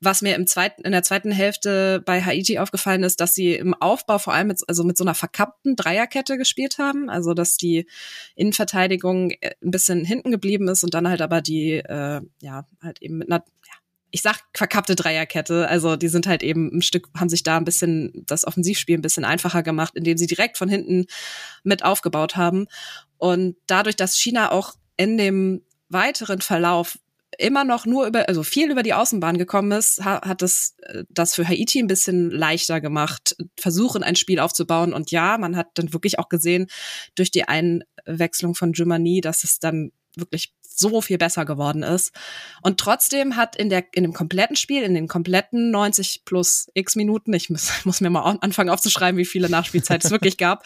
was 0.00 0.22
mir 0.22 0.34
im 0.34 0.46
zweiten, 0.46 0.82
in 0.82 0.92
der 0.92 1.02
zweiten 1.02 1.32
Hälfte 1.32 2.02
bei 2.04 2.22
Haiti 2.22 2.58
aufgefallen 2.58 3.02
ist, 3.02 3.20
dass 3.20 3.34
sie 3.34 3.54
im 3.54 3.74
Aufbau 3.74 4.18
vor 4.18 4.34
allem 4.34 4.48
mit, 4.48 4.62
also 4.68 4.84
mit 4.84 4.96
so 4.96 5.04
einer 5.04 5.14
verkappten 5.14 5.76
Dreierkette 5.76 6.36
gespielt 6.36 6.78
haben, 6.78 7.08
also 7.08 7.34
dass 7.34 7.56
die 7.56 7.86
Innenverteidigung 8.36 9.30
äh, 9.40 9.52
ein 9.62 9.70
bisschen 9.70 10.04
hinten 10.04 10.30
geblieben 10.30 10.68
ist 10.68 10.84
und 10.84 10.94
dann 10.94 11.08
halt 11.08 11.22
aber 11.22 11.40
die, 11.40 11.74
äh, 11.74 12.20
ja, 12.40 12.66
halt 12.82 13.02
eben 13.02 13.18
mit 13.18 13.30
einer 13.30 13.44
ich 14.12 14.22
sag 14.22 14.40
verkappte 14.54 14.94
Dreierkette. 14.94 15.66
Also 15.68 15.96
die 15.96 16.08
sind 16.08 16.26
halt 16.26 16.42
eben 16.42 16.70
ein 16.72 16.82
Stück, 16.82 17.08
haben 17.16 17.30
sich 17.30 17.42
da 17.42 17.56
ein 17.56 17.64
bisschen 17.64 18.12
das 18.26 18.46
Offensivspiel 18.46 18.98
ein 18.98 19.02
bisschen 19.02 19.24
einfacher 19.24 19.62
gemacht, 19.62 19.94
indem 19.96 20.18
sie 20.18 20.26
direkt 20.26 20.58
von 20.58 20.68
hinten 20.68 21.06
mit 21.64 21.82
aufgebaut 21.82 22.36
haben. 22.36 22.66
Und 23.16 23.56
dadurch, 23.66 23.96
dass 23.96 24.16
China 24.16 24.52
auch 24.52 24.74
in 24.98 25.16
dem 25.16 25.62
weiteren 25.88 26.42
Verlauf 26.42 26.98
immer 27.38 27.64
noch 27.64 27.86
nur 27.86 28.06
über, 28.06 28.28
also 28.28 28.42
viel 28.42 28.70
über 28.70 28.82
die 28.82 28.92
Außenbahn 28.92 29.38
gekommen 29.38 29.72
ist, 29.72 30.04
hat 30.04 30.42
es 30.42 30.76
äh, 30.82 31.04
das 31.08 31.34
für 31.34 31.48
Haiti 31.48 31.78
ein 31.78 31.86
bisschen 31.86 32.30
leichter 32.30 32.82
gemacht, 32.82 33.34
versuchen 33.58 34.02
ein 34.02 34.16
Spiel 34.16 34.38
aufzubauen. 34.38 34.92
Und 34.92 35.10
ja, 35.10 35.38
man 35.38 35.56
hat 35.56 35.68
dann 35.74 35.94
wirklich 35.94 36.18
auch 36.18 36.28
gesehen 36.28 36.66
durch 37.14 37.30
die 37.30 37.48
Einwechslung 37.48 38.54
von 38.54 38.72
Germany, 38.72 39.22
dass 39.22 39.44
es 39.44 39.58
dann 39.58 39.92
wirklich 40.16 40.52
so 40.78 41.00
viel 41.00 41.18
besser 41.18 41.44
geworden 41.44 41.82
ist. 41.82 42.12
Und 42.62 42.78
trotzdem 42.78 43.36
hat 43.36 43.56
in 43.56 43.70
der, 43.70 43.84
in 43.92 44.02
dem 44.02 44.12
kompletten 44.12 44.56
Spiel, 44.56 44.82
in 44.82 44.94
den 44.94 45.08
kompletten 45.08 45.70
90 45.70 46.22
plus 46.24 46.68
x 46.74 46.96
Minuten, 46.96 47.32
ich 47.32 47.50
muss, 47.50 47.70
muss 47.84 48.00
mir 48.00 48.10
mal 48.10 48.38
anfangen 48.40 48.70
aufzuschreiben, 48.70 49.18
wie 49.18 49.24
viele 49.24 49.48
Nachspielzeit 49.48 50.04
es 50.04 50.10
wirklich 50.12 50.36
gab, 50.36 50.64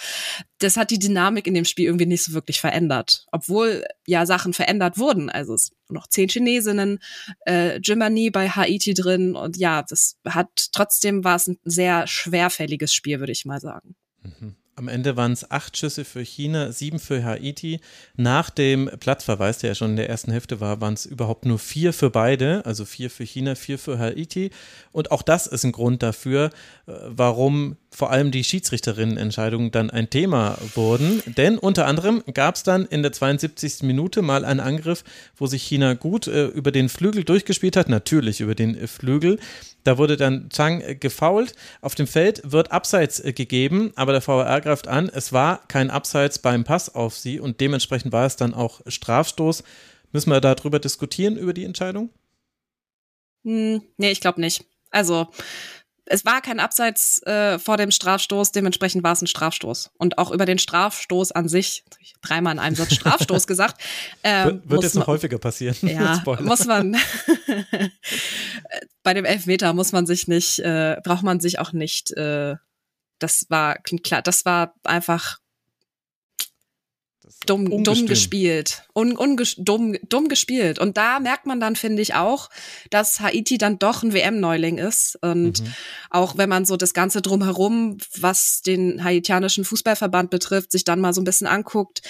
das 0.59 0.77
hat 0.77 0.91
die 0.91 0.99
Dynamik 0.99 1.47
in 1.47 1.55
dem 1.55 1.65
Spiel 1.65 1.87
irgendwie 1.87 2.07
nicht 2.07 2.25
so 2.25 2.33
wirklich 2.33 2.61
verändert. 2.61 3.27
Obwohl 3.33 3.85
ja 4.07 4.27
Sachen 4.27 4.53
verändert 4.53 4.99
wurden. 4.99 5.31
Also 5.31 5.55
es 5.55 5.73
noch 5.89 6.07
zehn 6.07 6.29
Chinesinnen, 6.29 6.99
äh, 7.47 7.79
Jimani 7.79 8.31
bei 8.31 8.49
Haiti 8.49 8.95
drin 8.95 9.37
und 9.37 9.57
ja, 9.57 9.83
das 9.83 10.17
hat 10.27 10.49
trotzdem 10.73 11.25
war 11.25 11.37
es 11.37 11.47
ein 11.47 11.59
sehr 11.65 12.07
schwerfälliges 12.07 12.93
Spiel, 12.93 13.21
würde 13.21 13.33
ich 13.33 13.45
mal 13.45 13.61
sagen. 13.61 13.95
Mhm. 14.23 14.57
Am 14.79 14.89
Ende 14.89 15.17
waren 15.17 15.33
es 15.33 15.51
acht 15.51 15.75
Schüsse 15.79 16.05
für 16.05 16.21
China, 16.21 16.71
sieben 16.71 16.99
für 16.99 17.25
Haiti. 17.25 17.81
Nach 18.15 18.51
dem 18.51 18.91
Platzverweis, 19.01 19.57
der 19.57 19.69
ja 19.69 19.75
schon 19.75 19.93
in 19.93 19.97
der 19.97 20.11
ersten 20.11 20.31
Hälfte 20.31 20.61
war, 20.61 20.83
waren 20.83 20.93
es 20.93 21.07
überhaupt 21.07 21.47
nur 21.47 21.59
vier 21.59 21.95
für 21.95 22.11
beide, 22.11 22.61
also 22.67 22.85
vier 22.85 23.09
für 23.09 23.25
China, 23.25 23.55
vier 23.55 23.79
für 23.79 23.99
Haiti. 23.99 24.51
Und 24.93 25.13
auch 25.13 25.23
das 25.23 25.47
ist 25.47 25.65
ein 25.65 25.73
Grund 25.73 26.03
dafür, 26.03 26.51
äh, 26.87 26.93
warum 27.07 27.79
vor 27.91 28.11
allem 28.11 28.31
die 28.31 28.45
Schiedsrichterinnenentscheidungen 28.45 29.71
dann 29.71 29.89
ein 29.89 30.11
Thema 30.11 30.59
wurden. 30.75 31.23
Denn 31.25 31.57
unter 31.57 31.87
anderem 31.87 32.23
gab 32.35 32.57
es 32.57 32.63
dann 32.63 32.85
in 32.85 33.03
der 33.03 33.13
72. 33.13 33.83
Minute 33.85 34.21
mal 34.21 34.45
einen 34.45 34.61
Angriff, 34.61 35.05
wo 35.37 35.47
sich 35.47 35.63
China 35.63 35.95
gut 35.95 36.27
äh, 36.27 36.49
über 36.49 36.71
den 36.71 36.91
Flügel 36.91 37.25
durchgespielt 37.25 37.79
hat, 37.79 37.89
natürlich 37.89 38.43
über 38.43 38.55
den 38.55 38.77
äh, 38.77 38.87
Flügel. 38.87 39.39
Da 39.87 39.99
wurde 39.99 40.17
dann 40.17 40.49
Chang 40.51 40.81
äh, 40.81 40.97
gefault. 40.97 41.55
Auf 41.81 41.95
dem 41.95 42.09
Feld 42.09 42.43
wird 42.45 42.73
Abseits 42.73 43.21
äh, 43.21 43.33
gegeben, 43.33 43.93
aber 43.95 44.11
der 44.11 44.27
VAR 44.27 44.61
greift 44.61 44.89
an, 44.89 45.09
es 45.09 45.33
war 45.33 45.65
kein 45.69 45.91
Abseits 45.91 46.41
beim 46.41 46.65
Pass 46.65 46.93
auf 46.93 47.17
sie 47.17 47.39
und 47.39 47.61
dementsprechend 47.61 48.11
war 48.11 48.27
es 48.27 48.35
dann 48.35 48.53
auch 48.53 48.81
Strafstoß. 48.85 49.63
Müssen 50.11 50.31
wir 50.31 50.41
darüber 50.41 50.81
diskutieren, 50.81 51.37
über 51.37 51.53
die 51.53 51.65
Entscheidung? 51.65 52.11
Hm, 53.45 53.81
nee, 53.97 54.11
ich 54.11 54.21
glaube 54.21 54.41
nicht. 54.41 54.65
Also 54.91 55.29
es 56.07 56.25
war 56.25 56.41
kein 56.41 56.61
Abseits 56.61 57.21
äh, 57.25 57.59
vor 57.59 57.77
dem 57.77 57.91
Strafstoß, 57.91 58.53
dementsprechend 58.53 59.03
war 59.03 59.13
es 59.13 59.23
ein 59.23 59.27
Strafstoß. 59.27 59.91
Und 59.99 60.19
auch 60.19 60.31
über 60.31 60.47
den 60.47 60.59
Strafstoß 60.59 61.33
an 61.33 61.49
sich, 61.49 61.85
dreimal 62.23 62.55
in 62.55 62.59
einem 62.61 62.77
Satz 62.77 62.95
Strafstoß 62.95 63.47
gesagt. 63.49 63.83
Äh, 64.23 64.45
wird 64.45 64.71
wird 64.71 64.83
jetzt 64.85 64.95
noch 64.95 65.09
häufiger 65.09 65.39
passieren. 65.39 65.77
Ja, 65.83 66.23
muss 66.41 66.65
man. 66.65 66.97
bei 69.03 69.15
dem 69.15 69.25
Elfmeter 69.25 69.73
muss 69.73 69.93
man 69.93 70.07
sich 70.07 70.29
nicht, 70.29 70.61
äh, 70.61 70.97
braucht 71.03 71.25
man 71.25 71.41
sich 71.41 71.59
auch 71.59 71.73
nicht. 71.73 72.13
Äh, 72.13 72.57
das 73.19 73.47
war 73.49 73.77
klar, 73.77 74.23
das 74.23 74.45
war 74.45 74.75
einfach 74.85 75.39
dumm, 77.45 77.85
dumm 77.85 78.07
gespielt. 78.07 78.83
Un, 78.95 79.17
dumm, 79.59 79.97
dumm 80.09 80.29
gespielt. 80.29 80.79
Und 80.79 80.97
da 80.97 81.21
merkt 81.21 81.47
man 81.47 81.61
dann, 81.61 81.77
finde 81.77 82.03
ich 82.03 82.15
auch, 82.15 82.49
dass 82.91 83.21
Haiti 83.21 83.59
dann 83.59 83.79
doch 83.79 84.03
ein 84.03 84.13
WM-Neuling 84.13 84.79
ist. 84.79 85.19
Und 85.21 85.61
mhm. 85.61 85.75
auch 86.11 86.39
wenn 86.39 86.49
man 86.49 86.65
so 86.65 86.77
das 86.77 86.95
Ganze 86.95 87.23
drumherum, 87.23 87.99
was 88.19 88.63
den 88.63 89.05
haitianischen 89.05 89.65
Fußballverband 89.65 90.31
betrifft, 90.31 90.73
sich 90.73 90.85
dann 90.85 91.01
mal 91.01 91.13
so 91.13 91.21
ein 91.21 91.25
bisschen 91.25 91.47
anguckt, 91.47 92.03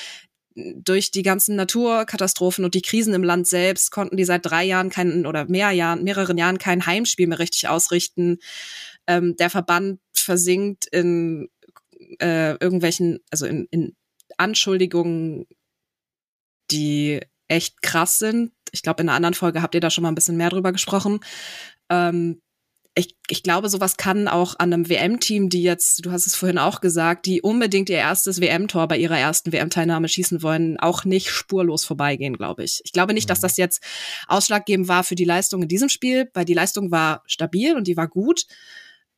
durch 0.56 1.10
die 1.10 1.22
ganzen 1.22 1.54
Naturkatastrophen 1.56 2.64
und 2.64 2.74
die 2.74 2.80
Krisen 2.80 3.12
im 3.12 3.22
Land 3.22 3.46
selbst 3.46 3.90
konnten 3.90 4.16
die 4.16 4.24
seit 4.24 4.46
drei 4.46 4.64
Jahren 4.64 4.88
keinen 4.88 5.26
oder 5.26 5.44
mehr 5.46 5.70
Jahren, 5.72 6.02
mehreren 6.02 6.38
Jahren 6.38 6.56
kein 6.56 6.86
Heimspiel 6.86 7.26
mehr 7.26 7.38
richtig 7.38 7.68
ausrichten. 7.68 8.38
Ähm, 9.06 9.36
der 9.36 9.50
Verband 9.50 10.00
versinkt 10.14 10.86
in 10.86 11.50
äh, 12.20 12.52
irgendwelchen, 12.52 13.20
also 13.30 13.44
in, 13.44 13.68
in 13.70 13.96
Anschuldigungen, 14.36 15.46
die 16.70 17.20
echt 17.48 17.82
krass 17.82 18.18
sind. 18.18 18.52
Ich 18.72 18.82
glaube, 18.82 19.02
in 19.02 19.08
einer 19.08 19.16
anderen 19.16 19.34
Folge 19.34 19.62
habt 19.62 19.74
ihr 19.74 19.80
da 19.80 19.90
schon 19.90 20.02
mal 20.02 20.08
ein 20.08 20.14
bisschen 20.14 20.36
mehr 20.36 20.50
drüber 20.50 20.72
gesprochen. 20.72 21.20
Ähm, 21.88 22.40
ich, 22.98 23.14
ich 23.28 23.42
glaube, 23.42 23.68
sowas 23.68 23.98
kann 23.98 24.26
auch 24.26 24.58
an 24.58 24.72
einem 24.72 24.88
WM-Team, 24.88 25.50
die 25.50 25.62
jetzt, 25.62 26.04
du 26.06 26.12
hast 26.12 26.26
es 26.26 26.34
vorhin 26.34 26.56
auch 26.56 26.80
gesagt, 26.80 27.26
die 27.26 27.42
unbedingt 27.42 27.90
ihr 27.90 27.98
erstes 27.98 28.40
WM-Tor 28.40 28.88
bei 28.88 28.96
ihrer 28.96 29.18
ersten 29.18 29.52
WM-Teilnahme 29.52 30.08
schießen 30.08 30.42
wollen, 30.42 30.80
auch 30.80 31.04
nicht 31.04 31.28
spurlos 31.28 31.84
vorbeigehen, 31.84 32.38
glaube 32.38 32.64
ich. 32.64 32.80
Ich 32.84 32.92
glaube 32.92 33.12
nicht, 33.12 33.28
dass 33.28 33.40
mhm. 33.40 33.42
das 33.42 33.58
jetzt 33.58 33.82
ausschlaggebend 34.28 34.88
war 34.88 35.04
für 35.04 35.14
die 35.14 35.26
Leistung 35.26 35.62
in 35.62 35.68
diesem 35.68 35.90
Spiel, 35.90 36.30
weil 36.32 36.46
die 36.46 36.54
Leistung 36.54 36.90
war 36.90 37.22
stabil 37.26 37.76
und 37.76 37.86
die 37.86 37.98
war 37.98 38.08
gut. 38.08 38.46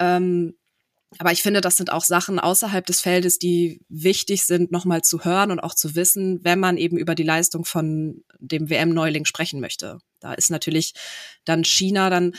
Ähm, 0.01 0.57
aber 1.17 1.33
ich 1.33 1.43
finde, 1.43 1.63
das 1.63 1.79
sind 1.79 1.91
auch 1.91 2.05
Sachen 2.05 2.39
außerhalb 2.39 2.85
des 2.85 3.01
Feldes, 3.01 3.39
die 3.39 3.81
wichtig 3.89 4.45
sind, 4.45 4.71
nochmal 4.71 5.03
zu 5.03 5.25
hören 5.25 5.51
und 5.51 5.61
auch 5.61 5.75
zu 5.75 5.95
wissen, 5.95 6.45
wenn 6.45 6.61
man 6.61 6.77
eben 6.77 6.99
über 6.99 7.15
die 7.15 7.23
Leistung 7.23 7.65
von 7.65 8.25
dem 8.39 8.69
WM-Neuling 8.69 9.25
sprechen 9.25 9.61
möchte. 9.61 9.99
Da 10.21 10.35
ist 10.35 10.51
natürlich 10.51 10.93
dann 11.45 11.65
China 11.65 12.11
dann 12.11 12.35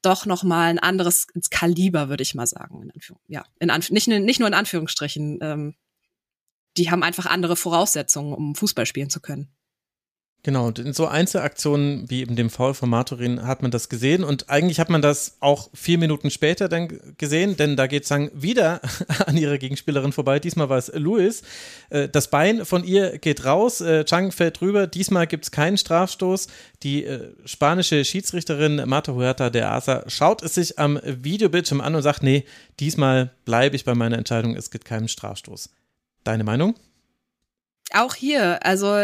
doch 0.00 0.26
nochmal 0.26 0.70
ein 0.70 0.78
anderes 0.78 1.26
Kaliber, 1.50 2.08
würde 2.08 2.22
ich 2.22 2.34
mal 2.34 2.46
sagen. 2.46 2.90
In 2.90 3.00
ja, 3.26 3.44
in 3.58 3.68
nicht, 3.90 4.06
nicht 4.06 4.38
nur 4.38 4.48
in 4.48 4.54
Anführungsstrichen. 4.54 5.38
Ähm, 5.40 5.74
die 6.76 6.90
haben 6.90 7.02
einfach 7.02 7.26
andere 7.26 7.56
Voraussetzungen, 7.56 8.34
um 8.34 8.54
Fußball 8.54 8.86
spielen 8.86 9.10
zu 9.10 9.20
können. 9.20 9.48
Genau, 10.44 10.66
und 10.66 10.78
in 10.78 10.92
so 10.92 11.06
Einzelaktionen 11.06 12.10
wie 12.10 12.20
eben 12.20 12.36
dem 12.36 12.50
Foul 12.50 12.74
von 12.74 12.90
Maturin 12.90 13.46
hat 13.46 13.62
man 13.62 13.70
das 13.70 13.88
gesehen 13.88 14.22
und 14.22 14.50
eigentlich 14.50 14.78
hat 14.78 14.90
man 14.90 15.00
das 15.00 15.38
auch 15.40 15.70
vier 15.72 15.96
Minuten 15.96 16.30
später 16.30 16.68
dann 16.68 17.00
gesehen, 17.16 17.56
denn 17.56 17.76
da 17.76 17.86
geht 17.86 18.06
Zhang 18.06 18.30
wieder 18.34 18.82
an 19.26 19.38
ihrer 19.38 19.56
Gegenspielerin 19.56 20.12
vorbei. 20.12 20.38
Diesmal 20.40 20.68
war 20.68 20.76
es 20.76 20.92
Luis. 20.94 21.44
Äh, 21.88 22.10
das 22.10 22.28
Bein 22.28 22.66
von 22.66 22.84
ihr 22.84 23.18
geht 23.18 23.46
raus, 23.46 23.80
äh, 23.80 24.04
Chang 24.04 24.32
fällt 24.32 24.60
drüber. 24.60 24.86
Diesmal 24.86 25.26
gibt 25.26 25.44
es 25.46 25.50
keinen 25.50 25.78
Strafstoß. 25.78 26.48
Die 26.82 27.04
äh, 27.04 27.32
spanische 27.46 28.04
Schiedsrichterin 28.04 28.82
Marta 28.84 29.14
Huerta 29.14 29.48
de 29.48 29.62
Asa 29.62 30.04
schaut 30.08 30.42
es 30.42 30.56
sich 30.56 30.78
am 30.78 31.00
Videobildschirm 31.02 31.80
an 31.80 31.94
und 31.94 32.02
sagt, 32.02 32.22
nee, 32.22 32.44
diesmal 32.80 33.30
bleibe 33.46 33.76
ich 33.76 33.86
bei 33.86 33.94
meiner 33.94 34.18
Entscheidung, 34.18 34.56
es 34.56 34.70
gibt 34.70 34.84
keinen 34.84 35.08
Strafstoß. 35.08 35.70
Deine 36.22 36.44
Meinung? 36.44 36.74
Auch 37.94 38.14
hier, 38.14 38.62
also 38.66 38.94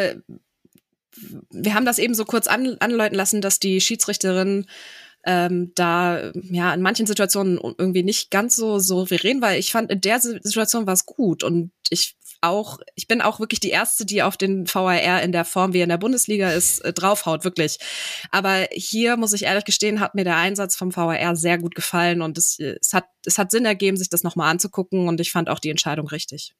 wir 1.50 1.74
haben 1.74 1.84
das 1.84 1.98
eben 1.98 2.14
so 2.14 2.24
kurz 2.24 2.46
an, 2.46 2.76
anläuten 2.80 3.16
lassen, 3.16 3.40
dass 3.40 3.58
die 3.58 3.80
Schiedsrichterin 3.80 4.66
ähm, 5.24 5.72
da 5.74 6.32
ja 6.34 6.72
in 6.72 6.82
manchen 6.82 7.06
Situationen 7.06 7.58
irgendwie 7.78 8.02
nicht 8.02 8.30
ganz 8.30 8.56
so 8.56 8.78
souverän 8.78 9.42
war. 9.42 9.56
Ich 9.56 9.72
fand 9.72 9.90
in 9.90 10.00
der 10.00 10.20
Situation 10.20 10.86
war 10.86 10.94
es 10.94 11.06
gut 11.06 11.42
und 11.42 11.72
ich 11.90 12.16
auch, 12.42 12.78
ich 12.94 13.06
bin 13.06 13.20
auch 13.20 13.38
wirklich 13.38 13.60
die 13.60 13.70
erste, 13.70 14.06
die 14.06 14.22
auf 14.22 14.36
den 14.36 14.66
VAR 14.66 15.22
in 15.22 15.32
der 15.32 15.44
Form, 15.44 15.72
wie 15.72 15.80
er 15.80 15.84
in 15.84 15.90
der 15.90 15.98
Bundesliga 15.98 16.50
ist, 16.50 16.80
äh, 16.80 16.92
draufhaut, 16.92 17.44
wirklich. 17.44 17.78
Aber 18.30 18.66
hier 18.72 19.16
muss 19.16 19.32
ich 19.32 19.44
ehrlich 19.44 19.64
gestehen, 19.64 20.00
hat 20.00 20.14
mir 20.14 20.24
der 20.24 20.36
Einsatz 20.36 20.74
vom 20.74 20.94
VAR 20.94 21.36
sehr 21.36 21.58
gut 21.58 21.74
gefallen 21.74 22.22
und 22.22 22.38
es, 22.38 22.58
es 22.58 22.94
hat, 22.94 23.04
es 23.26 23.36
hat 23.36 23.50
Sinn 23.50 23.66
ergeben, 23.66 23.96
sich 23.96 24.08
das 24.08 24.22
nochmal 24.22 24.50
anzugucken 24.50 25.08
und 25.08 25.20
ich 25.20 25.32
fand 25.32 25.50
auch 25.50 25.58
die 25.58 25.70
Entscheidung 25.70 26.08
richtig. 26.08 26.54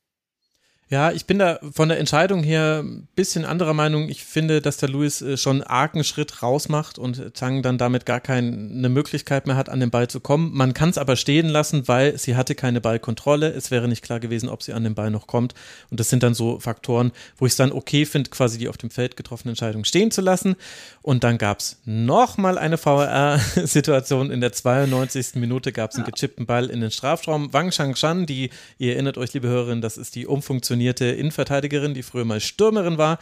Ja, 0.93 1.13
ich 1.13 1.25
bin 1.27 1.39
da 1.39 1.61
von 1.73 1.89
der 1.89 2.01
Entscheidung 2.01 2.43
her 2.43 2.81
ein 2.83 3.07
bisschen 3.15 3.45
anderer 3.45 3.75
Meinung. 3.75 4.09
Ich 4.09 4.25
finde, 4.25 4.61
dass 4.61 4.77
der 4.77 4.89
Luis 4.89 5.23
äh, 5.23 5.37
schon 5.37 5.63
einen 5.63 5.71
argen 5.71 6.03
Schritt 6.03 6.43
rausmacht 6.43 6.99
und 6.99 7.33
Tang 7.35 7.63
dann 7.63 7.79
damit 7.79 8.07
gar 8.07 8.19
keine 8.19 8.89
Möglichkeit 8.89 9.47
mehr 9.47 9.55
hat, 9.55 9.69
an 9.69 9.79
den 9.79 9.93
Ball 9.93 10.09
zu 10.09 10.19
kommen. 10.19 10.51
Man 10.53 10.75
kann 10.75 10.91
es 10.91 10.99
aber 10.99 11.15
stehen 11.15 11.49
lassen, 11.49 11.87
weil 11.87 12.19
sie 12.19 12.35
hatte 12.35 12.57
keine 12.57 12.81
Ballkontrolle. 12.81 13.51
Es 13.51 13.71
wäre 13.71 13.87
nicht 13.87 14.03
klar 14.03 14.19
gewesen, 14.19 14.49
ob 14.49 14.65
sie 14.65 14.73
an 14.73 14.83
den 14.83 14.97
Ball 14.97 15.13
noch 15.13 15.29
kommt. 15.29 15.55
Und 15.93 16.01
das 16.01 16.11
sind 16.11 16.25
dann 16.25 16.35
so 16.35 16.59
Faktoren, 16.59 17.13
wo 17.37 17.47
ich 17.47 17.53
es 17.53 17.57
dann 17.57 17.71
okay 17.71 18.05
finde, 18.05 18.29
quasi 18.31 18.59
die 18.59 18.69
auf 18.69 18.77
dem 18.77 18.91
Feld 18.91 19.17
getroffene 19.17 19.53
Entscheidung 19.53 19.85
stehen 19.85 20.11
zu 20.11 20.23
lassen. 20.23 20.57
Und 21.03 21.23
dann 21.23 21.39
gab 21.39 21.61
es 21.61 21.81
nochmal 21.85 22.59
eine 22.59 22.79
VRR-Situation. 22.79 24.33
In 24.33 24.41
der 24.41 24.53
92. 24.53 25.37
Minute 25.37 25.71
gab 25.71 25.93
es 25.93 25.97
einen 25.99 26.07
gechippten 26.07 26.47
Ball 26.47 26.69
in 26.69 26.81
den 26.81 26.91
Strafraum. 26.91 27.53
Wang 27.53 27.71
Shangshan, 27.71 28.27
die, 28.27 28.51
ihr 28.79 28.95
erinnert 28.95 29.19
euch, 29.19 29.33
liebe 29.35 29.47
Hörerinnen, 29.47 29.83
das 29.83 29.97
ist 29.97 30.17
die 30.17 30.27
umfunktionierte 30.27 30.80
pensionierte 30.81 31.05
Innenverteidigerin, 31.07 31.95
die 31.95 32.03
früher 32.03 32.25
mal 32.25 32.41
Stürmerin 32.41 32.97
war. 32.97 33.19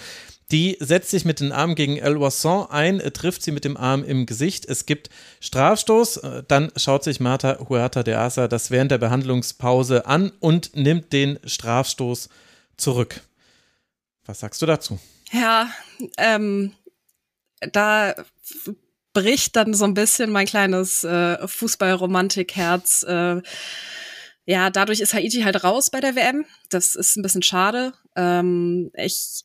Die 0.53 0.77
setzt 0.81 1.11
sich 1.11 1.25
mit 1.25 1.41
den 1.41 1.53
Armen 1.53 1.75
gegen 1.75 1.99
El 1.99 2.21
Wasson 2.21 2.71
ein, 2.71 3.01
trifft 3.13 3.43
sie 3.43 3.51
mit 3.51 3.65
dem 3.65 3.77
Arm 3.77 4.05
im 4.05 4.25
Gesicht. 4.25 4.65
Es 4.65 4.87
gibt 4.87 5.11
Strafstoß. 5.41 6.21
Dann 6.47 6.71
schaut 6.77 7.05
sich 7.05 7.21
Marta 7.21 7.59
Huerta 7.69 8.03
de 8.03 8.15
Asa 8.15 8.49
das 8.49 8.71
während 8.71 8.91
der 8.93 8.99
Behandlungspause 8.99 10.07
an 10.07 10.33
und 10.41 10.75
nimmt 10.75 11.13
den 11.13 11.39
Strafstoß 11.45 12.31
zurück. 12.77 13.21
Was 14.25 14.41
sagst 14.41 14.63
du 14.63 14.67
dazu? 14.67 14.99
Ja, 15.33 15.69
ähm, 16.17 16.73
da 17.73 18.15
bricht 19.13 19.57
dann 19.57 19.75
so 19.75 19.85
ein 19.85 19.95
bisschen 19.95 20.31
mein 20.31 20.47
kleines 20.47 21.05
äh, 21.05 21.47
Fußballromantik-Herz. 21.47 23.03
Äh, 23.03 23.43
ja, 24.49 24.71
dadurch 24.71 25.01
ist 25.01 25.13
Haiti 25.13 25.43
halt 25.43 25.63
raus 25.63 25.91
bei 25.91 26.01
der 26.01 26.17
WM. 26.17 26.47
Das 26.71 26.95
ist 26.95 27.17
ein 27.17 27.23
bisschen 27.23 27.43
schade. 27.43 27.93
Ähm, 28.17 28.91
ich, 28.95 29.45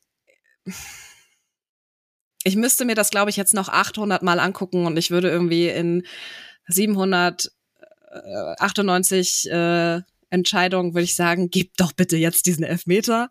ich 2.45 2.55
müsste 2.55 2.85
mir 2.85 2.95
das, 2.95 3.09
glaube 3.09 3.29
ich, 3.29 3.35
jetzt 3.35 3.53
noch 3.53 3.67
800 3.67 4.23
Mal 4.23 4.39
angucken 4.39 4.85
und 4.85 4.95
ich 4.95 5.11
würde 5.11 5.29
irgendwie 5.29 5.67
in 5.67 6.07
798 6.69 9.51
äh, 9.51 9.99
Entscheidungen, 10.29 10.93
würde 10.93 11.03
ich 11.03 11.15
sagen, 11.15 11.49
gib 11.49 11.75
doch 11.75 11.91
bitte 11.91 12.15
jetzt 12.15 12.45
diesen 12.45 12.63
Elfmeter. 12.63 13.29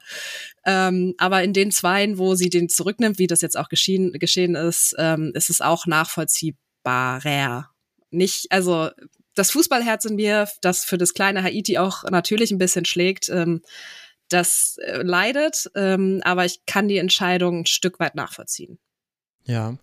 Ähm, 0.67 1.15
aber 1.17 1.43
in 1.43 1.55
den 1.55 1.71
Zweien, 1.71 2.19
wo 2.19 2.35
sie 2.35 2.51
den 2.51 2.69
zurücknimmt, 2.69 3.19
wie 3.19 3.29
das 3.29 3.41
jetzt 3.41 3.57
auch 3.57 3.71
geschehen, 3.71 4.13
geschehen 4.13 4.57
ist, 4.57 4.95
ähm, 4.99 5.33
ist 5.35 5.49
es 5.49 5.63
auch 5.63 5.87
nachvollziehbarer. 5.87 7.71
Nicht, 8.11 8.53
also 8.53 8.91
das 9.35 9.51
Fußballherz 9.51 10.05
in 10.05 10.17
mir, 10.17 10.49
das 10.61 10.85
für 10.85 10.99
das 10.99 11.15
kleine 11.15 11.43
Haiti 11.43 11.79
auch 11.79 12.05
natürlich 12.05 12.51
ein 12.51 12.59
bisschen 12.59 12.85
schlägt, 12.85 13.29
ähm, 13.29 13.63
das 14.29 14.77
äh, 14.83 15.03
leidet, 15.03 15.71
ähm, 15.75 16.21
aber 16.25 16.45
ich 16.45 16.65
kann 16.67 16.89
die 16.89 16.99
Entscheidung 16.99 17.61
ein 17.61 17.67
Stück 17.67 18.01
weit 18.01 18.15
nachvollziehen. 18.15 18.79
Ja. 19.45 19.77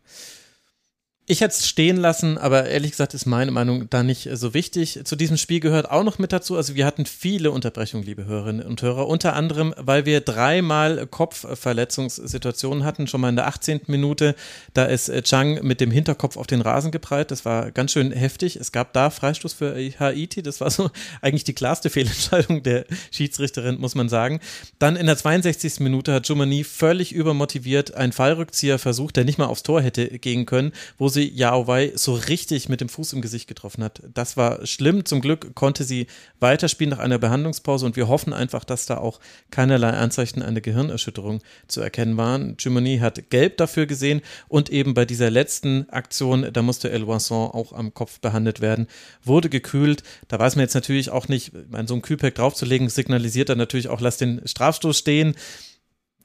Ich 1.32 1.42
hätte 1.42 1.54
es 1.54 1.68
stehen 1.68 1.98
lassen, 1.98 2.40
aber 2.40 2.66
ehrlich 2.66 2.90
gesagt 2.90 3.14
ist 3.14 3.28
meine 3.28 3.52
Meinung 3.52 3.88
da 3.88 4.02
nicht 4.02 4.28
so 4.34 4.56
wichtig. 4.56 5.02
Zu 5.04 5.16
diesem 5.16 5.38
Spiel 5.38 5.60
gehört 5.60 5.92
auch 5.92 6.04
noch 6.04 6.18
mit 6.18 6.34
dazu, 6.34 6.58
also 6.58 6.74
wir 6.74 6.88
hatten 6.88 7.06
viele 7.06 7.52
Unterbrechungen, 7.52 8.04
liebe 8.04 8.26
Hörerinnen 8.26 8.66
und 8.66 8.82
Hörer, 8.82 9.08
unter 9.08 9.36
anderem, 9.36 9.76
weil 9.78 10.08
wir 10.08 10.22
dreimal 10.22 11.06
Kopfverletzungssituationen 11.06 12.84
hatten, 12.84 13.06
schon 13.06 13.22
mal 13.22 13.30
in 13.30 13.36
der 13.36 13.46
18. 13.46 13.82
Minute, 13.86 14.34
da 14.74 14.86
ist 14.86 15.12
Chang 15.22 15.60
mit 15.62 15.82
dem 15.82 15.92
Hinterkopf 15.92 16.36
auf 16.36 16.48
den 16.48 16.62
Rasen 16.62 16.90
geprallt, 16.90 17.30
das 17.30 17.46
war 17.46 17.70
ganz 17.70 17.92
schön 17.92 18.12
heftig. 18.12 18.56
Es 18.56 18.72
gab 18.72 18.94
da 18.94 19.12
Freistoß 19.12 19.54
für 19.54 19.76
Haiti, 20.00 20.42
das 20.42 20.60
war 20.62 20.72
so 20.72 20.90
eigentlich 21.22 21.44
die 21.44 21.54
klarste 21.54 21.92
Fehlentscheidung 21.92 22.64
der 22.64 22.86
Schiedsrichterin, 23.12 23.80
muss 23.80 23.94
man 23.94 24.10
sagen. 24.10 24.40
Dann 24.80 24.96
in 24.96 25.06
der 25.06 25.16
62. 25.16 25.80
Minute 25.82 26.12
hat 26.12 26.28
Jumani 26.28 26.64
völlig 26.64 27.14
übermotiviert 27.14 27.94
einen 27.94 28.14
Fallrückzieher 28.14 28.80
versucht, 28.80 29.16
der 29.16 29.26
nicht 29.26 29.38
mal 29.38 29.46
aufs 29.46 29.62
Tor 29.62 29.84
hätte 29.84 30.18
gehen 30.18 30.48
können, 30.48 30.72
wo 30.98 31.08
sie 31.08 31.19
sie 31.20 31.30
Yao 31.36 31.66
so 31.96 32.14
richtig 32.14 32.70
mit 32.70 32.82
dem 32.82 32.90
Fuß 32.90 33.14
im 33.14 33.22
Gesicht 33.22 33.48
getroffen 33.48 33.84
hat. 33.84 34.02
Das 34.14 34.38
war 34.38 34.66
schlimm. 34.66 35.06
Zum 35.06 35.22
Glück 35.22 35.54
konnte 35.56 35.84
sie 35.84 36.08
weiterspielen 36.40 36.92
nach 36.92 37.00
einer 37.00 37.20
Behandlungspause 37.20 37.86
und 37.86 37.96
wir 37.96 38.08
hoffen 38.08 38.34
einfach, 38.34 38.64
dass 38.64 38.86
da 38.86 38.98
auch 38.98 39.20
keinerlei 39.52 39.90
Anzeichen 39.90 40.42
einer 40.42 40.62
Gehirnerschütterung 40.62 41.42
zu 41.68 41.82
erkennen 41.82 42.18
waren. 42.18 42.56
Jumani 42.60 43.00
hat 43.00 43.30
gelb 43.30 43.58
dafür 43.58 43.86
gesehen 43.86 44.22
und 44.48 44.70
eben 44.70 44.94
bei 44.94 45.06
dieser 45.06 45.30
letzten 45.30 45.90
Aktion, 45.90 46.48
da 46.54 46.62
musste 46.62 46.90
El 46.90 47.08
Wasson 47.08 47.52
auch 47.52 47.74
am 47.74 47.94
Kopf 47.94 48.20
behandelt 48.20 48.62
werden, 48.62 48.88
wurde 49.24 49.50
gekühlt. 49.50 50.04
Da 50.28 50.40
weiß 50.40 50.56
man 50.56 50.64
jetzt 50.64 50.76
natürlich 50.76 51.10
auch 51.10 51.28
nicht, 51.28 51.52
so 51.86 51.96
ein 51.96 52.02
Kühlpack 52.02 52.36
draufzulegen, 52.36 52.90
signalisiert 52.90 53.50
dann 53.50 53.58
natürlich 53.58 53.90
auch, 53.90 54.00
lass 54.00 54.18
den 54.18 54.42
Strafstoß 54.46 54.98
stehen 54.98 55.36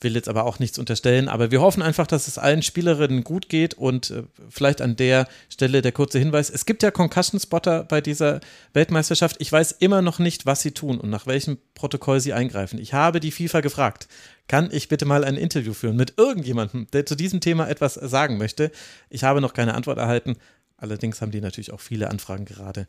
will 0.04 0.14
jetzt 0.14 0.28
aber 0.28 0.44
auch 0.44 0.60
nichts 0.60 0.78
unterstellen, 0.78 1.28
aber 1.28 1.50
wir 1.50 1.60
hoffen 1.60 1.82
einfach, 1.82 2.06
dass 2.06 2.28
es 2.28 2.38
allen 2.38 2.62
Spielerinnen 2.62 3.24
gut 3.24 3.48
geht 3.48 3.74
und 3.74 4.10
äh, 4.10 4.22
vielleicht 4.48 4.80
an 4.80 4.94
der 4.94 5.26
Stelle 5.48 5.82
der 5.82 5.90
kurze 5.90 6.20
Hinweis, 6.20 6.50
es 6.50 6.66
gibt 6.66 6.84
ja 6.84 6.92
Concussion-Spotter 6.92 7.82
bei 7.82 8.00
dieser 8.00 8.40
Weltmeisterschaft. 8.72 9.36
Ich 9.40 9.50
weiß 9.50 9.72
immer 9.72 10.02
noch 10.02 10.20
nicht, 10.20 10.46
was 10.46 10.62
sie 10.62 10.70
tun 10.70 11.00
und 11.00 11.10
nach 11.10 11.26
welchem 11.26 11.58
Protokoll 11.74 12.20
sie 12.20 12.32
eingreifen. 12.32 12.78
Ich 12.78 12.94
habe 12.94 13.18
die 13.18 13.32
FIFA 13.32 13.60
gefragt, 13.62 14.06
kann 14.46 14.68
ich 14.70 14.88
bitte 14.88 15.06
mal 15.06 15.24
ein 15.24 15.36
Interview 15.36 15.72
führen 15.72 15.96
mit 15.96 16.14
irgendjemandem, 16.18 16.86
der 16.92 17.06
zu 17.06 17.16
diesem 17.16 17.40
Thema 17.40 17.68
etwas 17.68 17.94
sagen 17.94 18.38
möchte? 18.38 18.70
Ich 19.10 19.24
habe 19.24 19.40
noch 19.40 19.54
keine 19.54 19.74
Antwort 19.74 19.98
erhalten, 19.98 20.36
allerdings 20.76 21.20
haben 21.20 21.32
die 21.32 21.40
natürlich 21.40 21.72
auch 21.72 21.80
viele 21.80 22.10
Anfragen 22.10 22.44
gerade. 22.44 22.86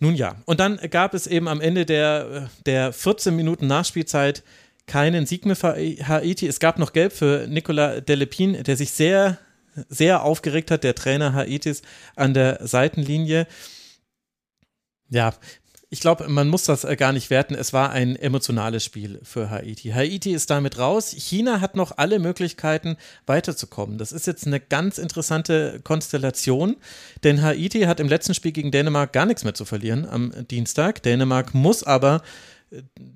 Nun 0.00 0.14
ja, 0.14 0.36
und 0.44 0.60
dann 0.60 0.78
gab 0.90 1.14
es 1.14 1.26
eben 1.26 1.48
am 1.48 1.60
Ende 1.60 1.84
der, 1.84 2.48
äh, 2.48 2.62
der 2.66 2.92
14 2.92 3.34
Minuten 3.34 3.66
Nachspielzeit 3.66 4.44
keinen 4.88 5.26
Sieg 5.26 5.46
mehr 5.46 5.54
für 5.54 5.74
Haiti. 5.76 6.48
Es 6.48 6.58
gab 6.58 6.78
noch 6.78 6.92
Gelb 6.92 7.12
für 7.12 7.46
Nicolas 7.48 8.04
Delepin, 8.04 8.64
der 8.64 8.76
sich 8.76 8.90
sehr, 8.90 9.38
sehr 9.88 10.24
aufgeregt 10.24 10.72
hat, 10.72 10.82
der 10.82 10.96
Trainer 10.96 11.34
Haitis 11.34 11.82
an 12.16 12.34
der 12.34 12.66
Seitenlinie. 12.66 13.46
Ja, 15.10 15.32
ich 15.90 16.00
glaube, 16.00 16.28
man 16.28 16.48
muss 16.48 16.64
das 16.64 16.86
gar 16.98 17.12
nicht 17.12 17.30
werten. 17.30 17.54
Es 17.54 17.72
war 17.72 17.90
ein 17.90 18.14
emotionales 18.14 18.84
Spiel 18.84 19.20
für 19.22 19.48
Haiti. 19.48 19.90
Haiti 19.90 20.32
ist 20.32 20.50
damit 20.50 20.76
raus. 20.78 21.14
China 21.16 21.62
hat 21.62 21.76
noch 21.76 21.96
alle 21.96 22.18
Möglichkeiten, 22.18 22.98
weiterzukommen. 23.24 23.96
Das 23.96 24.12
ist 24.12 24.26
jetzt 24.26 24.46
eine 24.46 24.60
ganz 24.60 24.98
interessante 24.98 25.80
Konstellation, 25.82 26.76
denn 27.24 27.40
Haiti 27.40 27.82
hat 27.82 28.00
im 28.00 28.08
letzten 28.08 28.34
Spiel 28.34 28.52
gegen 28.52 28.70
Dänemark 28.70 29.14
gar 29.14 29.24
nichts 29.24 29.44
mehr 29.44 29.54
zu 29.54 29.64
verlieren 29.64 30.06
am 30.06 30.46
Dienstag. 30.48 31.02
Dänemark 31.02 31.54
muss 31.54 31.82
aber 31.84 32.22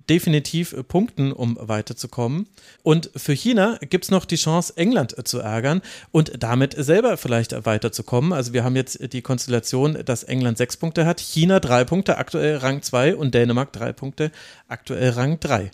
definitiv 0.08 0.74
punkten, 0.88 1.32
um 1.32 1.58
weiterzukommen. 1.60 2.46
Und 2.82 3.10
für 3.14 3.34
China 3.34 3.78
gibt 3.80 4.04
es 4.04 4.10
noch 4.10 4.24
die 4.24 4.36
Chance, 4.36 4.74
England 4.76 5.14
zu 5.26 5.40
ärgern 5.40 5.82
und 6.10 6.42
damit 6.42 6.74
selber 6.78 7.16
vielleicht 7.16 7.66
weiterzukommen. 7.66 8.32
Also 8.32 8.52
wir 8.52 8.64
haben 8.64 8.76
jetzt 8.76 9.12
die 9.12 9.22
Konstellation, 9.22 9.98
dass 10.04 10.22
England 10.22 10.58
sechs 10.58 10.76
Punkte 10.76 11.04
hat, 11.06 11.20
China 11.20 11.60
drei 11.60 11.84
Punkte, 11.84 12.18
aktuell 12.18 12.56
Rang 12.56 12.82
zwei 12.82 13.14
und 13.14 13.34
Dänemark 13.34 13.72
drei 13.72 13.92
Punkte, 13.92 14.32
aktuell 14.68 15.10
Rang 15.10 15.38
drei. 15.38 15.70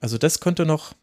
Also 0.00 0.18
das 0.18 0.40
könnte 0.40 0.66
noch 0.66 0.94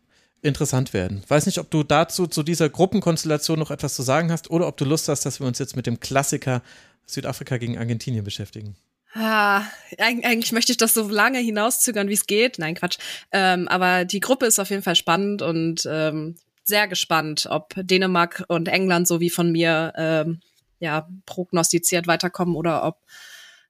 interessant 0.42 0.94
werden. 0.94 1.24
Weiß 1.28 1.46
nicht, 1.46 1.60
ob 1.60 1.70
du 1.72 1.84
dazu 1.84 2.28
zu 2.28 2.44
dieser 2.44 2.70
Gruppenkonstellation 2.70 3.58
noch 3.58 3.72
etwas 3.72 3.96
zu 3.96 4.04
sagen 4.04 4.32
hast 4.32 4.50
oder 4.52 4.68
ob 4.68 4.78
du 4.78 4.86
Lust 4.86 5.08
hast, 5.08 5.26
dass 5.26 5.40
wir 5.40 5.48
uns 5.48 5.60
jetzt 5.60 5.76
mit 5.76 5.88
dem 5.88 6.00
Klassiker 6.00 6.62
Südafrika 7.06 7.58
gegen 7.58 7.78
Argentinien 7.78 8.24
beschäftigen. 8.24 8.76
Ah, 9.20 9.64
eigentlich 9.98 10.52
möchte 10.52 10.72
ich 10.72 10.78
das 10.78 10.94
so 10.94 11.10
lange 11.10 11.40
hinauszögern, 11.40 12.08
wie 12.08 12.14
es 12.14 12.28
geht. 12.28 12.60
Nein, 12.60 12.76
Quatsch. 12.76 13.00
Ähm, 13.32 13.68
aber 13.68 14.06
die 14.06 14.20
Gruppe 14.20 14.46
ist 14.46 14.60
auf 14.60 14.70
jeden 14.70 14.84
Fall 14.84 14.96
spannend 14.96 15.42
und 15.42 15.88
ähm, 15.90 16.36
sehr 16.64 16.88
gespannt, 16.88 17.48
ob 17.50 17.74
Dänemark 17.76 18.44
und 18.48 18.68
England, 18.68 19.08
so 19.08 19.20
wie 19.20 19.32
von 19.32 19.52
mir 19.52 19.92
ähm, 19.96 20.42
ja 20.80 21.08
prognostiziert, 21.26 22.06
weiterkommen 22.06 22.56
oder 22.56 22.84
ob 22.84 23.00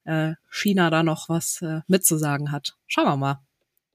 äh, 0.04 0.34
China 0.50 0.89
da 0.89 1.02
noch 1.02 1.30
was 1.30 1.62
äh, 1.62 1.80
mitzusagen 1.88 2.52
hat. 2.52 2.76
Schauen 2.88 3.06
wir 3.06 3.16
mal. 3.16 3.39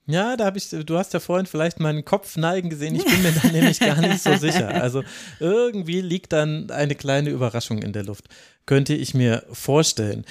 Ja, 0.07 0.37
da 0.37 0.47
habe 0.47 0.57
ich, 0.57 0.71
du 0.71 0.97
hast 0.97 1.13
ja 1.13 1.21
vorhin 1.21 1.47
vielleicht 1.47 1.81
meinen 1.81 2.07
Kopf 2.07 2.39
neigen 2.39 2.71
gesehen. 2.71 2.95
Ich 2.95 3.05
bin 3.05 3.23
mir 3.23 3.33
da 3.33 3.49
nämlich 3.49 3.79
gar 3.79 4.01
nicht 4.01 4.23
so 4.23 4.35
sicher. 4.37 4.71
Also 4.83 5.05
irgendwie 5.39 6.01
liegt 6.01 6.33
dann 6.33 6.71
eine 6.71 6.95
kleine 6.95 7.29
Überraschung 7.29 7.83
in 7.83 7.93
der 7.93 8.05
Luft. 8.05 8.25
Könnte 8.65 8.95
ich 8.95 9.13
mir 9.13 9.45
vorstellen. 9.53 10.25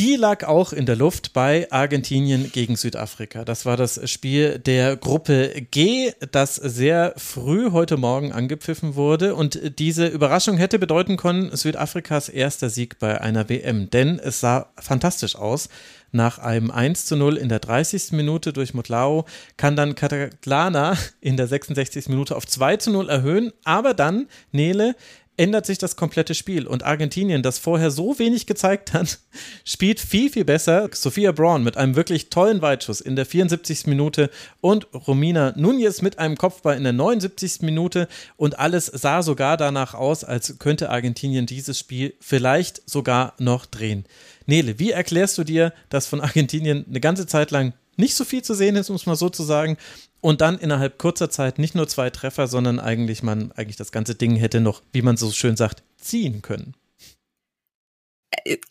Die 0.00 0.16
lag 0.16 0.42
auch 0.42 0.72
in 0.72 0.86
der 0.86 0.96
Luft 0.96 1.34
bei 1.34 1.70
Argentinien 1.70 2.50
gegen 2.50 2.74
Südafrika. 2.74 3.44
Das 3.44 3.64
war 3.64 3.76
das 3.76 4.10
Spiel 4.10 4.58
der 4.58 4.96
Gruppe 4.96 5.66
G, 5.70 6.10
das 6.32 6.56
sehr 6.56 7.14
früh 7.16 7.70
heute 7.70 7.96
Morgen 7.96 8.32
angepfiffen 8.32 8.96
wurde. 8.96 9.36
Und 9.36 9.78
diese 9.78 10.08
Überraschung 10.08 10.56
hätte 10.56 10.80
bedeuten 10.80 11.16
können, 11.16 11.54
Südafrikas 11.54 12.28
erster 12.28 12.70
Sieg 12.70 12.98
bei 12.98 13.20
einer 13.20 13.48
WM. 13.48 13.88
Denn 13.88 14.18
es 14.18 14.40
sah 14.40 14.72
fantastisch 14.80 15.36
aus. 15.36 15.68
Nach 16.10 16.38
einem 16.38 16.70
1 16.70 17.06
zu 17.06 17.16
0 17.16 17.36
in 17.36 17.48
der 17.48 17.58
30. 17.58 18.12
Minute 18.12 18.52
durch 18.52 18.72
Mutlao 18.72 19.26
kann 19.56 19.74
dann 19.74 19.96
Kataklana 19.96 20.96
in 21.20 21.36
der 21.36 21.48
66. 21.48 22.08
Minute 22.08 22.36
auf 22.36 22.46
2 22.46 22.76
zu 22.78 22.90
0 22.90 23.08
erhöhen. 23.08 23.52
Aber 23.64 23.94
dann, 23.94 24.28
Nele, 24.52 24.94
ändert 25.36 25.66
sich 25.66 25.78
das 25.78 25.96
komplette 25.96 26.34
Spiel. 26.34 26.66
Und 26.66 26.84
Argentinien, 26.84 27.42
das 27.42 27.58
vorher 27.58 27.90
so 27.90 28.18
wenig 28.18 28.46
gezeigt 28.46 28.92
hat, 28.92 29.18
spielt 29.64 30.00
viel, 30.00 30.30
viel 30.30 30.44
besser. 30.44 30.88
Sophia 30.92 31.32
Braun 31.32 31.64
mit 31.64 31.76
einem 31.76 31.96
wirklich 31.96 32.30
tollen 32.30 32.62
Weitschuss 32.62 33.00
in 33.00 33.16
der 33.16 33.26
74. 33.26 33.86
Minute 33.86 34.30
und 34.60 34.86
Romina 34.94 35.52
Nunez 35.56 36.02
mit 36.02 36.18
einem 36.18 36.36
Kopfball 36.36 36.76
in 36.76 36.84
der 36.84 36.92
79. 36.92 37.62
Minute. 37.62 38.08
Und 38.36 38.58
alles 38.58 38.86
sah 38.86 39.22
sogar 39.22 39.56
danach 39.56 39.94
aus, 39.94 40.24
als 40.24 40.58
könnte 40.58 40.90
Argentinien 40.90 41.46
dieses 41.46 41.78
Spiel 41.78 42.14
vielleicht 42.20 42.88
sogar 42.88 43.34
noch 43.38 43.66
drehen. 43.66 44.04
Nele, 44.46 44.78
wie 44.78 44.90
erklärst 44.90 45.38
du 45.38 45.44
dir, 45.44 45.72
dass 45.88 46.06
von 46.06 46.20
Argentinien 46.20 46.84
eine 46.88 47.00
ganze 47.00 47.26
Zeit 47.26 47.50
lang 47.50 47.72
nicht 47.96 48.14
so 48.14 48.24
viel 48.24 48.42
zu 48.42 48.54
sehen 48.54 48.76
ist, 48.76 48.90
muss 48.90 49.06
man 49.06 49.16
so 49.16 49.28
zu 49.28 49.42
sagen, 49.42 49.76
und 50.24 50.40
dann 50.40 50.58
innerhalb 50.58 50.98
kurzer 50.98 51.28
Zeit 51.28 51.58
nicht 51.58 51.74
nur 51.74 51.86
zwei 51.86 52.08
Treffer, 52.08 52.46
sondern 52.46 52.80
eigentlich 52.80 53.22
man 53.22 53.52
eigentlich 53.52 53.76
das 53.76 53.92
ganze 53.92 54.14
Ding 54.14 54.36
hätte 54.36 54.62
noch, 54.62 54.80
wie 54.90 55.02
man 55.02 55.18
so 55.18 55.30
schön 55.30 55.54
sagt, 55.54 55.82
ziehen 55.98 56.40
können. 56.40 56.74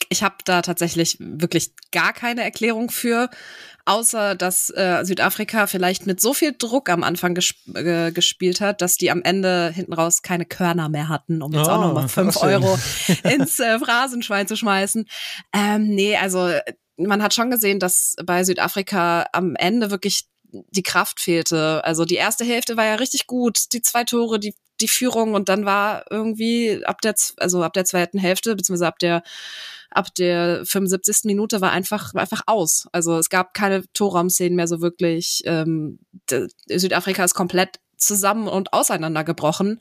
Ich 0.09 0.23
habe 0.23 0.37
da 0.45 0.63
tatsächlich 0.63 1.17
wirklich 1.19 1.73
gar 1.91 2.11
keine 2.11 2.41
Erklärung 2.41 2.89
für, 2.89 3.29
außer 3.85 4.33
dass 4.33 4.71
äh, 4.71 5.03
Südafrika 5.03 5.67
vielleicht 5.67 6.07
mit 6.07 6.19
so 6.19 6.33
viel 6.33 6.55
Druck 6.57 6.89
am 6.89 7.03
Anfang 7.03 7.35
gesp 7.35 7.55
äh, 7.75 8.11
gespielt 8.11 8.59
hat, 8.59 8.81
dass 8.81 8.97
die 8.97 9.11
am 9.11 9.21
Ende 9.21 9.71
hinten 9.75 9.93
raus 9.93 10.23
keine 10.23 10.45
Körner 10.45 10.89
mehr 10.89 11.07
hatten, 11.07 11.43
um 11.43 11.53
jetzt 11.53 11.67
oh, 11.67 11.71
auch 11.71 11.81
nochmal 11.81 12.09
fünf 12.09 12.35
Euro 12.41 12.79
ins 13.31 13.59
äh, 13.59 13.77
Phrasenschwein 13.77 14.47
zu 14.47 14.55
schmeißen. 14.55 15.05
Ähm, 15.53 15.89
nee, 15.89 16.17
also 16.17 16.49
man 16.97 17.21
hat 17.21 17.35
schon 17.35 17.51
gesehen, 17.51 17.79
dass 17.79 18.15
bei 18.25 18.43
Südafrika 18.43 19.27
am 19.33 19.55
Ende 19.55 19.91
wirklich 19.91 20.25
die 20.71 20.83
Kraft 20.83 21.19
fehlte. 21.19 21.83
Also 21.83 22.05
die 22.05 22.15
erste 22.15 22.45
Hälfte 22.45 22.77
war 22.77 22.85
ja 22.85 22.95
richtig 22.95 23.27
gut, 23.27 23.73
die 23.73 23.81
zwei 23.81 24.03
Tore, 24.03 24.39
die 24.39 24.55
die 24.81 24.87
Führung 24.87 25.33
und 25.33 25.49
dann 25.49 25.65
war 25.65 26.05
irgendwie 26.09 26.83
ab 26.85 27.01
der 27.01 27.15
also 27.37 27.63
ab 27.63 27.73
der 27.73 27.85
zweiten 27.85 28.17
Hälfte 28.17 28.55
beziehungsweise 28.55 28.87
ab 28.87 28.99
der 28.99 29.23
ab 29.91 30.13
der 30.15 30.65
75. 30.65 31.25
Minute 31.25 31.61
war 31.61 31.71
einfach 31.71 32.13
war 32.13 32.21
einfach 32.21 32.43
aus. 32.47 32.87
Also 32.91 33.17
es 33.17 33.29
gab 33.29 33.53
keine 33.53 33.83
Torraumszenen 33.93 34.55
mehr 34.55 34.67
so 34.67 34.81
wirklich. 34.81 35.43
Ähm, 35.45 35.99
Südafrika 36.67 37.23
ist 37.23 37.35
komplett 37.35 37.79
zusammen 37.97 38.47
und 38.47 38.73
auseinandergebrochen 38.73 39.79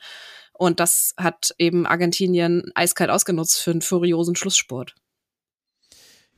und 0.53 0.79
das 0.79 1.15
hat 1.17 1.55
eben 1.59 1.87
Argentinien 1.87 2.71
eiskalt 2.75 3.11
ausgenutzt 3.11 3.61
für 3.61 3.73
einen 3.73 3.83
furiosen 3.83 4.37
Schlusssport. 4.37 4.95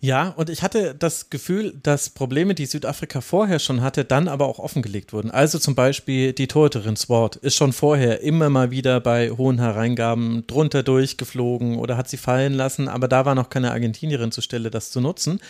Ja, 0.05 0.35
und 0.37 0.51
ich 0.51 0.63
hatte 0.63 0.95
das 0.95 1.31
Gefühl, 1.31 1.81
dass 1.83 2.11
Probleme, 2.11 2.55
die 2.55 2.67
Südafrika 2.67 3.23
vorher 3.23 3.59
schon 3.59 3.81
hatte, 3.81 4.05
dann 4.05 4.29
aber 4.29 4.45
auch 4.45 4.59
offengelegt 4.59 5.15
wurden. 5.15 5.31
Also 5.31 5.59
zum 5.59 5.75
Beispiel 5.75 6.35
die 6.35 6.47
Torhüterin 6.47 6.95
Swart 6.95 7.37
ist 7.37 7.55
schon 7.55 7.73
vorher 7.73 8.21
immer 8.21 8.51
mal 8.51 8.71
wieder 8.71 9.01
bei 9.01 9.31
hohen 9.31 9.59
Hereingaben 9.59 10.47
drunter 10.47 10.83
durchgeflogen 10.83 11.79
oder 11.79 11.97
hat 11.97 12.11
sie 12.11 12.19
fallen 12.19 12.53
lassen, 12.53 12.87
aber 12.87 13.09
da 13.09 13.25
war 13.25 13.35
noch 13.35 13.49
keine 13.49 13.71
Argentinierin 13.71 14.31
zur 14.31 14.43
Stelle, 14.43 14.71
das 14.71 14.91
zu 14.91 15.01
nutzen. 15.01 15.41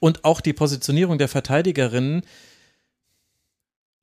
Und 0.00 0.24
auch 0.24 0.40
die 0.40 0.54
Positionierung 0.54 1.18
der 1.18 1.28
Verteidigerinnen 1.28 2.22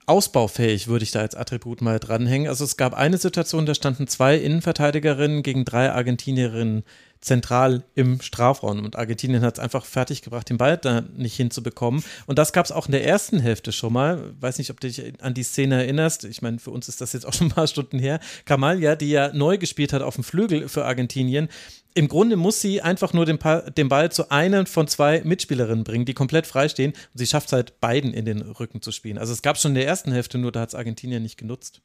ausbaufähig, 0.06 0.88
würde 0.88 1.02
ich 1.02 1.12
da 1.12 1.22
als 1.22 1.34
Attribut 1.34 1.82
mal 1.82 2.00
dranhängen. 2.00 2.48
Also 2.48 2.64
es 2.64 2.78
gab 2.78 2.94
eine 2.94 3.18
Situation, 3.18 3.66
da 3.66 3.74
standen 3.74 4.08
zwei 4.08 4.38
Innenverteidigerinnen 4.38 5.42
gegen 5.42 5.66
drei 5.66 5.92
Argentinierinnen 5.92 6.84
zentral 7.26 7.84
im 7.96 8.22
Strafraum. 8.22 8.86
Und 8.86 8.96
Argentinien 8.96 9.42
hat 9.42 9.58
es 9.58 9.64
einfach 9.64 9.86
fertiggebracht, 9.86 10.50
den 10.50 10.58
Ball 10.58 10.78
da 10.78 11.02
nicht 11.02 11.36
hinzubekommen. 11.36 12.04
Und 12.28 12.40
das 12.40 12.54
gab 12.54 12.66
es 12.66 12.72
auch 12.72 12.86
in 12.86 12.92
der 12.92 13.06
ersten 13.06 13.40
Hälfte 13.40 13.72
schon 13.72 13.94
mal. 13.94 14.34
Weiß 14.40 14.58
nicht, 14.58 14.70
ob 14.70 14.80
du 14.80 14.88
dich 14.88 15.22
an 15.22 15.34
die 15.34 15.44
Szene 15.44 15.76
erinnerst. 15.76 16.24
Ich 16.26 16.42
meine, 16.42 16.60
für 16.60 16.72
uns 16.72 16.88
ist 16.88 17.02
das 17.02 17.14
jetzt 17.14 17.26
auch 17.26 17.34
schon 17.34 17.48
ein 17.48 17.52
paar 17.52 17.68
Stunden 17.68 18.00
her. 18.00 18.20
Kamalia, 18.46 18.96
die 18.96 19.10
ja 19.10 19.34
neu 19.34 19.58
gespielt 19.58 19.92
hat 19.92 20.02
auf 20.02 20.16
dem 20.16 20.24
Flügel 20.24 20.70
für 20.70 20.86
Argentinien, 20.86 21.50
im 21.98 22.10
Grunde 22.10 22.36
muss 22.36 22.60
sie 22.60 22.82
einfach 22.82 23.14
nur 23.14 23.26
den, 23.26 23.40
den, 23.78 23.88
Ball 23.88 24.12
zu 24.12 24.30
einer 24.30 24.66
von 24.66 24.88
zwei 24.88 25.22
Mitspielerinnen 25.24 25.86
bringen, 25.86 26.04
die 26.04 26.14
komplett 26.14 26.46
freistehen. 26.46 26.92
Und 26.92 27.18
sie 27.18 27.26
schafft 27.26 27.48
es 27.48 27.54
halt, 27.54 27.80
beiden 27.80 28.14
in 28.14 28.26
den 28.26 28.42
Rücken 28.42 28.82
zu 28.82 28.92
spielen. 28.92 29.18
Also 29.18 29.32
es 29.32 29.42
gab 29.42 29.58
schon 29.58 29.72
in 29.72 29.76
der 29.76 29.88
ersten 29.88 30.12
Hälfte, 30.12 30.38
nur 30.38 30.52
da 30.52 30.60
hat 30.60 30.70
es 30.70 30.76
Argentinien 30.76 31.24
nicht 31.24 31.38
genutzt. 31.38 31.82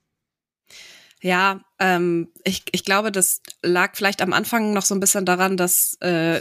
Ja, 1.23 1.61
ähm, 1.79 2.29
ich, 2.45 2.65
ich 2.73 2.85
glaube, 2.85 3.13
das 3.13 3.43
lag 3.63 3.95
vielleicht 3.95 4.23
am 4.23 4.33
Anfang 4.33 4.73
noch 4.73 4.85
so 4.85 4.95
ein 4.95 5.01
bisschen 5.01 5.27
daran, 5.27 5.57
dass 5.57 5.97
äh, 6.01 6.41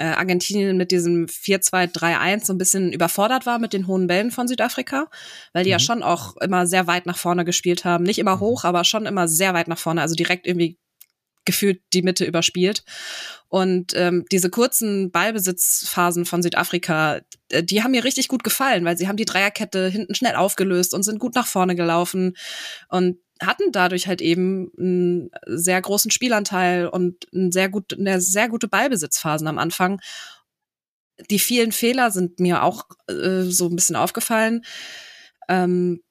äh, 0.00 0.04
Argentinien 0.04 0.76
mit 0.76 0.92
diesem 0.92 1.26
4-2-3-1 1.26 2.46
so 2.46 2.52
ein 2.52 2.58
bisschen 2.58 2.92
überfordert 2.92 3.46
war 3.46 3.58
mit 3.58 3.72
den 3.72 3.86
hohen 3.86 4.06
Bällen 4.06 4.30
von 4.30 4.48
Südafrika, 4.48 5.08
weil 5.52 5.64
die 5.64 5.70
mhm. 5.70 5.72
ja 5.72 5.78
schon 5.80 6.02
auch 6.02 6.36
immer 6.36 6.66
sehr 6.66 6.86
weit 6.86 7.06
nach 7.06 7.18
vorne 7.18 7.44
gespielt 7.44 7.84
haben. 7.84 8.04
Nicht 8.04 8.18
immer 8.18 8.36
mhm. 8.36 8.40
hoch, 8.40 8.64
aber 8.64 8.84
schon 8.84 9.06
immer 9.06 9.26
sehr 9.28 9.54
weit 9.54 9.68
nach 9.68 9.78
vorne, 9.78 10.00
also 10.00 10.14
direkt 10.14 10.46
irgendwie 10.46 10.78
gefühlt 11.44 11.82
die 11.92 12.02
Mitte 12.02 12.24
überspielt. 12.24 12.84
Und 13.48 13.92
ähm, 13.96 14.24
diese 14.30 14.50
kurzen 14.50 15.10
Ballbesitzphasen 15.10 16.24
von 16.24 16.42
Südafrika, 16.42 17.22
äh, 17.48 17.64
die 17.64 17.82
haben 17.82 17.90
mir 17.90 18.04
richtig 18.04 18.28
gut 18.28 18.44
gefallen, 18.44 18.84
weil 18.84 18.96
sie 18.96 19.08
haben 19.08 19.16
die 19.16 19.24
Dreierkette 19.24 19.88
hinten 19.88 20.14
schnell 20.14 20.36
aufgelöst 20.36 20.94
und 20.94 21.02
sind 21.02 21.18
gut 21.18 21.34
nach 21.34 21.46
vorne 21.46 21.74
gelaufen. 21.74 22.36
Und 22.88 23.18
hatten 23.40 23.72
dadurch 23.72 24.06
halt 24.06 24.20
eben 24.20 24.70
einen 24.78 25.30
sehr 25.46 25.80
großen 25.80 26.10
Spielanteil 26.10 26.86
und 26.86 27.26
ein 27.32 27.52
sehr 27.52 27.68
gut, 27.68 27.98
eine 27.98 28.20
sehr 28.20 28.48
gute 28.48 28.68
Ballbesitzphasen 28.68 29.46
am 29.46 29.58
Anfang. 29.58 30.00
Die 31.30 31.38
vielen 31.38 31.72
Fehler 31.72 32.10
sind 32.10 32.40
mir 32.40 32.62
auch 32.62 32.84
äh, 33.08 33.42
so 33.42 33.68
ein 33.68 33.76
bisschen 33.76 33.96
aufgefallen. 33.96 34.64
Ähm, 35.48 36.02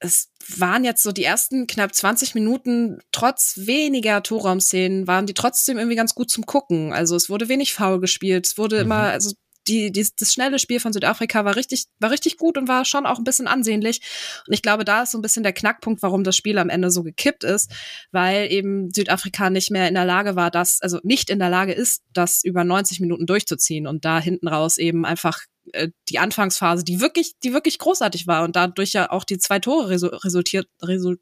es 0.00 0.30
waren 0.58 0.84
jetzt 0.84 1.02
so 1.02 1.12
die 1.12 1.24
ersten 1.24 1.66
knapp 1.66 1.94
20 1.94 2.34
Minuten, 2.34 2.98
trotz 3.12 3.54
weniger 3.56 4.22
Torraumszenen, 4.22 5.06
waren 5.06 5.26
die 5.26 5.34
trotzdem 5.34 5.78
irgendwie 5.78 5.96
ganz 5.96 6.14
gut 6.14 6.30
zum 6.30 6.44
Gucken. 6.44 6.92
Also 6.92 7.14
es 7.14 7.30
wurde 7.30 7.48
wenig 7.48 7.72
faul 7.72 8.00
gespielt, 8.00 8.46
es 8.46 8.58
wurde 8.58 8.76
mhm. 8.76 8.82
immer, 8.82 9.02
also 9.02 9.32
die, 9.68 9.92
die, 9.92 10.06
das 10.18 10.32
schnelle 10.32 10.58
Spiel 10.58 10.80
von 10.80 10.92
Südafrika 10.92 11.44
war 11.44 11.56
richtig, 11.56 11.84
war 12.00 12.10
richtig 12.10 12.36
gut 12.36 12.58
und 12.58 12.68
war 12.68 12.84
schon 12.84 13.06
auch 13.06 13.18
ein 13.18 13.24
bisschen 13.24 13.46
ansehnlich. 13.46 14.00
Und 14.46 14.52
ich 14.52 14.62
glaube, 14.62 14.84
da 14.84 15.02
ist 15.02 15.12
so 15.12 15.18
ein 15.18 15.22
bisschen 15.22 15.42
der 15.42 15.52
Knackpunkt, 15.52 16.02
warum 16.02 16.24
das 16.24 16.36
Spiel 16.36 16.58
am 16.58 16.68
Ende 16.68 16.90
so 16.90 17.02
gekippt 17.02 17.44
ist, 17.44 17.70
weil 18.10 18.50
eben 18.50 18.92
Südafrika 18.92 19.50
nicht 19.50 19.70
mehr 19.70 19.88
in 19.88 19.94
der 19.94 20.04
Lage 20.04 20.36
war, 20.36 20.50
das, 20.50 20.80
also 20.82 20.98
nicht 21.02 21.30
in 21.30 21.38
der 21.38 21.50
Lage 21.50 21.72
ist, 21.72 22.02
das 22.12 22.44
über 22.44 22.64
90 22.64 23.00
Minuten 23.00 23.26
durchzuziehen 23.26 23.86
und 23.86 24.04
da 24.04 24.20
hinten 24.20 24.48
raus 24.48 24.78
eben 24.78 25.04
einfach 25.04 25.40
äh, 25.72 25.88
die 26.08 26.18
Anfangsphase, 26.18 26.84
die 26.84 27.00
wirklich, 27.00 27.38
die 27.42 27.52
wirklich 27.52 27.78
großartig 27.78 28.26
war 28.26 28.44
und 28.44 28.56
dadurch 28.56 28.92
ja 28.92 29.10
auch 29.10 29.24
die 29.24 29.38
zwei 29.38 29.58
Tore 29.58 29.90
resultiert, 29.90 30.68
result, 30.82 31.20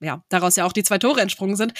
ja, 0.00 0.24
daraus 0.28 0.56
ja 0.56 0.64
auch 0.64 0.72
die 0.72 0.82
zwei 0.82 0.98
Tore 0.98 1.20
entsprungen 1.20 1.56
sind. 1.56 1.74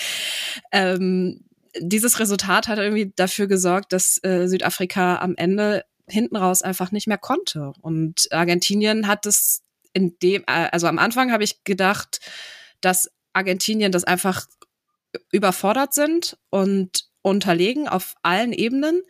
Ähm, 0.70 1.44
dieses 1.80 2.20
Resultat 2.20 2.68
hat 2.68 2.78
irgendwie 2.78 3.12
dafür 3.16 3.46
gesorgt, 3.46 3.92
dass 3.92 4.22
äh, 4.22 4.46
Südafrika 4.46 5.16
am 5.16 5.34
Ende 5.36 5.84
hinten 6.08 6.36
raus 6.36 6.62
einfach 6.62 6.92
nicht 6.92 7.06
mehr 7.06 7.18
konnte. 7.18 7.72
Und 7.80 8.28
Argentinien 8.32 9.06
hat 9.06 9.26
es 9.26 9.62
in 9.92 10.18
dem, 10.22 10.42
äh, 10.46 10.68
also 10.72 10.86
am 10.86 10.98
Anfang 10.98 11.32
habe 11.32 11.44
ich 11.44 11.64
gedacht, 11.64 12.20
dass 12.80 13.10
Argentinien 13.32 13.92
das 13.92 14.04
einfach 14.04 14.46
überfordert 15.30 15.94
sind 15.94 16.38
und 16.50 17.08
unterlegen 17.22 17.88
auf 17.88 18.14
allen 18.22 18.52
Ebenen. 18.52 19.02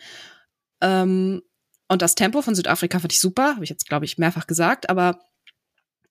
Ähm, 0.80 1.42
und 1.88 2.02
das 2.02 2.14
Tempo 2.14 2.42
von 2.42 2.54
Südafrika 2.54 2.98
fand 2.98 3.12
ich 3.12 3.20
super, 3.20 3.54
habe 3.54 3.64
ich 3.64 3.70
jetzt, 3.70 3.88
glaube 3.88 4.04
ich, 4.04 4.18
mehrfach 4.18 4.46
gesagt, 4.46 4.88
aber 4.90 5.20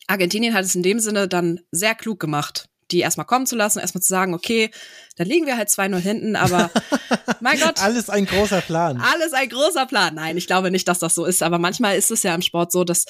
Argentinien 0.07 0.53
hat 0.53 0.65
es 0.65 0.75
in 0.75 0.83
dem 0.83 0.99
Sinne 0.99 1.27
dann 1.27 1.61
sehr 1.71 1.95
klug 1.95 2.19
gemacht 2.19 2.70
die 2.91 2.99
erstmal 2.99 3.25
kommen 3.25 3.45
zu 3.45 3.55
lassen, 3.55 3.79
erstmal 3.79 4.01
zu 4.01 4.09
sagen, 4.09 4.33
okay, 4.33 4.71
dann 5.17 5.27
liegen 5.27 5.45
wir 5.45 5.57
halt 5.57 5.69
2-0 5.69 5.97
hinten, 5.97 6.35
aber 6.35 6.71
mein 7.41 7.59
Gott. 7.59 7.81
Alles 7.81 8.09
ein 8.09 8.25
großer 8.25 8.61
Plan. 8.61 9.01
Alles 9.01 9.33
ein 9.33 9.49
großer 9.49 9.85
Plan. 9.85 10.15
Nein, 10.15 10.37
ich 10.37 10.47
glaube 10.47 10.71
nicht, 10.71 10.87
dass 10.87 10.99
das 10.99 11.13
so 11.13 11.25
ist, 11.25 11.43
aber 11.43 11.59
manchmal 11.59 11.97
ist 11.97 12.11
es 12.11 12.23
ja 12.23 12.33
im 12.33 12.41
Sport 12.41 12.71
so, 12.71 12.83
dass 12.83 13.05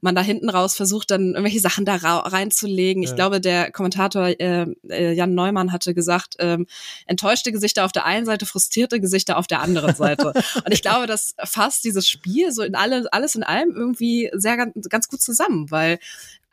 man 0.00 0.14
da 0.14 0.20
hinten 0.20 0.50
raus 0.50 0.74
versucht, 0.74 1.10
dann 1.10 1.28
irgendwelche 1.28 1.60
Sachen 1.60 1.84
da 1.84 1.96
reinzulegen. 1.96 3.02
Ja. 3.02 3.08
Ich 3.08 3.14
glaube, 3.14 3.40
der 3.40 3.70
Kommentator 3.70 4.28
äh, 4.28 4.66
äh, 4.88 5.12
Jan 5.12 5.34
Neumann 5.34 5.72
hatte 5.72 5.94
gesagt, 5.94 6.34
ähm, 6.38 6.66
enttäuschte 7.06 7.52
Gesichter 7.52 7.84
auf 7.84 7.92
der 7.92 8.04
einen 8.04 8.26
Seite, 8.26 8.46
frustrierte 8.46 9.00
Gesichter 9.00 9.38
auf 9.38 9.46
der 9.46 9.60
anderen 9.60 9.94
Seite. 9.94 10.32
Und 10.64 10.72
ich 10.72 10.82
glaube, 10.82 11.06
das 11.06 11.34
fasst 11.44 11.84
dieses 11.84 12.08
Spiel 12.08 12.52
so 12.52 12.62
in 12.62 12.74
alle, 12.74 13.06
alles 13.12 13.36
in 13.36 13.42
allem 13.44 13.70
irgendwie 13.74 14.30
sehr 14.34 14.56
ganz, 14.56 14.88
ganz 14.88 15.08
gut 15.08 15.22
zusammen, 15.22 15.70
weil 15.70 15.98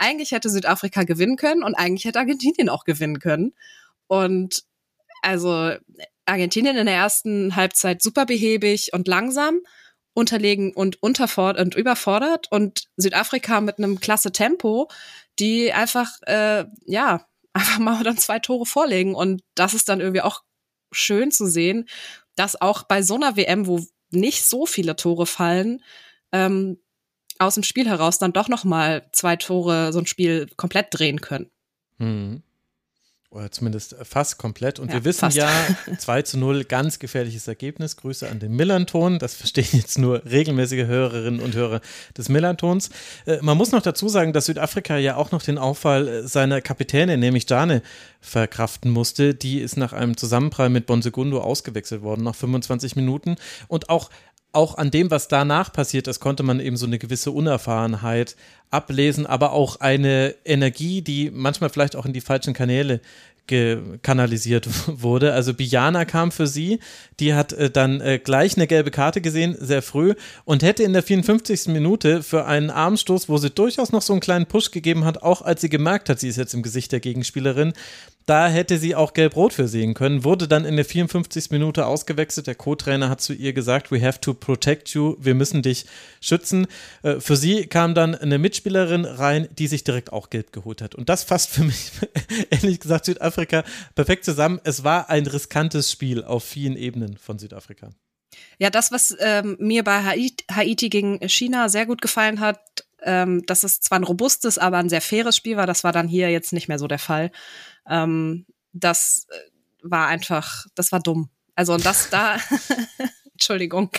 eigentlich 0.01 0.31
hätte 0.31 0.49
Südafrika 0.49 1.03
gewinnen 1.03 1.37
können 1.37 1.63
und 1.63 1.75
eigentlich 1.75 2.05
hätte 2.05 2.19
Argentinien 2.19 2.69
auch 2.69 2.83
gewinnen 2.83 3.19
können. 3.19 3.53
Und 4.07 4.63
also 5.21 5.71
Argentinien 6.25 6.77
in 6.77 6.87
der 6.87 6.95
ersten 6.95 7.55
Halbzeit 7.55 8.01
super 8.01 8.25
behäbig 8.25 8.93
und 8.93 9.07
langsam, 9.07 9.61
unterlegen 10.13 10.73
und 10.73 11.01
unterfordert 11.01 11.65
und 11.65 11.75
überfordert 11.75 12.51
und 12.51 12.89
Südafrika 12.97 13.61
mit 13.61 13.77
einem 13.77 13.99
klasse 13.99 14.31
Tempo, 14.31 14.89
die 15.39 15.71
einfach 15.71 16.09
äh, 16.23 16.65
ja 16.85 17.25
einfach 17.53 17.79
mal 17.79 18.03
dann 18.03 18.17
zwei 18.17 18.39
Tore 18.39 18.65
vorlegen 18.65 19.13
und 19.13 19.43
das 19.55 19.73
ist 19.73 19.89
dann 19.89 19.99
irgendwie 19.99 20.21
auch 20.21 20.41
schön 20.91 21.31
zu 21.31 21.47
sehen, 21.47 21.87
dass 22.35 22.59
auch 22.59 22.83
bei 22.83 23.01
so 23.01 23.15
einer 23.15 23.35
WM, 23.37 23.67
wo 23.67 23.85
nicht 24.09 24.45
so 24.45 24.65
viele 24.65 24.95
Tore 24.95 25.25
fallen, 25.25 25.83
ähm, 26.31 26.79
aus 27.41 27.55
dem 27.55 27.63
Spiel 27.63 27.87
heraus 27.87 28.19
dann 28.19 28.33
doch 28.33 28.47
noch 28.47 28.63
mal 28.63 29.03
zwei 29.11 29.35
Tore 29.35 29.91
so 29.93 29.99
ein 29.99 30.05
Spiel 30.05 30.47
komplett 30.57 30.87
drehen 30.91 31.21
können. 31.21 31.49
Mhm. 31.97 32.41
oder 33.29 33.49
zumindest 33.49 33.95
fast 34.03 34.37
komplett. 34.37 34.77
Und 34.79 34.89
Ja, 34.89 34.95
wir 34.95 35.05
wissen 35.05 35.19
fast. 35.21 35.37
ja, 35.37 35.49
2 35.99 36.23
zu 36.23 36.37
0, 36.37 36.65
ganz 36.65 36.99
gefährliches 36.99 37.47
Ergebnis. 37.47 37.95
Grüße 37.95 38.27
an 38.27 38.39
den 38.39 38.53
Millanton. 38.55 39.19
Das 39.19 39.35
verstehen 39.35 39.67
jetzt 39.71 39.97
nur 39.99 40.25
regelmäßige 40.25 40.85
Hörerinnen 40.85 41.39
und 41.39 41.55
Hörer 41.55 41.79
des 42.17 42.27
Millantons. 42.27 42.89
Äh, 43.25 43.37
man 43.41 43.55
muss 43.57 43.71
noch 43.71 43.81
dazu 43.81 44.09
sagen, 44.09 44.33
dass 44.33 44.47
Südafrika 44.47 44.97
ja 44.97 45.15
auch 45.15 45.31
noch 45.31 45.41
den 45.43 45.57
Auffall 45.57 46.07
äh, 46.09 46.27
seiner 46.27 46.59
Kapitänin, 46.59 47.19
nämlich 47.21 47.49
Jane, 47.49 47.83
verkraften 48.19 48.91
musste. 48.91 49.33
Die 49.33 49.59
ist 49.59 49.77
nach 49.77 49.93
einem 49.93 50.17
Zusammenprall 50.17 50.69
mit 50.69 50.85
Bonsegundo 50.85 51.39
ausgewechselt 51.39 52.01
worden 52.01 52.23
nach 52.23 52.35
25 52.35 52.95
Minuten. 52.97 53.35
Und 53.69 53.89
auch 53.89 54.09
auch 54.53 54.77
an 54.77 54.91
dem, 54.91 55.11
was 55.11 55.27
danach 55.27 55.71
passiert 55.71 56.07
ist, 56.07 56.19
konnte 56.19 56.43
man 56.43 56.59
eben 56.59 56.77
so 56.77 56.85
eine 56.85 56.99
gewisse 56.99 57.31
Unerfahrenheit 57.31 58.35
ablesen, 58.69 59.25
aber 59.25 59.53
auch 59.53 59.77
eine 59.77 60.35
Energie, 60.45 61.01
die 61.01 61.31
manchmal 61.31 61.69
vielleicht 61.69 61.95
auch 61.95 62.05
in 62.05 62.13
die 62.13 62.21
falschen 62.21 62.53
Kanäle 62.53 63.01
kanalisiert 64.01 64.69
wurde. 65.01 65.33
Also 65.33 65.53
Bijana 65.53 66.05
kam 66.05 66.31
für 66.31 66.47
sie, 66.47 66.79
die 67.19 67.33
hat 67.33 67.51
äh, 67.53 67.69
dann 67.69 67.99
äh, 67.99 68.17
gleich 68.17 68.55
eine 68.55 68.67
gelbe 68.67 68.91
Karte 68.91 69.19
gesehen, 69.19 69.57
sehr 69.59 69.81
früh, 69.81 70.13
und 70.45 70.63
hätte 70.63 70.83
in 70.83 70.93
der 70.93 71.03
54. 71.03 71.67
Minute 71.67 72.23
für 72.23 72.45
einen 72.45 72.69
Armstoß, 72.69 73.27
wo 73.27 73.37
sie 73.37 73.49
durchaus 73.49 73.91
noch 73.91 74.03
so 74.03 74.13
einen 74.13 74.21
kleinen 74.21 74.45
Push 74.45 74.71
gegeben 74.71 75.03
hat, 75.03 75.21
auch 75.23 75.41
als 75.41 75.61
sie 75.61 75.69
gemerkt 75.69 76.07
hat, 76.07 76.19
sie 76.19 76.29
ist 76.29 76.37
jetzt 76.37 76.53
im 76.53 76.63
Gesicht 76.63 76.91
der 76.91 77.01
Gegenspielerin, 77.01 77.73
da 78.31 78.47
hätte 78.47 78.77
sie 78.77 78.95
auch 78.95 79.11
gelb-rot 79.11 79.51
für 79.51 79.67
sehen 79.67 79.93
können, 79.93 80.23
wurde 80.23 80.47
dann 80.47 80.63
in 80.63 80.77
der 80.77 80.85
54. 80.85 81.51
Minute 81.51 81.85
ausgewechselt. 81.85 82.47
Der 82.47 82.55
Co-Trainer 82.55 83.09
hat 83.09 83.19
zu 83.19 83.33
ihr 83.33 83.51
gesagt, 83.51 83.91
we 83.91 84.01
have 84.01 84.21
to 84.21 84.33
protect 84.33 84.87
you, 84.91 85.17
wir 85.19 85.35
müssen 85.35 85.61
dich 85.61 85.85
schützen. 86.21 86.67
Äh, 87.03 87.19
Für 87.19 87.35
sie 87.35 87.67
kam 87.67 87.93
dann 87.93 88.15
eine 88.15 88.37
Mitspielerin 88.37 89.03
rein, 89.03 89.49
die 89.59 89.67
sich 89.67 89.83
direkt 89.83 90.13
auch 90.13 90.29
gelb 90.29 90.53
geholt 90.53 90.81
hat. 90.81 90.95
Und 90.95 91.09
das 91.09 91.25
fasst 91.25 91.49
für 91.49 91.63
mich, 91.65 91.91
ehrlich 92.49 92.79
gesagt, 92.79 93.03
Südafrika 93.03 93.65
perfekt 93.95 94.23
zusammen. 94.23 94.61
Es 94.63 94.85
war 94.85 95.09
ein 95.09 95.27
riskantes 95.27 95.91
Spiel 95.91 96.23
auf 96.23 96.45
vielen 96.45 96.77
Ebenen 96.77 97.17
von 97.17 97.37
Südafrika. 97.37 97.89
Ja, 98.59 98.69
das, 98.69 98.93
was 98.93 99.13
ähm, 99.19 99.57
mir 99.59 99.83
bei 99.83 100.03
Haiti, 100.05 100.45
Haiti 100.49 100.87
gegen 100.87 101.19
China 101.27 101.67
sehr 101.67 101.85
gut 101.85 102.01
gefallen 102.01 102.39
hat, 102.39 102.85
ähm, 103.01 103.43
dass 103.45 103.63
es 103.63 103.79
zwar 103.81 103.99
ein 103.99 104.03
robustes, 104.03 104.57
aber 104.57 104.77
ein 104.77 104.89
sehr 104.89 105.01
faires 105.01 105.35
Spiel 105.35 105.57
war, 105.57 105.67
das 105.67 105.83
war 105.83 105.91
dann 105.91 106.07
hier 106.07 106.29
jetzt 106.29 106.53
nicht 106.53 106.67
mehr 106.67 106.79
so 106.79 106.87
der 106.87 106.99
Fall. 106.99 107.31
Ähm, 107.89 108.45
das 108.73 109.27
äh, 109.29 109.37
war 109.83 110.07
einfach, 110.07 110.65
das 110.75 110.91
war 110.91 110.99
dumm. 110.99 111.29
Also 111.55 111.73
und 111.73 111.85
das 111.85 112.09
da, 112.09 112.37
Entschuldigung. 113.33 113.89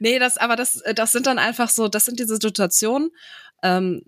Nee, 0.00 0.18
das, 0.18 0.36
aber 0.36 0.56
das, 0.56 0.82
das 0.94 1.12
sind 1.12 1.26
dann 1.26 1.38
einfach 1.38 1.68
so, 1.68 1.88
das 1.88 2.04
sind 2.04 2.18
diese 2.18 2.36
Situationen, 2.36 3.10
ähm, 3.62 4.02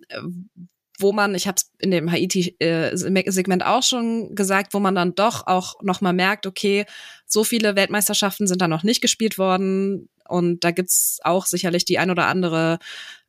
wo 0.98 1.12
man, 1.12 1.34
ich 1.34 1.46
habe 1.46 1.56
es 1.56 1.70
in 1.78 1.90
dem 1.90 2.10
Haiti-Segment 2.10 3.64
auch 3.64 3.82
schon 3.82 4.34
gesagt, 4.34 4.74
wo 4.74 4.80
man 4.80 4.94
dann 4.94 5.14
doch 5.14 5.46
auch 5.46 5.82
nochmal 5.82 6.12
merkt, 6.12 6.46
okay, 6.46 6.84
so 7.26 7.44
viele 7.44 7.76
Weltmeisterschaften 7.76 8.46
sind 8.46 8.60
da 8.60 8.68
noch 8.68 8.82
nicht 8.82 9.00
gespielt 9.00 9.38
worden 9.38 10.08
und 10.28 10.64
da 10.64 10.70
gibt's 10.70 11.18
auch 11.22 11.46
sicherlich 11.46 11.84
die 11.84 11.98
ein 11.98 12.10
oder 12.10 12.26
andere 12.26 12.78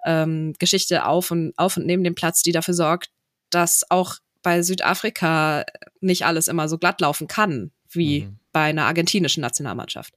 ähm, 0.06 0.54
Geschichte 0.60 1.06
auf 1.06 1.32
und, 1.32 1.54
auf 1.58 1.78
und 1.78 1.86
neben 1.86 2.04
dem 2.04 2.16
Platz, 2.16 2.41
die 2.41 2.52
dafür 2.52 2.74
sorgt, 2.74 3.10
dass 3.50 3.89
auch 3.89 4.16
bei 4.41 4.62
Südafrika 4.62 5.66
nicht 6.02 6.26
alles 6.26 6.48
immer 6.48 6.68
so 6.68 6.78
glatt 6.78 7.00
laufen 7.02 7.28
kann, 7.28 7.72
wie 7.89 8.22
Mhm. 8.22 8.39
bei 8.52 8.64
einer 8.64 8.86
argentinischen 8.86 9.41
Nationalmannschaft. 9.41 10.14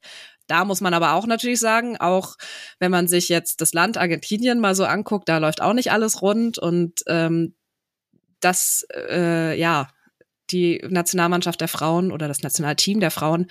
Da 0.47 0.65
muss 0.65 0.81
man 0.81 0.93
aber 0.93 1.13
auch 1.13 1.27
natürlich 1.27 1.59
sagen, 1.59 1.97
auch 1.97 2.35
wenn 2.79 2.91
man 2.91 3.07
sich 3.07 3.29
jetzt 3.29 3.61
das 3.61 3.73
Land 3.73 3.97
Argentinien 3.97 4.59
mal 4.59 4.75
so 4.75 4.85
anguckt, 4.85 5.27
da 5.29 5.37
läuft 5.37 5.61
auch 5.61 5.73
nicht 5.73 5.91
alles 5.91 6.21
rund 6.21 6.57
und 6.57 7.01
ähm, 7.07 7.53
das, 8.39 8.85
äh, 8.93 9.57
ja, 9.59 9.89
die 10.49 10.81
Nationalmannschaft 10.87 11.59
der 11.59 11.67
Frauen 11.67 12.11
oder 12.11 12.27
das 12.27 12.43
Nationalteam 12.43 12.99
der 12.99 13.11
Frauen 13.11 13.47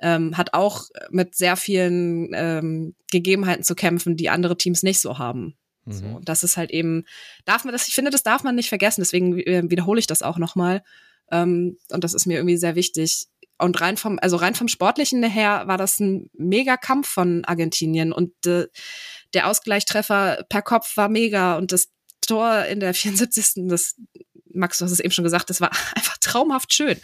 ähm, 0.00 0.36
hat 0.36 0.54
auch 0.54 0.84
mit 1.10 1.34
sehr 1.34 1.56
vielen 1.56 2.30
ähm, 2.34 2.94
Gegebenheiten 3.10 3.64
zu 3.64 3.74
kämpfen, 3.74 4.16
die 4.16 4.30
andere 4.30 4.56
Teams 4.56 4.82
nicht 4.82 5.00
so 5.00 5.18
haben. 5.18 5.56
So, 5.86 6.04
Mhm. 6.04 6.16
und 6.16 6.28
das 6.28 6.42
ist 6.44 6.56
halt 6.56 6.70
eben, 6.70 7.04
darf 7.46 7.64
man 7.64 7.72
das, 7.72 7.88
ich 7.88 7.94
finde, 7.94 8.10
das 8.10 8.22
darf 8.22 8.42
man 8.44 8.54
nicht 8.54 8.68
vergessen, 8.68 9.00
deswegen 9.00 9.38
äh, 9.38 9.62
wiederhole 9.70 9.98
ich 9.98 10.06
das 10.06 10.22
auch 10.22 10.38
nochmal. 10.38 10.82
Ähm, 11.30 11.78
und 11.90 12.04
das 12.04 12.14
ist 12.14 12.26
mir 12.26 12.36
irgendwie 12.36 12.56
sehr 12.58 12.74
wichtig. 12.74 13.26
Und 13.58 13.80
rein 13.80 13.96
vom, 13.96 14.18
also 14.20 14.36
rein 14.36 14.54
vom 14.54 14.68
Sportlichen 14.68 15.22
her 15.24 15.64
war 15.66 15.78
das 15.78 15.98
ein 15.98 16.30
mega 16.34 16.76
Kampf 16.76 17.08
von 17.08 17.44
Argentinien 17.44 18.12
und 18.12 18.32
äh, 18.46 18.68
der 19.34 19.48
Ausgleichstreffer 19.48 20.44
per 20.48 20.62
Kopf 20.62 20.96
war 20.96 21.08
mega 21.08 21.56
und 21.56 21.72
das 21.72 21.88
Tor 22.20 22.64
in 22.66 22.80
der 22.80 22.94
74. 22.94 23.66
das 23.68 23.96
Max, 24.52 24.78
du 24.78 24.84
hast 24.84 24.92
es 24.92 25.00
eben 25.00 25.10
schon 25.10 25.24
gesagt, 25.24 25.50
das 25.50 25.60
war 25.60 25.70
einfach 25.94 26.18
traumhaft 26.18 26.72
schön. 26.72 26.98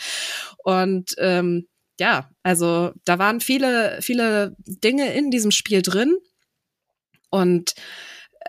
Und 0.58 1.14
ähm, 1.18 1.66
ja, 2.00 2.30
also 2.42 2.92
da 3.04 3.18
waren 3.18 3.40
viele, 3.40 4.00
viele 4.02 4.56
Dinge 4.58 5.14
in 5.14 5.30
diesem 5.30 5.50
Spiel 5.50 5.82
drin. 5.82 6.16
Und 7.30 7.74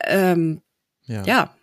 ähm, 0.03 0.61
Ja. 1.05 1.23
ja, 1.25 1.55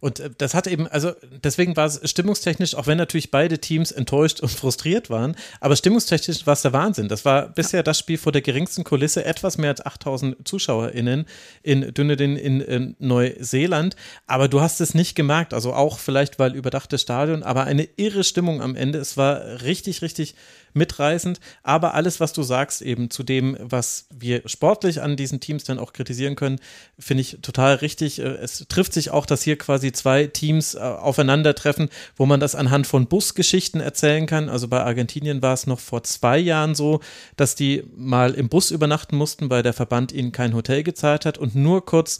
Und 0.00 0.20
äh, 0.20 0.30
das 0.36 0.54
hat 0.54 0.66
eben, 0.66 0.86
also 0.86 1.12
deswegen 1.44 1.76
war 1.76 1.86
es 1.86 2.00
stimmungstechnisch, 2.08 2.74
auch 2.74 2.86
wenn 2.86 2.98
natürlich 2.98 3.30
beide 3.30 3.58
Teams 3.58 3.92
enttäuscht 3.92 4.40
und 4.40 4.48
frustriert 4.50 5.10
waren, 5.10 5.36
aber 5.60 5.76
stimmungstechnisch 5.76 6.46
war 6.46 6.54
es 6.54 6.62
der 6.62 6.72
Wahnsinn. 6.72 7.08
Das 7.08 7.24
war 7.24 7.48
bisher 7.48 7.82
das 7.82 7.98
Spiel 7.98 8.18
vor 8.18 8.32
der 8.32 8.42
geringsten 8.42 8.84
Kulisse, 8.84 9.24
etwas 9.24 9.58
mehr 9.58 9.70
als 9.70 9.84
8000 9.84 10.46
ZuschauerInnen 10.46 11.26
in 11.62 11.92
Dunedin 11.94 12.36
in, 12.36 12.60
in 12.60 12.96
Neuseeland. 12.98 13.96
Aber 14.26 14.48
du 14.48 14.60
hast 14.60 14.80
es 14.80 14.94
nicht 14.94 15.14
gemerkt, 15.14 15.54
also 15.54 15.72
auch 15.74 15.98
vielleicht, 15.98 16.38
weil 16.38 16.54
überdachtes 16.54 17.02
Stadion, 17.02 17.42
aber 17.42 17.64
eine 17.64 17.88
irre 17.96 18.24
Stimmung 18.24 18.62
am 18.62 18.76
Ende. 18.76 18.98
Es 18.98 19.16
war 19.16 19.62
richtig, 19.62 20.02
richtig 20.02 20.34
mitreißend. 20.74 21.40
Aber 21.62 21.94
alles, 21.94 22.20
was 22.20 22.32
du 22.32 22.42
sagst, 22.42 22.82
eben 22.82 23.10
zu 23.10 23.22
dem, 23.22 23.56
was 23.60 24.06
wir 24.10 24.42
sportlich 24.46 25.02
an 25.02 25.16
diesen 25.16 25.40
Teams 25.40 25.64
dann 25.64 25.78
auch 25.78 25.92
kritisieren 25.92 26.36
können, 26.36 26.60
finde 26.98 27.22
ich 27.22 27.38
total 27.42 27.76
richtig. 27.76 28.20
Äh, 28.20 28.38
Es 28.42 28.66
trifft 28.68 28.92
sich 28.92 29.10
auch, 29.10 29.26
dass 29.26 29.42
hier 29.42 29.56
quasi 29.58 29.92
zwei 29.92 30.26
Teams 30.26 30.74
äh, 30.74 30.78
aufeinandertreffen, 30.78 31.88
wo 32.16 32.26
man 32.26 32.40
das 32.40 32.54
anhand 32.54 32.86
von 32.86 33.06
Busgeschichten 33.06 33.80
erzählen 33.80 34.26
kann. 34.26 34.48
Also 34.48 34.68
bei 34.68 34.82
Argentinien 34.82 35.42
war 35.42 35.54
es 35.54 35.66
noch 35.66 35.80
vor 35.80 36.02
zwei 36.04 36.38
Jahren 36.38 36.74
so, 36.74 37.00
dass 37.36 37.54
die 37.54 37.84
mal 37.96 38.34
im 38.34 38.48
Bus 38.48 38.70
übernachten 38.70 39.16
mussten, 39.16 39.50
weil 39.50 39.62
der 39.62 39.72
Verband 39.72 40.12
ihnen 40.12 40.32
kein 40.32 40.54
Hotel 40.54 40.82
gezahlt 40.82 41.24
hat 41.26 41.38
und 41.38 41.54
nur 41.54 41.84
kurz 41.84 42.18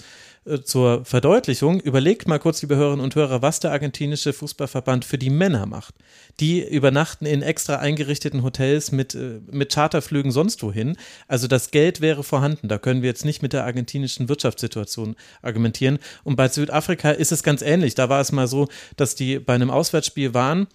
äh, 0.51 0.63
zur 0.63 1.05
Verdeutlichung, 1.05 1.81
überlegt 1.81 2.29
mal 2.29 2.39
kurz, 2.39 2.63
liebe 2.63 2.77
Hörerinnen 2.77 3.05
und 3.05 3.15
Hörer, 3.15 3.43
was 3.43 3.61
der 3.61 3.73
argentinische 3.73 4.33
Fußballverband 4.33 5.05
für 5.05 5.19
die 5.19 5.31
Männer 5.31 5.67
macht. 5.67 5.95
Die 6.41 6.67
übernachten 6.67 7.27
in 7.27 7.43
extra 7.43 7.77
eingerichteten 7.77 8.43
Hotels 8.43 8.93
mit, 8.93 9.15
äh, 9.15 9.41
mit 9.51 9.73
Charterflügen 9.73 10.33
sonst 10.33 10.63
wohin. 10.63 10.97
Also 11.29 11.47
das 11.47 11.71
Geld 11.71 12.01
wäre 12.01 12.25
vorhanden. 12.25 12.69
Da 12.69 12.79
können 12.79 13.03
wir 13.03 13.09
jetzt 13.09 13.25
nicht 13.25 13.43
mit 13.43 13.53
der 13.53 13.65
argentinischen 13.65 14.29
Wirtschaftssituation 14.29 15.17
argumentieren. 15.43 15.99
Und 16.25 16.37
bei 16.37 16.49
Südafrika 16.49 17.11
ist 17.11 17.33
es 17.33 17.43
ganz 17.43 17.63
ähnlich. 17.63 17.95
Da 17.95 18.09
war 18.09 18.21
es 18.21 18.33
mal 18.33 18.49
so, 18.49 18.69
dass 18.97 19.15
die 19.15 19.39
bei 19.39 19.55
einem 19.55 19.71
Auswärtsspiel 19.71 20.35
waren 20.35 20.67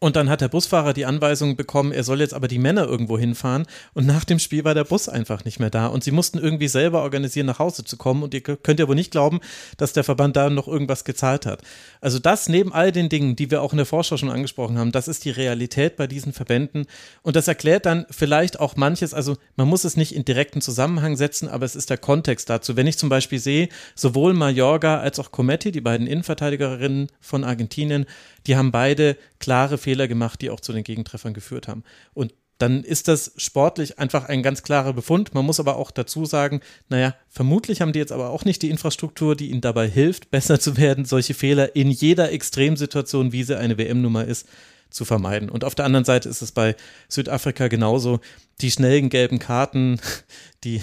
und 0.00 0.16
dann 0.16 0.28
hat 0.28 0.40
der 0.40 0.48
Busfahrer 0.48 0.92
die 0.92 1.06
Anweisung 1.06 1.56
bekommen, 1.56 1.92
er 1.92 2.04
soll 2.04 2.20
jetzt 2.20 2.34
aber 2.34 2.48
die 2.48 2.58
Männer 2.58 2.86
irgendwo 2.86 3.18
hinfahren. 3.18 3.66
Und 3.92 4.06
nach 4.06 4.24
dem 4.24 4.38
Spiel 4.38 4.64
war 4.64 4.74
der 4.74 4.84
Bus 4.84 5.08
einfach 5.08 5.44
nicht 5.44 5.60
mehr 5.60 5.70
da. 5.70 5.86
Und 5.86 6.04
sie 6.04 6.10
mussten 6.10 6.38
irgendwie 6.38 6.68
selber 6.68 7.02
organisieren, 7.02 7.46
nach 7.46 7.58
Hause 7.58 7.84
zu 7.84 7.96
kommen. 7.96 8.22
Und 8.22 8.34
ihr 8.34 8.40
könnt 8.40 8.80
ja 8.80 8.88
wohl 8.88 8.94
nicht 8.94 9.10
glauben, 9.10 9.40
dass 9.76 9.92
der 9.92 10.04
Verband 10.04 10.36
da 10.36 10.50
noch 10.50 10.68
irgendwas 10.68 11.04
gezahlt 11.04 11.46
hat. 11.46 11.62
Also 12.00 12.18
das 12.18 12.48
neben 12.48 12.72
all 12.72 12.92
den 12.92 13.08
Dingen, 13.08 13.36
die 13.36 13.50
wir 13.50 13.62
auch 13.62 13.72
in 13.72 13.76
der 13.76 13.86
Vorschau 13.86 14.16
schon 14.16 14.30
angesprochen 14.30 14.78
haben, 14.78 14.92
das 14.92 15.08
ist 15.08 15.24
die 15.24 15.30
Realität 15.30 15.96
bei 15.96 16.06
diesen 16.06 16.32
Verbänden. 16.32 16.86
Und 17.22 17.36
das 17.36 17.48
erklärt 17.48 17.86
dann 17.86 18.06
vielleicht 18.10 18.60
auch 18.60 18.76
manches. 18.76 19.14
Also 19.14 19.36
man 19.56 19.68
muss 19.68 19.84
es 19.84 19.96
nicht 19.96 20.14
in 20.14 20.24
direkten 20.24 20.60
Zusammenhang 20.60 21.16
setzen, 21.16 21.48
aber 21.48 21.64
es 21.64 21.76
ist 21.76 21.90
der 21.90 21.98
Kontext 21.98 22.50
dazu. 22.50 22.76
Wenn 22.76 22.86
ich 22.86 22.98
zum 22.98 23.08
Beispiel 23.08 23.38
sehe, 23.38 23.68
sowohl 23.94 24.34
Mayorga 24.34 24.98
als 24.98 25.18
auch 25.18 25.30
Cometti, 25.30 25.72
die 25.72 25.80
beiden 25.80 26.06
Innenverteidigerinnen 26.06 27.08
von 27.20 27.44
Argentinien, 27.44 28.06
die 28.46 28.56
haben 28.56 28.72
beide 28.72 29.16
klare 29.38 29.78
Fehler 29.78 30.08
gemacht, 30.08 30.40
die 30.40 30.50
auch 30.50 30.60
zu 30.60 30.72
den 30.72 30.84
Gegentreffern 30.84 31.34
geführt 31.34 31.68
haben. 31.68 31.84
Und 32.12 32.34
dann 32.58 32.84
ist 32.84 33.08
das 33.08 33.32
sportlich 33.36 33.98
einfach 33.98 34.28
ein 34.28 34.42
ganz 34.42 34.62
klarer 34.62 34.92
Befund. 34.92 35.34
Man 35.34 35.44
muss 35.44 35.60
aber 35.60 35.76
auch 35.76 35.90
dazu 35.90 36.24
sagen, 36.24 36.60
naja, 36.88 37.14
vermutlich 37.28 37.80
haben 37.80 37.92
die 37.92 37.98
jetzt 37.98 38.12
aber 38.12 38.30
auch 38.30 38.44
nicht 38.44 38.62
die 38.62 38.70
Infrastruktur, 38.70 39.34
die 39.34 39.50
ihnen 39.50 39.60
dabei 39.60 39.88
hilft, 39.88 40.30
besser 40.30 40.60
zu 40.60 40.76
werden, 40.76 41.04
solche 41.04 41.34
Fehler 41.34 41.74
in 41.74 41.90
jeder 41.90 42.30
Extremsituation, 42.32 43.32
wie 43.32 43.42
sie 43.42 43.58
eine 43.58 43.76
WM-Nummer 43.76 44.24
ist, 44.24 44.48
zu 44.94 45.04
vermeiden. 45.04 45.50
Und 45.50 45.64
auf 45.64 45.74
der 45.74 45.84
anderen 45.84 46.04
Seite 46.04 46.28
ist 46.28 46.40
es 46.40 46.52
bei 46.52 46.76
Südafrika 47.08 47.68
genauso. 47.68 48.20
Die 48.60 48.70
schnellen 48.70 49.08
gelben 49.10 49.38
Karten, 49.40 50.00
die, 50.64 50.80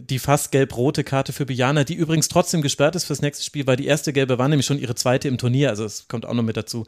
die 0.00 0.18
fast 0.18 0.50
gelb-rote 0.52 1.04
Karte 1.04 1.32
für 1.32 1.46
Bijana, 1.46 1.84
die 1.84 1.94
übrigens 1.94 2.28
trotzdem 2.28 2.62
gesperrt 2.62 2.96
ist 2.96 3.04
fürs 3.04 3.22
nächste 3.22 3.44
Spiel, 3.44 3.66
weil 3.66 3.76
die 3.76 3.86
erste 3.86 4.12
gelbe 4.12 4.38
war 4.38 4.48
nämlich 4.48 4.66
schon 4.66 4.78
ihre 4.78 4.94
zweite 4.94 5.28
im 5.28 5.38
Turnier. 5.38 5.68
Also 5.68 5.84
es 5.84 6.08
kommt 6.08 6.24
auch 6.24 6.34
noch 6.34 6.42
mit 6.42 6.56
dazu. 6.56 6.86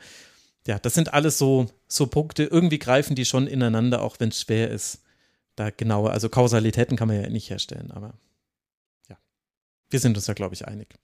Ja, 0.66 0.78
das 0.78 0.94
sind 0.94 1.12
alles 1.12 1.38
so, 1.38 1.66
so 1.86 2.06
Punkte. 2.06 2.44
Irgendwie 2.44 2.78
greifen 2.78 3.14
die 3.14 3.24
schon 3.24 3.46
ineinander, 3.46 4.02
auch 4.02 4.16
wenn 4.18 4.30
es 4.30 4.40
schwer 4.40 4.70
ist. 4.70 5.02
Da 5.54 5.70
genauer, 5.70 6.12
also 6.12 6.28
Kausalitäten 6.28 6.96
kann 6.96 7.08
man 7.08 7.20
ja 7.20 7.28
nicht 7.28 7.50
herstellen, 7.50 7.90
aber 7.90 8.14
ja. 9.08 9.18
Wir 9.90 10.00
sind 10.00 10.16
uns 10.16 10.26
da, 10.26 10.32
glaube 10.32 10.54
ich, 10.54 10.66
einig. 10.66 10.94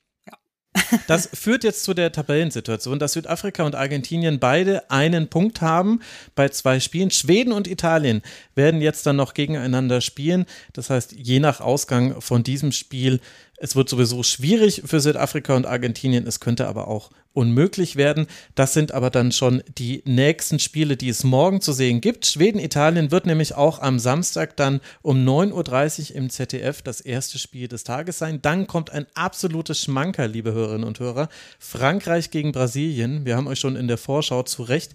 Das 1.06 1.28
führt 1.32 1.64
jetzt 1.64 1.84
zu 1.84 1.94
der 1.94 2.12
Tabellensituation, 2.12 2.98
dass 2.98 3.12
Südafrika 3.12 3.64
und 3.64 3.74
Argentinien 3.74 4.38
beide 4.38 4.90
einen 4.90 5.28
Punkt 5.28 5.60
haben 5.60 6.00
bei 6.34 6.48
zwei 6.48 6.80
Spielen. 6.80 7.10
Schweden 7.10 7.52
und 7.52 7.68
Italien 7.68 8.22
werden 8.54 8.80
jetzt 8.80 9.06
dann 9.06 9.16
noch 9.16 9.34
gegeneinander 9.34 10.00
spielen. 10.00 10.46
Das 10.72 10.90
heißt, 10.90 11.12
je 11.12 11.40
nach 11.40 11.60
Ausgang 11.60 12.20
von 12.20 12.42
diesem 12.42 12.72
Spiel 12.72 13.20
es 13.56 13.76
wird 13.76 13.88
sowieso 13.88 14.22
schwierig 14.22 14.82
für 14.84 15.00
Südafrika 15.00 15.54
und 15.54 15.66
Argentinien, 15.66 16.26
es 16.26 16.40
könnte 16.40 16.66
aber 16.66 16.88
auch 16.88 17.10
unmöglich 17.34 17.96
werden. 17.96 18.26
Das 18.54 18.72
sind 18.72 18.92
aber 18.92 19.10
dann 19.10 19.32
schon 19.32 19.62
die 19.76 20.02
nächsten 20.06 20.58
Spiele, 20.58 20.96
die 20.96 21.08
es 21.08 21.24
morgen 21.24 21.60
zu 21.60 21.72
sehen 21.72 22.00
gibt. 22.00 22.26
Schweden-Italien 22.26 23.10
wird 23.10 23.26
nämlich 23.26 23.54
auch 23.54 23.80
am 23.80 23.98
Samstag 23.98 24.56
dann 24.56 24.80
um 25.02 25.24
9.30 25.26 26.10
Uhr 26.10 26.16
im 26.16 26.30
ZDF 26.30 26.82
das 26.82 27.00
erste 27.00 27.38
Spiel 27.38 27.68
des 27.68 27.84
Tages 27.84 28.18
sein. 28.18 28.40
Dann 28.40 28.66
kommt 28.66 28.90
ein 28.90 29.06
absolutes 29.14 29.80
Schmanker, 29.80 30.28
liebe 30.28 30.52
Hörerinnen 30.52 30.86
und 30.86 31.00
Hörer. 31.00 31.28
Frankreich 31.58 32.30
gegen 32.30 32.52
Brasilien. 32.52 33.26
Wir 33.26 33.36
haben 33.36 33.48
euch 33.48 33.58
schon 33.58 33.76
in 33.76 33.88
der 33.88 33.98
Vorschau 33.98 34.44
zu 34.44 34.62
Recht 34.62 34.92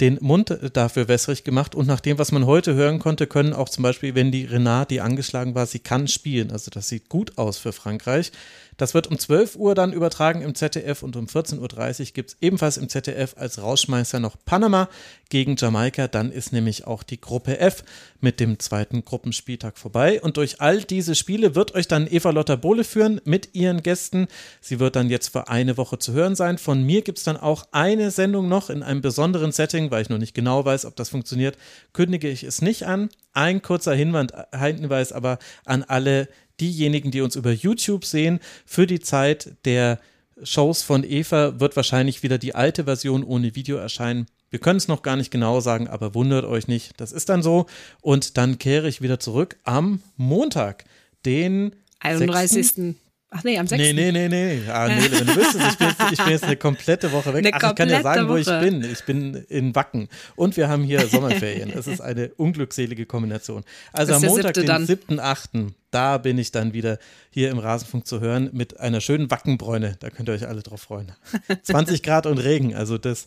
den 0.00 0.18
Mund 0.20 0.56
dafür 0.74 1.08
wässrig 1.08 1.44
gemacht. 1.44 1.74
Und 1.74 1.86
nach 1.86 2.00
dem, 2.00 2.18
was 2.18 2.32
man 2.32 2.46
heute 2.46 2.74
hören 2.74 2.98
konnte, 2.98 3.26
können 3.26 3.52
auch 3.52 3.68
zum 3.68 3.82
Beispiel, 3.82 4.14
wenn 4.14 4.30
die 4.30 4.44
Renat, 4.44 4.90
die 4.90 5.00
angeschlagen 5.00 5.54
war, 5.54 5.66
sie 5.66 5.80
kann 5.80 6.06
spielen. 6.06 6.50
Also 6.52 6.70
das 6.70 6.88
sieht 6.88 7.08
gut 7.08 7.36
aus 7.36 7.58
für 7.58 7.72
Frankreich. 7.72 8.30
Das 8.78 8.94
wird 8.94 9.08
um 9.08 9.18
12 9.18 9.56
Uhr 9.56 9.74
dann 9.74 9.92
übertragen 9.92 10.40
im 10.40 10.54
ZDF 10.54 11.02
und 11.02 11.16
um 11.16 11.26
14.30 11.26 12.00
Uhr 12.00 12.06
gibt 12.14 12.30
es 12.30 12.36
ebenfalls 12.40 12.76
im 12.76 12.88
ZDF 12.88 13.34
als 13.36 13.60
Rauschmeister 13.60 14.20
noch 14.20 14.36
Panama 14.46 14.88
gegen 15.28 15.56
Jamaika. 15.56 16.06
Dann 16.06 16.30
ist 16.30 16.52
nämlich 16.52 16.86
auch 16.86 17.02
die 17.02 17.20
Gruppe 17.20 17.58
F 17.58 17.82
mit 18.20 18.38
dem 18.38 18.60
zweiten 18.60 19.04
Gruppenspieltag 19.04 19.78
vorbei. 19.78 20.22
Und 20.22 20.36
durch 20.36 20.60
all 20.60 20.82
diese 20.84 21.16
Spiele 21.16 21.56
wird 21.56 21.74
euch 21.74 21.88
dann 21.88 22.06
Eva 22.08 22.30
Lotta 22.30 22.54
Bohle 22.54 22.84
führen 22.84 23.20
mit 23.24 23.54
ihren 23.54 23.82
Gästen. 23.82 24.28
Sie 24.60 24.78
wird 24.78 24.94
dann 24.94 25.10
jetzt 25.10 25.28
für 25.28 25.48
eine 25.48 25.76
Woche 25.76 25.98
zu 25.98 26.12
hören 26.12 26.36
sein. 26.36 26.56
Von 26.56 26.84
mir 26.84 27.02
gibt 27.02 27.18
es 27.18 27.24
dann 27.24 27.36
auch 27.36 27.66
eine 27.72 28.12
Sendung 28.12 28.48
noch 28.48 28.70
in 28.70 28.84
einem 28.84 29.00
besonderen 29.00 29.50
Setting, 29.50 29.90
weil 29.90 30.02
ich 30.02 30.08
noch 30.08 30.18
nicht 30.18 30.34
genau 30.34 30.64
weiß, 30.64 30.84
ob 30.84 30.94
das 30.94 31.08
funktioniert, 31.08 31.58
kündige 31.92 32.28
ich 32.28 32.44
es 32.44 32.62
nicht 32.62 32.86
an. 32.86 33.08
Ein 33.32 33.60
kurzer 33.60 33.94
Hinweis 33.94 35.12
aber 35.12 35.38
an 35.64 35.82
alle, 35.82 36.28
diejenigen, 36.60 37.10
die 37.10 37.20
uns 37.20 37.36
über 37.36 37.52
YouTube 37.52 38.04
sehen, 38.04 38.40
für 38.66 38.86
die 38.86 39.00
Zeit 39.00 39.52
der 39.64 40.00
Shows 40.42 40.82
von 40.82 41.04
Eva 41.04 41.58
wird 41.60 41.76
wahrscheinlich 41.76 42.22
wieder 42.22 42.38
die 42.38 42.54
alte 42.54 42.84
Version 42.84 43.24
ohne 43.24 43.54
Video 43.54 43.76
erscheinen. 43.76 44.26
Wir 44.50 44.60
können 44.60 44.78
es 44.78 44.88
noch 44.88 45.02
gar 45.02 45.16
nicht 45.16 45.30
genau 45.30 45.60
sagen, 45.60 45.88
aber 45.88 46.14
wundert 46.14 46.44
euch 46.44 46.68
nicht. 46.68 46.92
Das 47.00 47.12
ist 47.12 47.28
dann 47.28 47.42
so. 47.42 47.66
Und 48.00 48.38
dann 48.38 48.58
kehre 48.58 48.88
ich 48.88 49.02
wieder 49.02 49.20
zurück 49.20 49.56
am 49.64 50.00
Montag, 50.16 50.84
den 51.26 51.74
31. 52.00 52.66
6. 52.66 52.94
Ach 53.30 53.44
nee, 53.44 53.58
am 53.58 53.66
6. 53.66 53.78
Nee, 53.78 53.92
nee, 53.92 54.10
nee, 54.10 54.28
nee. 54.28 54.62
Ah, 54.70 54.88
nee 54.88 55.02
wenn 55.10 55.26
du 55.26 55.36
wüsstest, 55.36 55.72
ich 55.72 55.76
bin, 55.76 55.88
jetzt, 55.88 56.12
ich 56.12 56.18
bin 56.18 56.28
jetzt 56.30 56.44
eine 56.44 56.56
komplette 56.56 57.12
Woche 57.12 57.34
weg. 57.34 57.44
Eine 57.44 57.54
Ach, 57.54 57.70
ich 57.70 57.76
kann 57.76 57.88
ja 57.90 58.00
sagen, 58.02 58.22
Woche. 58.26 58.34
wo 58.34 58.36
ich 58.36 58.46
bin. 58.46 58.82
Ich 58.90 59.04
bin 59.04 59.34
in 59.48 59.74
Wacken. 59.74 60.08
Und 60.34 60.56
wir 60.56 60.68
haben 60.68 60.82
hier 60.82 61.06
Sommerferien. 61.06 61.70
Es 61.70 61.86
ist 61.86 62.00
eine 62.00 62.30
unglückselige 62.36 63.04
Kombination. 63.04 63.64
Also 63.92 64.14
am 64.14 64.22
Montag, 64.22 64.54
den 64.54 64.66
7.8., 64.66 65.72
da 65.90 66.18
bin 66.18 66.38
ich 66.38 66.52
dann 66.52 66.72
wieder 66.72 66.98
hier 67.30 67.50
im 67.50 67.58
Rasenfunk 67.58 68.06
zu 68.06 68.20
hören 68.20 68.50
mit 68.52 68.80
einer 68.80 69.00
schönen 69.00 69.30
Wackenbräune. 69.30 69.96
Da 70.00 70.10
könnt 70.10 70.28
ihr 70.28 70.32
euch 70.32 70.46
alle 70.46 70.62
drauf 70.62 70.82
freuen. 70.82 71.12
20 71.62 72.02
Grad 72.02 72.26
und 72.26 72.38
Regen. 72.38 72.74
Also 72.74 72.98
das, 72.98 73.26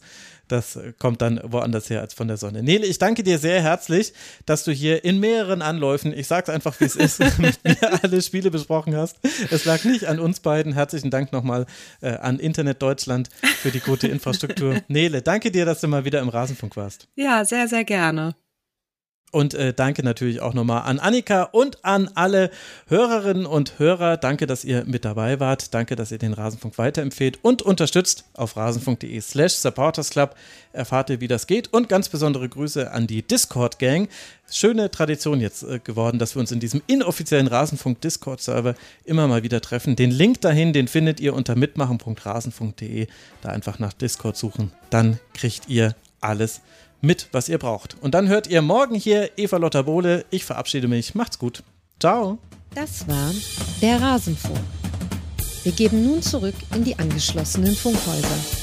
das 0.51 0.79
kommt 0.99 1.21
dann 1.21 1.39
woanders 1.43 1.89
her 1.89 2.01
als 2.01 2.13
von 2.13 2.27
der 2.27 2.37
Sonne. 2.37 2.63
Nele, 2.63 2.85
ich 2.85 2.97
danke 2.97 3.23
dir 3.23 3.39
sehr 3.39 3.61
herzlich, 3.61 4.13
dass 4.45 4.63
du 4.63 4.71
hier 4.71 5.03
in 5.03 5.19
mehreren 5.19 5.61
Anläufen, 5.61 6.13
ich 6.17 6.27
sag's 6.27 6.49
einfach, 6.49 6.79
wie 6.79 6.85
es 6.85 6.95
ist, 6.95 7.19
mit 7.39 7.63
mir 7.63 8.03
alle 8.03 8.21
Spiele 8.21 8.51
besprochen 8.51 8.95
hast. 8.95 9.17
Es 9.49 9.65
lag 9.65 9.83
nicht 9.83 10.05
an 10.05 10.19
uns 10.19 10.39
beiden. 10.39 10.73
Herzlichen 10.73 11.11
Dank 11.11 11.31
nochmal 11.31 11.65
äh, 12.01 12.11
an 12.11 12.39
Internet 12.39 12.81
Deutschland 12.81 13.29
für 13.61 13.71
die 13.71 13.79
gute 13.79 14.07
Infrastruktur. 14.07 14.81
Nele, 14.87 15.21
danke 15.21 15.51
dir, 15.51 15.65
dass 15.65 15.81
du 15.81 15.87
mal 15.87 16.05
wieder 16.05 16.19
im 16.19 16.29
Rasenfunk 16.29 16.75
warst. 16.75 17.07
Ja, 17.15 17.45
sehr, 17.45 17.67
sehr 17.67 17.83
gerne. 17.83 18.35
Und 19.31 19.53
äh, 19.53 19.73
danke 19.73 20.03
natürlich 20.03 20.41
auch 20.41 20.53
nochmal 20.53 20.81
an 20.81 20.99
Annika 20.99 21.43
und 21.43 21.85
an 21.85 22.09
alle 22.15 22.51
Hörerinnen 22.87 23.45
und 23.45 23.79
Hörer. 23.79 24.17
Danke, 24.17 24.45
dass 24.45 24.65
ihr 24.65 24.83
mit 24.85 25.05
dabei 25.05 25.39
wart. 25.39 25.73
Danke, 25.73 25.95
dass 25.95 26.11
ihr 26.11 26.17
den 26.17 26.33
Rasenfunk 26.33 26.77
weiterempfehlt 26.77 27.39
und 27.41 27.61
unterstützt. 27.61 28.25
Auf 28.33 28.57
rasenfunk.de 28.57 29.21
slash 29.21 29.53
supportersclub 29.53 30.35
erfahrt 30.73 31.09
ihr, 31.09 31.21
wie 31.21 31.29
das 31.29 31.47
geht. 31.47 31.71
Und 31.73 31.87
ganz 31.87 32.09
besondere 32.09 32.49
Grüße 32.49 32.91
an 32.91 33.07
die 33.07 33.21
Discord-Gang. 33.21 34.09
Schöne 34.51 34.91
Tradition 34.91 35.39
jetzt 35.39 35.63
äh, 35.63 35.79
geworden, 35.79 36.19
dass 36.19 36.35
wir 36.35 36.41
uns 36.41 36.51
in 36.51 36.59
diesem 36.59 36.81
inoffiziellen 36.87 37.47
Rasenfunk-Discord-Server 37.47 38.75
immer 39.05 39.29
mal 39.29 39.43
wieder 39.43 39.61
treffen. 39.61 39.95
Den 39.95 40.11
Link 40.11 40.41
dahin, 40.41 40.73
den 40.73 40.89
findet 40.89 41.21
ihr 41.21 41.33
unter 41.33 41.55
mitmachen.rasenfunk.de. 41.55 43.07
Da 43.41 43.49
einfach 43.49 43.79
nach 43.79 43.93
Discord 43.93 44.35
suchen. 44.35 44.73
Dann 44.89 45.19
kriegt 45.33 45.69
ihr 45.69 45.95
alles 46.19 46.59
mit, 47.01 47.27
was 47.31 47.49
ihr 47.49 47.57
braucht. 47.57 47.97
Und 48.01 48.13
dann 48.13 48.29
hört 48.29 48.47
ihr 48.47 48.61
morgen 48.61 48.95
hier 48.95 49.31
Eva 49.37 49.57
Lotta 49.57 49.81
Bohle. 49.81 50.25
Ich 50.29 50.45
verabschiede 50.45 50.87
mich. 50.87 51.15
Macht's 51.15 51.39
gut. 51.39 51.63
Ciao. 51.99 52.37
Das 52.73 53.07
war 53.07 53.31
der 53.81 54.01
Rasenfunk. 54.01 54.59
Wir 55.63 55.71
geben 55.73 56.05
nun 56.05 56.21
zurück 56.21 56.55
in 56.73 56.83
die 56.83 56.97
angeschlossenen 56.97 57.75
Funkhäuser. 57.75 58.60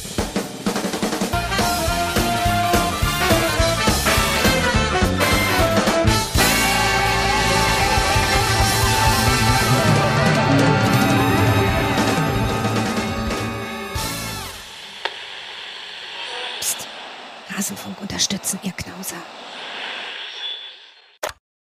Rasenfunk 17.68 18.00
unterstützen, 18.00 18.58
ihr 18.62 18.72
Knauser. 18.72 19.16